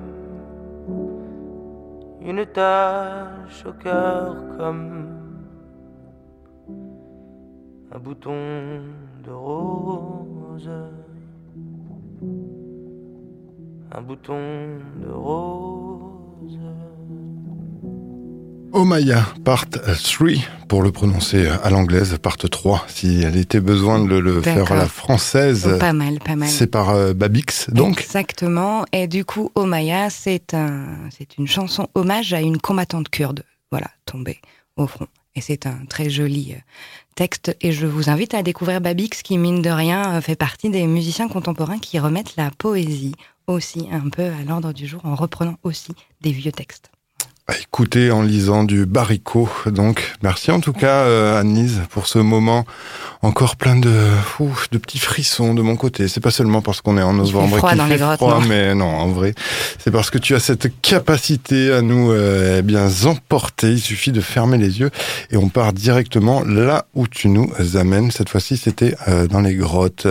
une 2.20 2.46
tache 2.46 3.66
au 3.66 3.72
cœur 3.72 4.36
comme 4.56 5.08
un 7.90 7.98
bouton 7.98 8.36
de 9.24 9.30
rose, 9.32 10.70
un 13.90 14.02
bouton 14.02 14.78
de 15.04 15.10
rose. 15.10 15.71
Omaya, 18.72 19.26
part 19.44 19.66
3, 19.68 20.28
pour 20.66 20.82
le 20.82 20.90
prononcer 20.90 21.46
à 21.46 21.68
l'anglaise, 21.68 22.16
part 22.22 22.38
3, 22.38 22.86
si 22.88 23.22
elle 23.22 23.36
était 23.36 23.60
besoin 23.60 24.02
de 24.02 24.16
le 24.16 24.40
faire 24.40 24.72
à 24.72 24.76
la 24.76 24.88
française. 24.88 25.70
Oh, 25.74 25.78
pas 25.78 25.92
mal, 25.92 26.18
pas 26.20 26.36
mal. 26.36 26.48
C'est 26.48 26.66
par 26.66 26.90
euh, 26.90 27.12
Babix, 27.12 27.68
donc 27.70 28.00
Exactement. 28.00 28.84
Et 28.92 29.08
du 29.08 29.24
coup, 29.24 29.50
Omaya, 29.54 30.08
c'est 30.08 30.54
un, 30.54 31.08
c'est 31.10 31.36
une 31.36 31.46
chanson 31.46 31.88
hommage 31.94 32.32
à 32.32 32.40
une 32.40 32.58
combattante 32.58 33.08
kurde, 33.10 33.44
voilà, 33.70 33.88
tombée 34.06 34.40
au 34.76 34.86
front. 34.86 35.06
Et 35.34 35.40
c'est 35.40 35.66
un 35.66 35.84
très 35.88 36.08
joli 36.08 36.52
euh, 36.54 36.60
texte. 37.14 37.56
Et 37.60 37.72
je 37.72 37.86
vous 37.86 38.08
invite 38.08 38.34
à 38.34 38.42
découvrir 38.42 38.80
Babix, 38.80 39.22
qui, 39.22 39.38
mine 39.38 39.62
de 39.62 39.70
rien, 39.70 40.14
euh, 40.14 40.20
fait 40.20 40.36
partie 40.36 40.70
des 40.70 40.86
musiciens 40.86 41.28
contemporains 41.28 41.78
qui 41.78 41.98
remettent 41.98 42.36
la 42.36 42.50
poésie 42.50 43.14
aussi 43.46 43.88
un 43.90 44.08
peu 44.08 44.22
à 44.22 44.44
l'ordre 44.46 44.72
du 44.72 44.86
jour 44.86 45.00
en 45.04 45.14
reprenant 45.14 45.56
aussi 45.62 45.92
des 46.20 46.32
vieux 46.32 46.52
textes. 46.52 46.91
À 47.52 47.58
écouter 47.58 48.10
en 48.10 48.22
lisant 48.22 48.64
du 48.64 48.86
baricot. 48.86 49.46
Donc, 49.66 50.14
merci 50.22 50.50
en 50.50 50.60
tout 50.60 50.72
cas, 50.72 51.02
euh, 51.04 51.38
Annelise, 51.38 51.82
pour 51.90 52.06
ce 52.06 52.18
moment 52.18 52.64
encore 53.20 53.56
plein 53.56 53.76
de, 53.76 53.92
ouf, 54.40 54.70
de 54.70 54.78
petits 54.78 54.98
frissons 54.98 55.52
de 55.52 55.60
mon 55.60 55.76
côté. 55.76 56.08
C'est 56.08 56.22
pas 56.22 56.30
seulement 56.30 56.62
parce 56.62 56.80
qu'on 56.80 56.96
est 56.96 57.02
en 57.02 57.12
novembre 57.12 57.68
qu'il 57.68 57.76
dans 57.76 57.84
fait 57.84 57.92
les 57.92 57.98
grottes, 57.98 58.16
froid, 58.16 58.40
non 58.40 58.46
mais 58.46 58.74
non, 58.74 58.86
en 58.86 59.08
vrai, 59.08 59.34
c'est 59.78 59.90
parce 59.90 60.08
que 60.08 60.16
tu 60.16 60.34
as 60.34 60.40
cette 60.40 60.80
capacité 60.80 61.70
à 61.74 61.82
nous 61.82 62.10
euh, 62.10 62.56
eh 62.60 62.62
bien 62.62 62.88
emporter. 63.04 63.72
Il 63.72 63.80
suffit 63.80 64.12
de 64.12 64.22
fermer 64.22 64.56
les 64.56 64.80
yeux 64.80 64.90
et 65.30 65.36
on 65.36 65.50
part 65.50 65.74
directement 65.74 66.42
là 66.42 66.86
où 66.94 67.06
tu 67.06 67.28
nous 67.28 67.52
amènes. 67.74 68.10
Cette 68.10 68.30
fois-ci, 68.30 68.56
c'était 68.56 68.96
euh, 69.08 69.26
dans 69.26 69.42
les 69.42 69.56
grottes. 69.56 70.06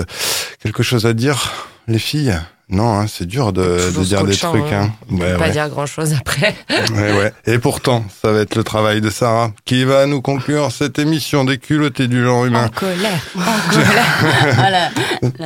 Quelque 0.61 0.83
chose 0.83 1.07
à 1.07 1.13
dire, 1.13 1.51
les 1.87 1.97
filles? 1.97 2.39
Non, 2.71 2.99
hein, 2.99 3.05
c'est 3.07 3.25
dur 3.27 3.51
de, 3.51 3.77
dire 4.03 4.23
des 4.23 4.35
trucs. 4.35 4.71
Hein. 4.71 4.91
On 5.11 5.17
peut 5.17 5.23
Ouais, 5.25 5.37
pas 5.37 5.45
ouais. 5.45 5.51
dire 5.51 5.67
grand 5.69 5.85
chose 5.85 6.13
après. 6.13 6.55
Ouais. 6.91 7.33
Et 7.45 7.59
pourtant, 7.59 8.05
ça 8.21 8.31
va 8.31 8.39
être 8.41 8.55
le 8.55 8.63
travail 8.63 9.01
de 9.01 9.09
Sarah 9.09 9.51
qui 9.65 9.83
va 9.83 10.05
nous 10.05 10.21
conclure 10.21 10.71
cette 10.71 10.97
émission 10.97 11.43
des 11.43 11.57
culottés 11.57 12.07
du 12.07 12.23
genre 12.23 12.45
humain. 12.45 12.65
En 12.65 12.69
colère, 12.69 13.21
en 13.37 13.73
colère. 13.73 14.55
Voilà. 14.55 14.89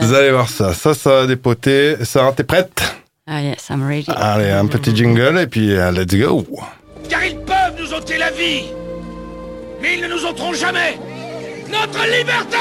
Vous 0.02 0.14
allez 0.14 0.32
voir 0.32 0.50
ça. 0.50 0.74
Ça, 0.74 0.94
ça 0.94 1.10
va 1.22 1.28
dépoter. 1.28 1.96
Sarah, 2.04 2.32
t'es 2.32 2.44
prête? 2.44 2.82
Ah 3.28 3.42
yes, 3.42 3.68
I'm 3.70 3.84
ready. 3.88 4.06
Allez, 4.16 4.52
un 4.52 4.68
petit 4.68 4.96
jingle 4.96 5.40
et 5.40 5.48
puis 5.48 5.76
euh, 5.76 5.92
let's 5.92 6.14
go. 6.16 6.46
Car 7.10 7.26
ils 7.26 7.38
peuvent 7.38 7.74
nous 7.80 7.92
ôter 7.94 8.18
la 8.18 8.30
vie, 8.30 8.66
mais 9.82 9.96
ils 9.96 10.02
ne 10.02 10.08
nous 10.08 10.26
ôteront 10.26 10.54
jamais 10.54 11.00
notre 11.72 12.04
liberté 12.06 12.58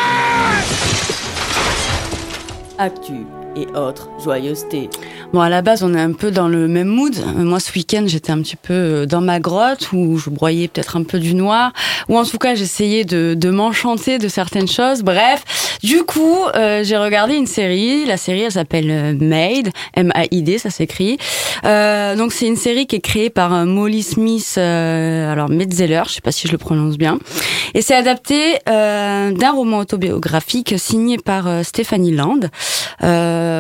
Actu 2.79 3.27
et 3.57 3.67
autres 3.77 4.09
joyeusetés. 4.23 4.91
Bon, 5.33 5.41
à 5.41 5.49
la 5.49 5.63
base, 5.63 5.83
on 5.83 5.95
est 5.95 6.01
un 6.01 6.13
peu 6.13 6.31
dans 6.31 6.49
le 6.49 6.69
même 6.69 6.89
mood. 6.89 7.15
Moi, 7.37 7.61
ce 7.61 7.73
week-end, 7.73 8.05
j'étais 8.07 8.33
un 8.33 8.41
petit 8.43 8.57
peu 8.57 8.73
euh, 8.73 9.07
dans 9.07 9.21
ma 9.21 9.41
grotte 9.41 9.93
où 9.93 10.19
je 10.19 10.31
broyais 10.31 10.69
peut-être 10.69 10.97
un 10.97 11.03
peu 11.03 11.19
du 11.19 11.35
noir, 11.35 11.73
ou 12.09 12.19
en 12.19 12.25
tout 12.25 12.39
cas, 12.39 12.55
j'essayais 12.55 13.05
de, 13.05 13.35
de 13.35 13.51
m'enchanter 13.51 14.19
de 14.19 14.29
certaines 14.29 14.69
choses. 14.69 15.03
Bref, 15.03 15.45
du 15.83 16.03
coup, 16.03 16.39
euh, 16.55 16.83
j'ai 16.83 16.97
regardé 16.97 17.35
une 17.35 17.47
série. 17.47 18.07
La 18.07 18.17
série, 18.17 18.43
elle 18.43 18.53
s'appelle 18.53 18.91
euh, 18.91 19.15
Maid, 19.15 19.71
M-A-I-D, 19.95 20.59
ça 20.59 20.71
s'écrit. 20.71 21.19
Euh, 21.65 22.17
donc, 22.17 22.33
c'est 22.33 22.47
une 22.47 22.57
série 22.57 22.87
qui 22.87 22.97
est 22.97 23.01
créée 23.01 23.31
par 23.31 23.67
Molly 23.67 24.03
Smith, 24.03 24.55
euh, 24.57 25.31
alors 25.31 25.49
Metzeler, 25.51 26.03
je 26.07 26.15
sais 26.15 26.21
pas 26.21 26.33
si 26.33 26.47
je 26.47 26.53
le 26.53 26.59
prononce 26.59 26.97
bien. 26.97 27.19
Et 27.75 27.83
c'est 27.83 27.95
adapté 27.95 28.59
d'un 28.67 29.51
roman 29.53 29.79
autobiographique 29.79 30.75
signé 30.79 31.19
par 31.19 31.65
Stephanie 31.65 32.13
Land. 32.13 32.41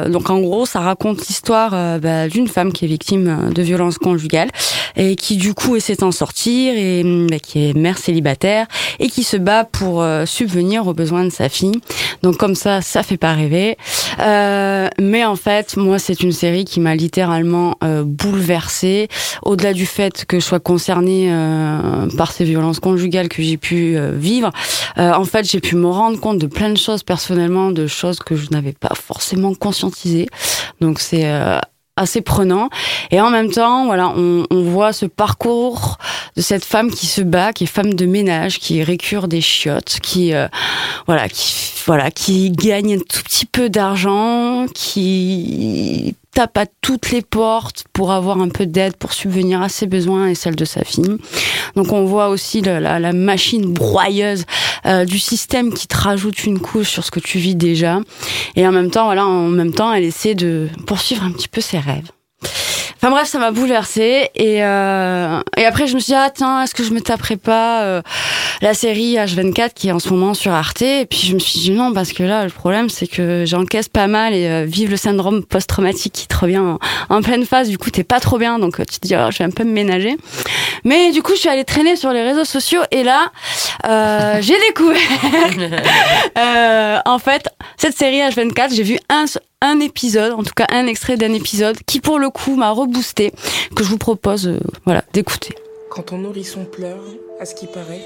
Donc 0.08 0.30
en 0.30 0.40
gros, 0.40 0.66
ça 0.66 0.80
raconte 0.80 1.26
l'histoire 1.26 1.72
euh, 1.74 1.98
bah, 1.98 2.28
d'une 2.28 2.48
femme 2.48 2.72
qui 2.72 2.84
est 2.84 2.88
victime 2.88 3.28
euh, 3.28 3.50
de 3.50 3.62
violences 3.62 3.98
conjugales 3.98 4.50
et 4.96 5.16
qui 5.16 5.36
du 5.36 5.54
coup 5.54 5.76
essaie 5.76 5.94
de 5.94 6.00
s'en 6.00 6.12
sortir 6.12 6.74
et 6.76 7.02
hum, 7.02 7.26
bah, 7.28 7.38
qui 7.38 7.70
est 7.70 7.74
mère 7.74 7.98
célibataire 7.98 8.66
et 8.98 9.08
qui 9.08 9.24
se 9.24 9.36
bat 9.36 9.64
pour 9.64 10.02
euh, 10.02 10.26
subvenir 10.26 10.86
aux 10.86 10.94
besoins 10.94 11.24
de 11.24 11.30
sa 11.30 11.48
fille. 11.48 11.80
Donc 12.22 12.36
comme 12.36 12.54
ça, 12.54 12.80
ça 12.80 13.02
fait 13.02 13.16
pas 13.16 13.32
rêver. 13.32 13.76
Euh, 14.20 14.88
mais 15.00 15.24
en 15.24 15.36
fait, 15.36 15.76
moi, 15.76 15.98
c'est 15.98 16.20
une 16.22 16.32
série 16.32 16.64
qui 16.64 16.80
m'a 16.80 16.94
littéralement 16.94 17.76
euh, 17.82 18.02
bouleversée. 18.04 19.08
Au-delà 19.42 19.72
du 19.72 19.86
fait 19.86 20.24
que 20.24 20.40
je 20.40 20.44
sois 20.44 20.60
concernée 20.60 21.28
euh, 21.30 22.06
par 22.16 22.32
ces 22.32 22.44
violences 22.44 22.80
conjugales 22.80 23.28
que 23.28 23.42
j'ai 23.42 23.56
pu 23.56 23.96
euh, 23.96 24.12
vivre, 24.16 24.50
euh, 24.98 25.12
en 25.12 25.24
fait, 25.24 25.44
j'ai 25.44 25.60
pu 25.60 25.76
me 25.76 25.88
rendre 25.88 26.18
compte 26.20 26.38
de 26.38 26.46
plein 26.46 26.70
de 26.70 26.78
choses 26.78 27.02
personnellement, 27.02 27.70
de 27.70 27.86
choses 27.86 28.18
que 28.18 28.36
je 28.36 28.50
n'avais 28.50 28.72
pas 28.72 28.94
forcément 28.94 29.54
conscientisées. 29.74 30.28
Donc 30.80 31.00
c'est 31.00 31.26
euh, 31.26 31.58
assez 31.96 32.20
prenant 32.20 32.68
et 33.10 33.20
en 33.20 33.30
même 33.30 33.50
temps 33.50 33.86
voilà 33.86 34.08
on, 34.08 34.46
voit 34.50 34.92
ce 34.92 35.06
parcours 35.06 35.98
de 36.36 36.42
cette 36.42 36.64
femme 36.64 36.90
qui 36.90 37.06
se 37.06 37.20
bat 37.20 37.52
qui 37.52 37.64
est 37.64 37.68
femme 37.68 37.94
de 37.94 38.06
ménage 38.06 38.58
qui 38.58 38.82
récure 38.82 39.28
des 39.28 39.40
chiottes 39.40 40.00
qui 40.02 40.34
euh, 40.34 40.48
voilà 41.06 41.26
voilà 41.86 42.10
qui 42.10 42.50
gagne 42.50 42.94
un 42.94 42.98
tout 42.98 43.22
petit 43.22 43.46
peu 43.46 43.68
d'argent 43.68 44.66
qui 44.74 46.16
tape 46.34 46.58
à 46.58 46.66
toutes 46.82 47.10
les 47.10 47.22
portes 47.22 47.84
pour 47.92 48.12
avoir 48.12 48.40
un 48.40 48.48
peu 48.48 48.66
d'aide 48.66 48.96
pour 48.96 49.12
subvenir 49.12 49.62
à 49.62 49.68
ses 49.68 49.86
besoins 49.86 50.28
et 50.28 50.34
celles 50.34 50.56
de 50.56 50.64
sa 50.64 50.84
fille. 50.84 51.16
Donc 51.76 51.92
on 51.92 52.04
voit 52.04 52.28
aussi 52.28 52.60
la 52.60 53.12
machine 53.12 53.72
broyeuse 53.72 54.44
euh, 54.86 55.04
du 55.04 55.18
système 55.18 55.72
qui 55.72 55.86
te 55.86 55.96
rajoute 55.96 56.44
une 56.44 56.58
couche 56.58 56.90
sur 56.90 57.04
ce 57.04 57.10
que 57.10 57.20
tu 57.20 57.38
vis 57.38 57.54
déjà. 57.54 58.00
Et 58.56 58.66
en 58.66 58.72
même 58.72 58.90
temps, 58.90 59.06
voilà, 59.06 59.24
en 59.24 59.48
même 59.48 59.72
temps, 59.72 59.92
elle 59.92 60.04
essaie 60.04 60.34
de 60.34 60.68
poursuivre 60.86 61.24
un 61.24 61.30
petit 61.30 61.48
peu 61.48 61.60
ses 61.60 61.78
rêves. 61.78 62.10
Enfin 63.04 63.10
bref, 63.10 63.28
ça 63.28 63.38
m'a 63.38 63.50
bouleversée 63.50 64.30
et 64.34 64.64
euh, 64.64 65.38
et 65.58 65.66
après 65.66 65.86
je 65.86 65.94
me 65.94 66.00
suis 66.00 66.12
dit 66.12 66.18
ah 66.18 66.30
tiens 66.34 66.62
est-ce 66.62 66.74
que 66.74 66.82
je 66.82 66.90
me 66.90 67.02
taperais 67.02 67.36
pas 67.36 67.82
euh, 67.82 68.00
la 68.62 68.72
série 68.72 69.16
H24 69.16 69.74
qui 69.74 69.88
est 69.88 69.92
en 69.92 69.98
ce 69.98 70.08
moment 70.08 70.32
sur 70.32 70.52
Arte? 70.52 70.80
Et 70.80 71.04
puis 71.04 71.18
je 71.18 71.34
me 71.34 71.38
suis 71.38 71.60
dit 71.60 71.70
non 71.72 71.92
parce 71.92 72.14
que 72.14 72.22
là 72.22 72.44
le 72.44 72.50
problème 72.50 72.88
c'est 72.88 73.06
que 73.06 73.44
j'encaisse 73.44 73.90
pas 73.90 74.06
mal 74.06 74.32
et 74.32 74.48
euh, 74.48 74.64
vive 74.66 74.90
le 74.90 74.96
syndrome 74.96 75.44
post-traumatique 75.44 76.14
qui 76.14 76.26
te 76.26 76.34
revient 76.34 76.62
en, 77.10 77.20
pleine 77.20 77.44
phase 77.44 77.68
du 77.68 77.76
coup 77.76 77.90
t'es 77.90 78.04
pas 78.04 78.20
trop 78.20 78.38
bien 78.38 78.58
donc 78.58 78.80
euh, 78.80 78.84
tu 78.90 78.98
te 78.98 79.06
dis 79.06 79.14
oh, 79.14 79.30
je 79.30 79.36
vais 79.36 79.44
un 79.44 79.50
peu 79.50 79.64
me 79.64 79.72
ménager. 79.72 80.16
Mais 80.84 81.12
du 81.12 81.20
coup 81.20 81.32
je 81.34 81.40
suis 81.40 81.50
allée 81.50 81.64
traîner 81.64 81.96
sur 81.96 82.10
les 82.10 82.22
réseaux 82.22 82.46
sociaux 82.46 82.80
et 82.90 83.02
là 83.02 83.30
j'ai 84.40 84.58
découvert 84.68 84.96
en 87.04 87.18
fait 87.18 87.50
cette 87.76 87.98
série 87.98 88.20
H24 88.20 88.74
j'ai 88.74 88.82
vu 88.82 88.98
un 89.10 89.26
un 89.60 89.80
épisode, 89.80 90.32
en 90.32 90.42
tout 90.42 90.52
cas 90.54 90.66
un 90.70 90.86
extrait 90.86 91.16
d'un 91.16 91.32
épisode 91.32 91.78
qui 91.86 92.00
pour 92.00 92.18
le 92.18 92.30
coup 92.30 92.56
m'a 92.56 92.70
reboosté, 92.70 93.32
que 93.74 93.82
je 93.82 93.88
vous 93.88 93.98
propose 93.98 94.46
euh, 94.46 94.60
voilà, 94.84 95.04
d'écouter. 95.12 95.54
Quand 95.90 96.02
ton 96.02 96.18
nourrisson 96.18 96.64
pleure, 96.64 97.02
à 97.40 97.46
ce 97.46 97.54
qui 97.54 97.66
paraît, 97.66 98.04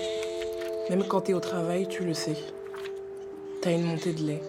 même 0.91 1.05
quand 1.05 1.23
t'es 1.23 1.35
au 1.35 1.41
travail, 1.41 1.89
tu 1.89 2.05
le 2.05 2.15
sais. 2.15 2.37
T'as 3.61 3.73
une 3.73 3.85
montée 3.85 4.13
de 4.13 4.23
lait. 4.23 4.43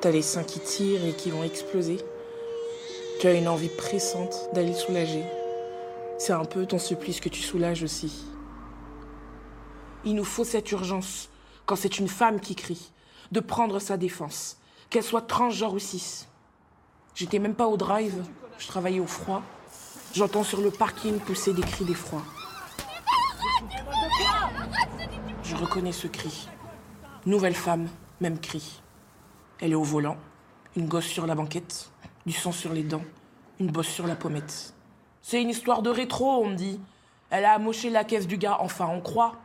T'as 0.00 0.10
les 0.10 0.22
seins 0.22 0.44
qui 0.44 0.60
tirent 0.60 1.04
et 1.04 1.12
qui 1.12 1.30
vont 1.30 1.44
exploser. 1.44 1.98
Tu 3.20 3.26
as 3.26 3.34
une 3.34 3.48
envie 3.48 3.68
pressante 3.68 4.48
d'aller 4.52 4.70
le 4.70 4.74
soulager. 4.74 5.24
C'est 6.18 6.32
un 6.32 6.44
peu 6.44 6.66
ton 6.66 6.78
supplice 6.78 7.20
que 7.20 7.28
tu 7.28 7.40
soulages 7.40 7.82
aussi. 7.82 8.24
Il 10.04 10.14
nous 10.14 10.24
faut 10.24 10.44
cette 10.44 10.70
urgence, 10.72 11.28
quand 11.66 11.76
c'est 11.76 11.98
une 11.98 12.08
femme 12.08 12.40
qui 12.40 12.54
crie, 12.54 12.90
de 13.32 13.40
prendre 13.40 13.78
sa 13.78 13.96
défense, 13.96 14.56
qu'elle 14.90 15.04
soit 15.04 15.22
transgenre 15.22 15.72
ou 15.72 15.78
cis. 15.78 16.26
J'étais 17.14 17.38
même 17.38 17.54
pas 17.54 17.68
au 17.68 17.76
drive, 17.76 18.24
je 18.58 18.66
travaillais 18.66 19.00
au 19.00 19.06
froid. 19.06 19.42
J'entends 20.12 20.42
sur 20.42 20.60
le 20.60 20.72
parking 20.72 21.18
pousser 21.20 21.54
des 21.54 21.62
cris 21.62 21.84
d'effroi. 21.84 22.22
Je 25.44 25.54
reconnais 25.54 25.92
ce 25.92 26.08
cri. 26.08 26.48
Nouvelle 27.24 27.54
femme, 27.54 27.88
même 28.20 28.40
cri. 28.40 28.82
Elle 29.60 29.72
est 29.72 29.76
au 29.76 29.84
volant, 29.84 30.16
une 30.76 30.88
gosse 30.88 31.06
sur 31.06 31.26
la 31.26 31.34
banquette, 31.34 31.90
du 32.26 32.32
sang 32.32 32.50
sur 32.50 32.72
les 32.72 32.82
dents, 32.82 33.04
une 33.60 33.70
bosse 33.70 33.88
sur 33.88 34.06
la 34.06 34.16
pommette. 34.16 34.74
C'est 35.22 35.40
une 35.40 35.50
histoire 35.50 35.82
de 35.82 35.90
rétro, 35.90 36.42
on 36.42 36.48
me 36.48 36.56
dit. 36.56 36.80
Elle 37.30 37.44
a 37.44 37.52
amoché 37.52 37.90
la 37.90 38.02
caisse 38.02 38.26
du 38.26 38.38
gars, 38.38 38.56
enfin 38.60 38.88
on 38.88 39.00
croit. 39.00 39.36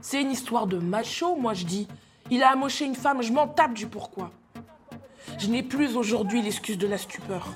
C'est 0.00 0.20
une 0.20 0.30
histoire 0.30 0.68
de 0.68 0.78
macho, 0.78 1.34
moi 1.34 1.54
je 1.54 1.64
dis. 1.64 1.88
Il 2.30 2.42
a 2.44 2.50
amoché 2.50 2.84
une 2.84 2.94
femme, 2.94 3.22
je 3.22 3.32
m'en 3.32 3.48
tape 3.48 3.74
du 3.74 3.88
pourquoi. 3.88 4.30
Je 5.38 5.48
n'ai 5.48 5.62
plus 5.62 5.96
aujourd'hui 5.96 6.42
l'excuse 6.42 6.78
de 6.78 6.86
la 6.86 6.98
stupeur. 6.98 7.48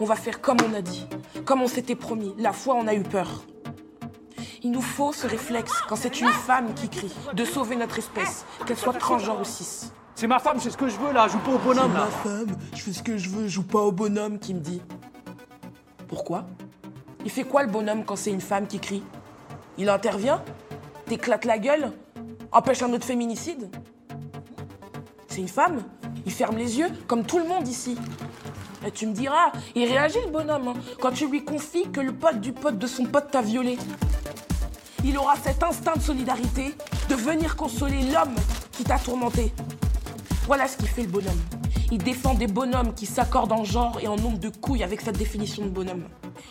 On 0.00 0.04
va 0.04 0.16
faire 0.16 0.40
comme 0.40 0.58
on 0.68 0.74
a 0.74 0.82
dit, 0.82 1.06
comme 1.44 1.62
on 1.62 1.68
s'était 1.68 1.94
promis. 1.94 2.34
La 2.38 2.52
fois, 2.52 2.74
on 2.74 2.86
a 2.86 2.94
eu 2.94 3.02
peur. 3.02 3.44
Il 4.62 4.70
nous 4.70 4.80
faut 4.80 5.12
ce 5.12 5.26
réflexe 5.26 5.72
quand 5.88 5.96
c'est 5.96 6.20
une 6.20 6.28
femme 6.28 6.72
qui 6.74 6.88
crie, 6.88 7.12
de 7.34 7.44
sauver 7.44 7.76
notre 7.76 7.98
espèce, 7.98 8.46
qu'elle 8.66 8.78
soit 8.78 8.94
transgenre 8.94 9.40
ou 9.40 9.44
cis. 9.44 9.90
C'est 10.14 10.26
ma 10.26 10.38
femme, 10.38 10.58
c'est 10.58 10.70
ce 10.70 10.76
que 10.76 10.88
je 10.88 10.96
veux 10.96 11.12
là, 11.12 11.26
je 11.26 11.32
joue 11.32 11.38
pas 11.40 11.52
au 11.52 11.58
bonhomme 11.58 11.92
C'est 11.92 11.98
ma 11.98 12.06
femme, 12.06 12.56
je 12.74 12.82
fais 12.82 12.92
ce 12.92 13.02
que 13.02 13.18
je 13.18 13.28
veux, 13.28 13.44
je 13.44 13.48
joue 13.48 13.62
pas 13.62 13.80
au 13.80 13.92
bonhomme 13.92 14.38
qui 14.38 14.54
me 14.54 14.60
dit. 14.60 14.80
Pourquoi? 16.08 16.46
Il 17.24 17.30
fait 17.30 17.44
quoi 17.44 17.62
le 17.62 17.70
bonhomme 17.70 18.04
quand 18.04 18.16
c'est 18.16 18.30
une 18.30 18.40
femme 18.40 18.66
qui 18.66 18.78
crie? 18.78 19.02
Il 19.76 19.88
intervient? 19.88 20.42
T'éclates 21.06 21.44
la 21.44 21.58
gueule? 21.58 21.92
Empêche 22.52 22.82
un 22.82 22.92
autre 22.92 23.04
féminicide? 23.04 23.68
C'est 25.28 25.40
une 25.40 25.48
femme? 25.48 25.82
Il 26.26 26.32
ferme 26.32 26.56
les 26.56 26.78
yeux, 26.78 26.88
comme 27.06 27.24
tout 27.24 27.38
le 27.38 27.46
monde 27.46 27.68
ici. 27.68 27.96
Et 28.86 28.90
tu 28.90 29.06
me 29.06 29.12
diras, 29.12 29.52
il 29.74 29.86
réagit 29.86 30.20
le 30.24 30.30
bonhomme, 30.30 30.68
hein, 30.68 30.74
quand 31.00 31.12
tu 31.12 31.26
lui 31.28 31.44
confies 31.44 31.90
que 31.90 32.00
le 32.00 32.12
pote 32.12 32.40
du 32.40 32.52
pote 32.52 32.78
de 32.78 32.86
son 32.86 33.04
pote 33.04 33.30
t'a 33.30 33.42
violé. 33.42 33.78
Il 35.04 35.18
aura 35.18 35.36
cet 35.36 35.62
instinct 35.62 35.96
de 35.96 36.02
solidarité 36.02 36.74
de 37.08 37.14
venir 37.14 37.56
consoler 37.56 38.02
l'homme 38.10 38.34
qui 38.72 38.84
t'a 38.84 38.98
tourmenté. 38.98 39.52
Voilà 40.46 40.66
ce 40.66 40.76
qui 40.76 40.86
fait 40.86 41.02
le 41.02 41.08
bonhomme. 41.08 41.40
Il 41.90 41.98
défend 41.98 42.34
des 42.34 42.46
bonhommes 42.46 42.94
qui 42.94 43.06
s'accordent 43.06 43.52
en 43.52 43.64
genre 43.64 43.98
et 44.00 44.08
en 44.08 44.16
nombre 44.16 44.38
de 44.38 44.48
couilles 44.48 44.82
avec 44.82 45.00
cette 45.00 45.18
définition 45.18 45.64
de 45.64 45.70
bonhomme. 45.70 46.04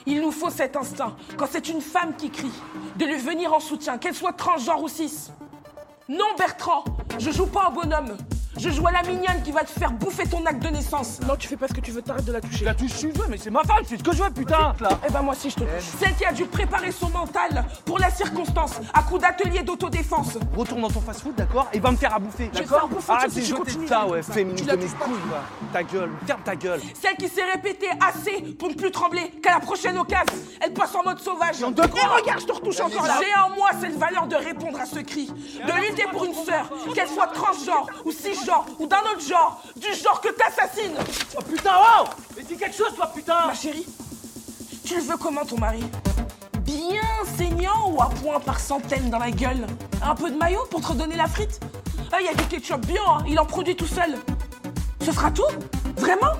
Il 0.05 0.21
nous 0.21 0.31
faut 0.31 0.49
cet 0.49 0.75
instinct, 0.75 1.15
quand 1.37 1.47
c'est 1.49 1.67
une 1.69 1.81
femme 1.81 2.15
qui 2.15 2.29
crie, 2.29 2.51
de 2.97 3.05
lui 3.05 3.17
venir 3.17 3.53
en 3.53 3.59
soutien, 3.59 3.97
qu'elle 3.97 4.13
soit 4.13 4.33
transgenre 4.33 4.83
ou 4.83 4.87
cis. 4.87 5.31
Non, 6.07 6.25
Bertrand, 6.37 6.83
je 7.17 7.31
joue 7.31 7.47
pas 7.47 7.69
au 7.69 7.81
bonhomme. 7.81 8.17
Je 8.57 8.69
joue 8.69 8.85
à 8.87 8.91
la 8.91 9.01
mignonne 9.01 9.41
qui 9.43 9.51
va 9.51 9.63
te 9.63 9.71
faire 9.71 9.91
bouffer 9.91 10.27
ton 10.27 10.45
acte 10.45 10.61
de 10.61 10.69
naissance. 10.69 11.19
Non, 11.27 11.35
tu 11.35 11.47
fais 11.47 11.57
pas 11.57 11.67
ce 11.67 11.73
que 11.73 11.81
tu 11.81 11.91
veux, 11.91 12.01
t'arrêtes 12.03 12.25
de 12.25 12.31
la 12.31 12.39
toucher. 12.39 12.65
La 12.65 12.75
touche, 12.75 12.91
je 13.01 13.07
veux, 13.07 13.25
mais 13.27 13.37
c'est 13.37 13.49
ma 13.49 13.63
femme, 13.63 13.83
c'est 13.87 13.97
ce 13.97 14.03
que 14.03 14.13
je 14.15 14.21
veux, 14.21 14.29
putain 14.29 14.73
là. 14.79 14.89
Eh 15.07 15.11
ben 15.11 15.21
moi 15.23 15.33
aussi 15.33 15.49
je 15.49 15.55
te 15.55 15.59
touche. 15.61 15.83
Celle 15.99 16.15
qui 16.15 16.23
a 16.25 16.31
dû 16.31 16.45
préparer 16.45 16.91
son 16.91 17.09
mental 17.09 17.65
pour 17.83 17.97
la 17.97 18.11
circonstance, 18.11 18.73
à 18.93 19.01
coup 19.01 19.17
d'atelier 19.17 19.63
d'autodéfense. 19.63 20.37
Retourne 20.55 20.81
dans 20.81 20.89
ton 20.91 21.01
fast-food, 21.01 21.33
d'accord 21.35 21.67
Et 21.73 21.79
va 21.79 21.91
me 21.91 21.97
faire 21.97 22.13
à 22.13 22.19
bouffer, 22.19 22.51
Je 22.53 22.59
vais 22.59 22.63
te 22.65 22.69
d'accord 22.69 22.87
faire 22.87 22.89
bouffer, 22.89 23.11
Arrête 23.11 23.29
tu 23.31 23.35
de 23.37 23.41
tu 23.41 23.47
jeter 23.47 23.57
continues. 23.57 23.87
ça, 23.87 24.05
ouais, 24.07 24.21
Tu 24.23 24.31
féministe 24.31 24.65
la 24.67 24.75
de 24.75 24.81
mes 24.81 24.87
touches 24.87 24.99
pas. 24.99 25.05
couilles, 25.05 25.13
va. 25.31 25.43
Ta 25.73 25.83
gueule, 25.83 26.11
ferme 26.27 26.41
ta 26.43 26.55
gueule. 26.55 26.81
Celle 27.01 27.15
qui 27.17 27.27
s'est 27.29 27.43
répétée 27.55 27.89
assez 28.07 28.53
pour 28.59 28.69
ne 28.69 28.75
plus 28.75 28.91
trembler 28.91 29.31
qu'à 29.41 29.53
la 29.55 29.59
prochaine 29.61 29.97
occasion, 29.97 30.25
elle 30.61 30.73
passe 30.73 30.93
en 30.93 31.03
mode 31.03 31.19
sauvage. 31.19 31.57
de 31.59 31.65
Et 31.65 32.05
regarde, 32.21 32.39
je 32.41 32.45
te 32.45 32.51
retouche 32.53 32.79
encore 32.81 33.07
là. 33.07 33.19
J'ai 33.19 33.33
en 33.41 33.49
moi 33.55 33.69
cette 33.81 33.97
valeur 33.97 34.27
de 34.27 34.35
répondre 34.35 34.79
à 34.79 34.85
ce 34.85 34.99
cri, 34.99 35.25
de 35.27 35.87
lutter 35.89 36.05
pour 36.11 36.23
une 36.25 36.35
sœur, 36.35 36.69
qu'elle 36.93 37.07
soit 37.09 37.27
transgenre 37.27 37.87
ou 38.05 38.11
cisgenre 38.11 38.42
ou 38.79 38.87
d'un 38.87 39.01
autre 39.01 39.21
genre, 39.27 39.61
du 39.75 39.93
genre 39.93 40.21
que 40.21 40.29
t'assassines. 40.29 40.95
Oh 41.37 41.41
putain, 41.43 41.73
oh 41.75 42.05
Mais 42.35 42.43
dis 42.43 42.57
quelque 42.57 42.75
chose, 42.75 42.93
toi, 42.95 43.11
putain 43.13 43.47
Ma 43.47 43.53
chérie, 43.53 43.85
tu 44.85 44.95
le 44.95 45.01
veux 45.01 45.17
comment 45.17 45.45
ton 45.45 45.57
mari? 45.57 45.83
Bien 46.59 47.01
saignant 47.37 47.89
ou 47.91 48.01
à 48.01 48.09
point 48.09 48.39
par 48.39 48.59
centaines 48.59 49.09
dans 49.09 49.19
la 49.19 49.31
gueule. 49.31 49.65
Un 50.01 50.15
peu 50.15 50.29
de 50.29 50.37
maillot 50.37 50.65
pour 50.69 50.81
te 50.81 50.87
redonner 50.87 51.15
la 51.15 51.27
frite? 51.27 51.59
Ah, 52.11 52.17
il 52.19 52.25
y 52.25 52.29
a 52.29 52.33
du 52.33 52.43
ketchup 52.45 52.85
bien, 52.85 53.01
hein, 53.07 53.23
il 53.27 53.39
en 53.39 53.45
produit 53.45 53.75
tout 53.75 53.87
seul. 53.87 54.17
Ce 55.03 55.11
sera 55.11 55.31
tout? 55.31 55.43
Vraiment? 55.97 56.33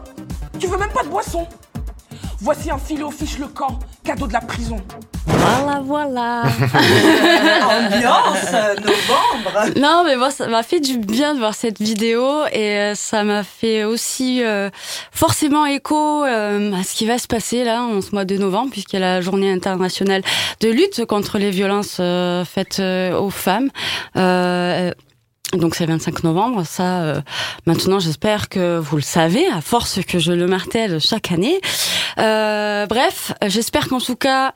Tu 0.60 0.68
veux 0.68 0.78
même 0.78 0.92
pas 0.92 1.04
de 1.04 1.10
boisson? 1.10 1.48
Voici 2.44 2.70
un 2.70 2.78
filet 2.78 3.04
au 3.04 3.10
fiche 3.10 3.38
le 3.40 3.48
camp, 3.48 3.80
cadeau 4.04 4.28
de 4.28 4.34
la 4.34 4.42
prison. 4.42 4.76
Voilà, 5.26 5.82
voilà. 5.82 6.42
Ambiance 7.64 8.52
novembre. 8.82 9.80
Non, 9.80 10.04
mais 10.06 10.18
moi, 10.18 10.30
ça 10.30 10.48
m'a 10.48 10.62
fait 10.62 10.82
du 10.82 10.98
bien 10.98 11.36
de 11.36 11.40
voir 11.40 11.54
cette 11.54 11.80
vidéo 11.82 12.46
et 12.52 12.78
euh, 12.78 12.96
ça 12.96 13.24
m'a 13.24 13.44
fait 13.44 13.86
aussi 13.86 14.44
euh, 14.44 14.70
forcément 15.14 15.66
écho 15.66 16.26
euh, 16.26 16.74
à 16.74 16.84
ce 16.84 16.96
qui 16.96 17.06
va 17.06 17.18
se 17.18 17.28
passer 17.28 17.64
là 17.64 17.82
en 17.82 18.02
ce 18.02 18.12
mois 18.12 18.26
de 18.26 18.36
novembre, 18.36 18.72
puisqu'il 18.72 19.00
y 19.00 19.04
a 19.04 19.06
la 19.16 19.22
journée 19.22 19.50
internationale 19.50 20.22
de 20.60 20.68
lutte 20.68 21.06
contre 21.06 21.38
les 21.38 21.50
violences 21.50 21.96
euh, 22.02 22.44
faites 22.44 22.80
euh, 22.80 23.18
aux 23.18 23.30
femmes. 23.30 23.70
Donc 25.54 25.76
c'est 25.76 25.86
le 25.86 25.94
25 25.94 26.24
novembre, 26.24 26.66
ça 26.66 27.02
euh, 27.04 27.22
maintenant 27.68 28.00
j'espère 28.00 28.50
que 28.50 28.80
vous 28.80 28.96
le 28.96 29.04
savez, 29.04 29.46
à 29.48 29.62
force 29.62 30.00
que 30.04 30.18
je 30.18 30.32
le 30.32 30.48
martèle 30.48 31.00
chaque 31.00 31.32
année. 31.32 31.60
Euh, 32.18 32.88
bref, 32.88 33.34
j'espère 33.46 33.88
qu'en 33.88 34.00
tout 34.00 34.16
cas 34.16 34.54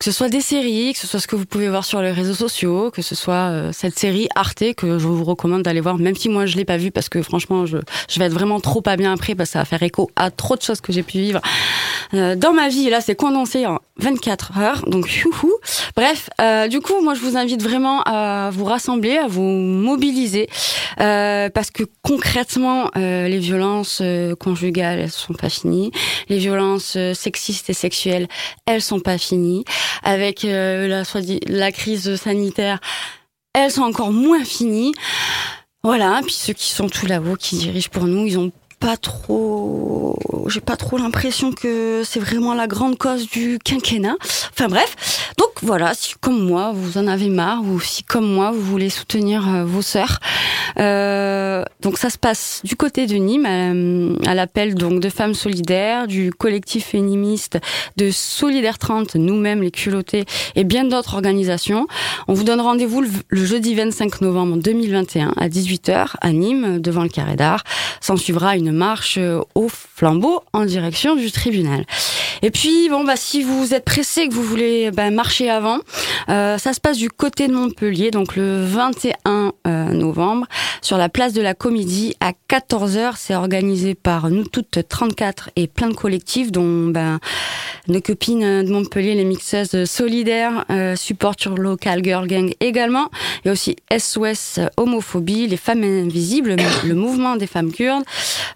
que 0.00 0.06
ce 0.06 0.12
soit 0.12 0.30
des 0.30 0.40
séries, 0.40 0.94
que 0.94 0.98
ce 0.98 1.06
soit 1.06 1.20
ce 1.20 1.26
que 1.26 1.36
vous 1.36 1.44
pouvez 1.44 1.68
voir 1.68 1.84
sur 1.84 2.00
les 2.00 2.10
réseaux 2.10 2.34
sociaux, 2.34 2.90
que 2.90 3.02
ce 3.02 3.14
soit 3.14 3.50
euh, 3.50 3.70
cette 3.70 3.98
série 3.98 4.28
Arte 4.34 4.72
que 4.74 4.98
je 4.98 5.06
vous 5.06 5.24
recommande 5.24 5.62
d'aller 5.62 5.82
voir, 5.82 5.98
même 5.98 6.16
si 6.16 6.30
moi 6.30 6.46
je 6.46 6.56
l'ai 6.56 6.64
pas 6.64 6.78
vue 6.78 6.90
parce 6.90 7.10
que 7.10 7.20
franchement 7.20 7.66
je, 7.66 7.76
je 8.08 8.18
vais 8.18 8.24
être 8.24 8.32
vraiment 8.32 8.60
trop 8.60 8.80
pas 8.80 8.96
bien 8.96 9.12
après 9.12 9.34
parce 9.34 9.50
que 9.50 9.52
ça 9.52 9.58
va 9.58 9.66
faire 9.66 9.82
écho 9.82 10.10
à 10.16 10.30
trop 10.30 10.56
de 10.56 10.62
choses 10.62 10.80
que 10.80 10.90
j'ai 10.90 11.02
pu 11.02 11.18
vivre 11.18 11.42
euh, 12.14 12.34
dans 12.34 12.54
ma 12.54 12.70
vie. 12.70 12.86
Et 12.86 12.90
là 12.90 13.02
c'est 13.02 13.14
condensé 13.14 13.66
en 13.66 13.78
24 13.98 14.58
heures, 14.58 14.84
donc 14.86 15.14
youhou. 15.14 15.52
Bref, 15.94 16.30
euh, 16.40 16.66
du 16.66 16.80
coup 16.80 17.02
moi 17.02 17.12
je 17.12 17.20
vous 17.20 17.36
invite 17.36 17.62
vraiment 17.62 18.00
à 18.06 18.48
vous 18.54 18.64
rassembler, 18.64 19.18
à 19.18 19.26
vous 19.26 19.42
mobiliser 19.42 20.48
euh, 21.00 21.48
parce 21.50 21.70
que 21.70 21.84
concrètement 22.02 22.90
euh, 22.96 23.28
les 23.28 23.38
violences 23.38 24.00
euh, 24.02 24.34
conjugales 24.34 25.00
elles 25.00 25.10
sont 25.10 25.34
pas 25.34 25.48
finies, 25.48 25.92
les 26.28 26.38
violences 26.38 26.96
sexistes 27.14 27.70
et 27.70 27.74
sexuelles 27.74 28.28
elles 28.66 28.82
sont 28.82 29.00
pas 29.00 29.18
finies 29.18 29.64
avec 30.02 30.44
euh, 30.44 30.88
la, 30.88 31.02
la 31.46 31.72
crise 31.72 32.16
sanitaire, 32.16 32.80
elles 33.52 33.70
sont 33.70 33.82
encore 33.82 34.12
moins 34.12 34.44
finies. 34.44 34.92
Voilà, 35.82 36.20
puis 36.22 36.34
ceux 36.34 36.52
qui 36.52 36.70
sont 36.70 36.88
tout 36.88 37.06
là-haut, 37.06 37.36
qui 37.36 37.56
dirigent 37.56 37.88
pour 37.90 38.04
nous, 38.04 38.26
ils 38.26 38.38
ont 38.38 38.52
pas 38.80 38.96
trop, 38.96 40.18
j'ai 40.48 40.62
pas 40.62 40.76
trop 40.76 40.96
l'impression 40.96 41.52
que 41.52 42.02
c'est 42.02 42.18
vraiment 42.18 42.54
la 42.54 42.66
grande 42.66 42.96
cause 42.96 43.28
du 43.28 43.58
quinquennat. 43.62 44.16
Enfin 44.52 44.68
bref, 44.68 45.32
donc 45.36 45.50
voilà, 45.62 45.92
si 45.92 46.14
comme 46.20 46.42
moi 46.42 46.72
vous 46.74 46.96
en 46.96 47.06
avez 47.06 47.28
marre 47.28 47.62
ou 47.62 47.78
si 47.78 48.02
comme 48.02 48.26
moi 48.26 48.50
vous 48.50 48.62
voulez 48.62 48.88
soutenir 48.88 49.46
euh, 49.48 49.64
vos 49.64 49.82
sœurs, 49.82 50.18
euh, 50.78 51.62
donc 51.82 51.98
ça 51.98 52.08
se 52.08 52.16
passe 52.16 52.62
du 52.64 52.74
côté 52.74 53.06
de 53.06 53.16
Nîmes 53.16 53.44
à, 54.26 54.30
à 54.30 54.34
l'appel 54.34 54.74
donc 54.74 55.00
de 55.00 55.10
femmes 55.10 55.34
solidaires, 55.34 56.06
du 56.06 56.32
collectif 56.32 56.86
féministe 56.86 57.58
de 57.98 58.10
Solidaire 58.10 58.78
30, 58.78 59.16
nous-mêmes 59.16 59.62
les 59.62 59.70
culottés 59.70 60.24
et 60.56 60.64
bien 60.64 60.84
d'autres 60.84 61.14
organisations. 61.14 61.86
On 62.28 62.32
vous 62.32 62.44
donne 62.44 62.62
rendez-vous 62.62 63.02
le, 63.02 63.44
jeudi 63.44 63.74
25 63.74 64.22
novembre 64.22 64.56
2021 64.56 65.34
à 65.36 65.48
18h 65.48 66.14
à 66.18 66.32
Nîmes 66.32 66.80
devant 66.80 67.02
le 67.02 67.10
carré 67.10 67.36
d'art. 67.36 67.62
Une 68.54 68.69
marche 68.72 69.18
euh, 69.18 69.40
au 69.54 69.68
flambeau 69.68 70.40
en 70.52 70.64
direction 70.64 71.16
du 71.16 71.30
tribunal. 71.30 71.84
Et 72.42 72.50
puis 72.50 72.88
bon 72.88 73.04
bah 73.04 73.16
si 73.16 73.42
vous 73.42 73.74
êtes 73.74 73.84
pressé 73.84 74.28
que 74.28 74.34
vous 74.34 74.42
voulez 74.42 74.90
bah, 74.90 75.10
marcher 75.10 75.50
avant, 75.50 75.78
euh, 76.28 76.58
ça 76.58 76.72
se 76.72 76.80
passe 76.80 76.96
du 76.96 77.10
côté 77.10 77.48
de 77.48 77.52
Montpellier 77.52 78.10
donc 78.10 78.36
le 78.36 78.64
21 78.64 79.52
euh, 79.66 79.84
novembre 79.86 80.46
sur 80.80 80.96
la 80.96 81.08
place 81.08 81.32
de 81.32 81.42
la 81.42 81.54
Comédie 81.54 82.14
à 82.20 82.32
14h. 82.48 83.14
C'est 83.16 83.34
organisé 83.34 83.94
par 83.94 84.30
nous 84.30 84.44
toutes 84.44 84.88
34 84.88 85.50
et 85.56 85.66
plein 85.66 85.88
de 85.88 85.94
collectifs 85.94 86.50
dont 86.50 86.86
ben 86.86 87.18
nos 87.88 88.00
copines 88.00 88.62
de 88.62 88.70
Montpellier, 88.70 89.14
les 89.14 89.24
mixeuses 89.24 89.84
solidaires, 89.84 90.64
euh, 90.70 90.96
Support 90.96 91.34
Your 91.44 91.58
Local 91.58 92.02
Girl 92.04 92.26
Gang 92.26 92.52
également. 92.60 93.10
Il 93.44 93.48
y 93.48 93.50
a 93.50 93.52
aussi 93.52 93.76
SOS 93.96 94.60
Homophobie, 94.76 95.46
les 95.46 95.56
femmes 95.56 95.82
invisibles, 95.82 96.56
le 96.84 96.94
mouvement 96.94 97.36
des 97.36 97.46
femmes 97.46 97.72
kurdes, 97.72 98.04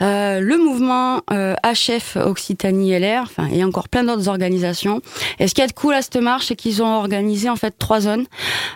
euh, 0.05 0.41
le 0.41 0.59
mouvement 0.59 1.23
euh, 1.33 1.55
HF 1.65 2.17
Occitanie 2.17 2.99
LR, 2.99 3.23
enfin 3.23 3.49
et 3.49 3.65
encore 3.65 3.89
plein 3.89 4.05
d'autres 4.05 4.29
organisations. 4.29 5.01
Et 5.39 5.49
ce 5.49 5.55
qui 5.55 5.63
est 5.63 5.73
cool 5.73 5.95
à 5.95 6.03
cette 6.03 6.17
marche, 6.17 6.47
c'est 6.47 6.57
qu'ils 6.57 6.83
ont 6.83 6.95
organisé 6.97 7.49
en 7.49 7.57
fait 7.57 7.75
trois 7.79 8.01
zones. 8.01 8.27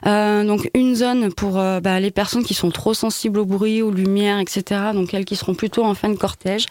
Euh, 0.06 0.44
donc 0.44 0.70
une 0.74 0.94
zone 0.94 1.32
pour 1.32 1.58
euh, 1.58 1.80
bah, 1.80 2.00
les 2.00 2.10
personnes 2.10 2.44
qui 2.44 2.54
sont 2.54 2.70
trop 2.70 2.94
sensibles 2.94 3.38
au 3.38 3.44
bruit, 3.44 3.82
aux 3.82 3.90
lumières, 3.90 4.38
etc. 4.38 4.80
Donc 4.94 5.12
elles 5.14 5.24
qui 5.24 5.36
seront 5.36 5.54
plutôt 5.54 5.84
en 5.84 5.94
fin 5.94 6.08
de 6.08 6.16
cortège. 6.16 6.66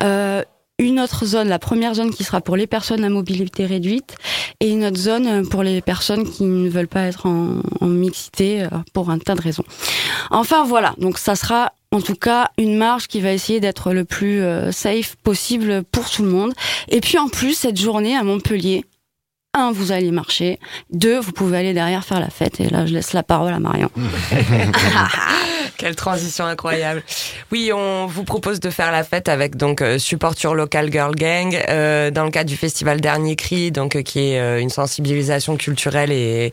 Euh, 0.00 0.42
une 0.80 1.00
autre 1.00 1.26
zone, 1.26 1.48
la 1.48 1.58
première 1.58 1.94
zone 1.94 2.12
qui 2.12 2.22
sera 2.22 2.40
pour 2.40 2.56
les 2.56 2.68
personnes 2.68 3.02
à 3.02 3.08
mobilité 3.08 3.66
réduite 3.66 4.16
et 4.60 4.70
une 4.70 4.84
autre 4.84 4.98
zone 4.98 5.48
pour 5.48 5.64
les 5.64 5.80
personnes 5.80 6.28
qui 6.28 6.44
ne 6.44 6.70
veulent 6.70 6.86
pas 6.86 7.02
être 7.02 7.26
en, 7.26 7.62
en 7.80 7.86
mixité 7.86 8.62
euh, 8.62 8.68
pour 8.92 9.10
un 9.10 9.18
tas 9.18 9.34
de 9.34 9.40
raisons. 9.40 9.64
Enfin 10.30 10.64
voilà, 10.64 10.94
donc 10.98 11.18
ça 11.18 11.34
sera 11.34 11.72
en 11.92 12.00
tout 12.00 12.14
cas 12.14 12.50
une 12.58 12.76
marche 12.76 13.08
qui 13.08 13.20
va 13.20 13.32
essayer 13.32 13.60
d'être 13.60 13.92
le 13.92 14.04
plus 14.04 14.42
euh, 14.42 14.72
safe 14.72 15.16
possible 15.16 15.82
pour 15.84 16.10
tout 16.10 16.22
le 16.22 16.30
monde. 16.30 16.52
Et 16.88 17.00
puis 17.00 17.18
en 17.18 17.28
plus, 17.28 17.54
cette 17.54 17.78
journée 17.78 18.16
à 18.16 18.22
Montpellier, 18.22 18.84
un, 19.54 19.72
vous 19.72 19.92
allez 19.92 20.10
marcher. 20.10 20.58
Deux, 20.90 21.18
vous 21.18 21.32
pouvez 21.32 21.58
aller 21.58 21.72
derrière 21.72 22.04
faire 22.04 22.20
la 22.20 22.30
fête. 22.30 22.60
Et 22.60 22.68
là, 22.68 22.86
je 22.86 22.92
laisse 22.92 23.12
la 23.12 23.22
parole 23.22 23.52
à 23.52 23.58
Marion. 23.58 23.90
Quelle 25.78 25.94
transition 25.94 26.44
incroyable. 26.44 27.04
Oui, 27.52 27.70
on 27.72 28.06
vous 28.06 28.24
propose 28.24 28.58
de 28.58 28.68
faire 28.68 28.90
la 28.90 29.04
fête 29.04 29.28
avec 29.28 29.54
donc 29.56 29.80
euh, 29.80 29.96
Support 29.96 30.34
Your 30.42 30.56
Local 30.56 30.90
Girl 30.90 31.14
Gang 31.14 31.56
euh, 31.68 32.10
dans 32.10 32.24
le 32.24 32.32
cadre 32.32 32.50
du 32.50 32.56
festival 32.56 33.00
Dernier 33.00 33.36
Cri, 33.36 33.70
donc 33.70 33.94
euh, 33.94 34.02
qui 34.02 34.32
est 34.32 34.40
euh, 34.40 34.60
une 34.60 34.70
sensibilisation 34.70 35.56
culturelle 35.56 36.10
et, 36.10 36.50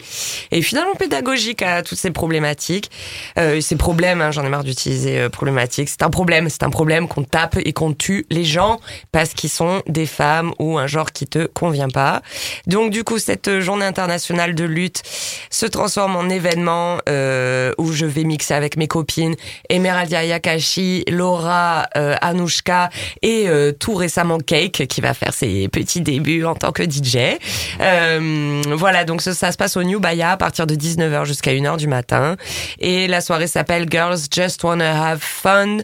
et 0.52 0.62
finalement 0.62 0.94
pédagogique 0.94 1.64
à 1.64 1.82
toutes 1.82 1.98
ces 1.98 2.12
problématiques. 2.12 2.92
Ces 3.62 3.76
problèmes, 3.76 4.22
hein, 4.22 4.30
j'en 4.30 4.46
ai 4.46 4.50
marre 4.50 4.64
d'utiliser 4.64 5.28
problématiques. 5.30 5.90
C'est 5.90 6.04
un 6.04 6.12
problème, 6.12 6.48
c'est 6.48 6.62
un 6.62 6.70
problème 6.70 7.08
qu'on 7.08 7.24
tape 7.24 7.58
et 7.58 7.74
qu'on 7.74 7.94
tue 7.94 8.28
les 8.30 8.44
gens 8.44 8.80
parce 9.12 9.34
qu'ils 9.34 9.50
sont 9.50 9.82
des 9.88 10.06
femmes 10.06 10.54
ou 10.60 10.78
un 10.78 10.86
genre 10.86 11.12
qui 11.12 11.26
te 11.26 11.48
convient 11.48 11.90
pas. 11.90 12.22
Donc 12.68 12.92
du 12.92 13.04
coup, 13.04 13.18
cette 13.18 13.60
journée 13.60 13.86
internationale 13.86 14.54
de 14.54 14.66
lutte 14.66 15.02
se 15.50 15.66
transforme 15.66 16.16
en 16.16 16.30
événement 16.30 16.98
où 17.78 17.92
je 17.92 18.06
vais 18.06 18.24
mixer 18.24 18.54
avec 18.54 18.78
mes 18.78 18.88
copines 18.88 19.15
Emeraldia 19.70 20.26
Yakashi, 20.26 21.04
Laura, 21.10 21.88
euh, 21.98 22.16
Anouchka 22.22 22.90
et 23.22 23.48
euh, 23.48 23.72
tout 23.72 23.96
récemment 23.96 24.38
Cake 24.40 24.86
qui 24.88 25.02
va 25.02 25.14
faire 25.14 25.34
ses 25.34 25.68
petits 25.68 26.02
débuts 26.02 26.46
en 26.46 26.56
tant 26.56 26.72
que 26.72 26.84
DJ. 26.84 27.38
Euh, 27.82 28.62
voilà, 28.74 29.06
donc 29.06 29.22
ça, 29.22 29.34
se 29.34 29.58
passe 29.58 29.78
au 29.78 29.84
New 29.84 30.00
Baya 30.00 30.32
à 30.32 30.38
partir 30.38 30.68
de 30.68 30.76
19h 30.76 31.26
jusqu'à 31.26 31.52
1h 31.52 31.78
du 31.78 31.88
matin. 31.88 32.36
Et 32.80 33.08
la 33.08 33.22
soirée 33.22 33.48
s'appelle 33.48 33.88
Girls 33.90 34.20
Just 34.34 34.64
Wanna 34.64 35.10
Have 35.10 35.20
Fun. 35.22 35.78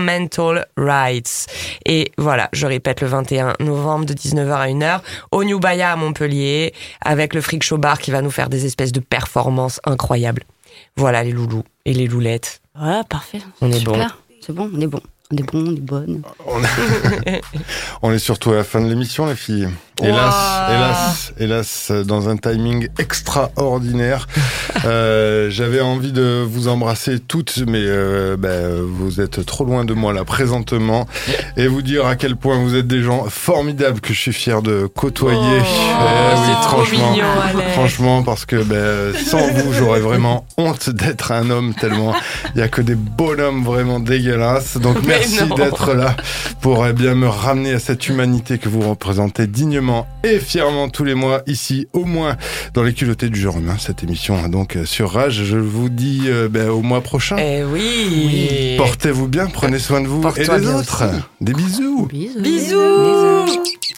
Mental 0.00 0.66
Rights. 0.76 1.46
Et 1.86 2.12
voilà, 2.18 2.48
je 2.52 2.66
répète 2.66 3.00
le 3.00 3.06
21 3.06 3.54
novembre 3.60 4.04
de 4.04 4.14
19h 4.14 4.52
à 4.52 4.66
1h 4.66 5.00
au 5.30 5.44
New 5.44 5.60
Baya 5.60 5.92
à 5.92 5.96
Montpellier 5.96 6.74
avec 7.00 7.34
le 7.34 7.40
Freak 7.40 7.62
Show 7.62 7.78
Bar 7.78 7.98
qui 7.98 8.10
va 8.10 8.22
nous 8.22 8.30
faire 8.30 8.48
des 8.48 8.66
espèces 8.66 8.92
de 8.92 9.00
performances 9.00 9.80
incroyables. 9.84 10.42
Voilà 10.96 11.22
les 11.24 11.32
loulous 11.32 11.62
et 11.84 11.94
les 11.94 12.06
loulettes. 12.06 12.60
Voilà, 12.74 13.04
parfait. 13.04 13.40
On 13.60 13.70
est 13.70 13.78
Super. 13.78 13.94
bon. 13.94 14.36
C'est 14.40 14.52
bon, 14.54 14.70
on 14.74 14.80
est 14.80 14.86
bon. 14.86 15.00
On 15.32 15.36
est 15.36 15.42
bon, 15.42 15.64
on 15.68 15.76
est 15.76 15.80
bonne. 15.80 16.22
On 18.02 18.12
est 18.12 18.18
surtout 18.18 18.50
à 18.50 18.56
la 18.56 18.64
fin 18.64 18.80
de 18.80 18.88
l'émission, 18.88 19.26
les 19.26 19.36
filles. 19.36 19.68
Hélas, 20.02 20.62
hélas, 20.70 21.32
hélas, 21.38 21.92
dans 22.06 22.28
un 22.28 22.36
timing 22.36 22.88
extraordinaire. 22.98 24.26
Euh, 24.86 25.50
J'avais 25.50 25.80
envie 25.80 26.12
de 26.12 26.42
vous 26.48 26.68
embrasser 26.68 27.18
toutes, 27.18 27.58
mais 27.66 27.82
euh, 27.82 28.36
ben, 28.38 28.80
vous 28.80 29.20
êtes 29.20 29.44
trop 29.44 29.64
loin 29.64 29.84
de 29.84 29.92
moi 29.92 30.14
là 30.14 30.24
présentement, 30.24 31.06
et 31.58 31.66
vous 31.66 31.82
dire 31.82 32.06
à 32.06 32.16
quel 32.16 32.34
point 32.36 32.56
vous 32.58 32.74
êtes 32.76 32.86
des 32.86 33.02
gens 33.02 33.26
formidables 33.28 34.00
que 34.00 34.14
je 34.14 34.20
suis 34.20 34.32
fier 34.32 34.62
de 34.62 34.86
côtoyer. 34.86 35.38
Eh 35.58 36.38
oui, 36.40 36.54
franchement, 36.62 37.10
mignon, 37.10 37.24
franchement, 37.72 38.22
parce 38.22 38.46
que 38.46 38.62
ben, 38.62 39.12
sans 39.22 39.48
vous, 39.48 39.72
j'aurais 39.74 40.00
vraiment 40.00 40.46
honte 40.56 40.88
d'être 40.88 41.32
un 41.32 41.50
homme 41.50 41.74
tellement 41.74 42.14
il 42.54 42.60
y 42.60 42.62
a 42.62 42.68
que 42.68 42.80
des 42.80 42.94
bonhommes 42.94 43.64
vraiment 43.64 44.00
dégueulasses. 44.00 44.78
Donc 44.78 44.96
Mais 45.02 45.18
merci 45.18 45.42
d'être 45.56 45.92
là 45.92 46.16
pour 46.60 46.86
eh 46.86 46.92
bien 46.92 47.14
me 47.14 47.28
ramener 47.28 47.72
à 47.72 47.78
cette 47.78 48.08
humanité 48.08 48.58
que 48.58 48.68
vous 48.68 48.88
représentez 48.88 49.46
dignement 49.46 49.89
et 50.22 50.38
fièrement 50.38 50.88
tous 50.88 51.04
les 51.04 51.14
mois 51.14 51.42
ici, 51.46 51.86
au 51.92 52.04
moins 52.04 52.36
dans 52.74 52.82
les 52.82 52.92
culottés 52.92 53.28
du 53.28 53.40
genre 53.40 53.58
humain. 53.58 53.76
Cette 53.78 54.02
émission 54.02 54.36
hein, 54.36 54.48
donc 54.48 54.76
euh, 54.76 54.84
sur 54.84 55.10
Rage. 55.12 55.44
Je 55.44 55.58
vous 55.58 55.88
dis 55.88 56.22
euh, 56.26 56.48
ben, 56.48 56.68
au 56.68 56.82
mois 56.82 57.00
prochain. 57.00 57.36
Eh 57.38 57.64
oui. 57.64 58.74
Portez-vous 58.76 59.28
bien, 59.28 59.46
prenez 59.46 59.78
soin 59.78 60.00
de 60.00 60.06
vous 60.06 60.22
et 60.36 60.46
des 60.46 60.66
autres. 60.68 61.04
Des 61.40 61.52
bisous. 61.52 62.06
Bisous. 62.06 62.40
Bisous. 62.40 63.44
Bisous. 63.44 63.89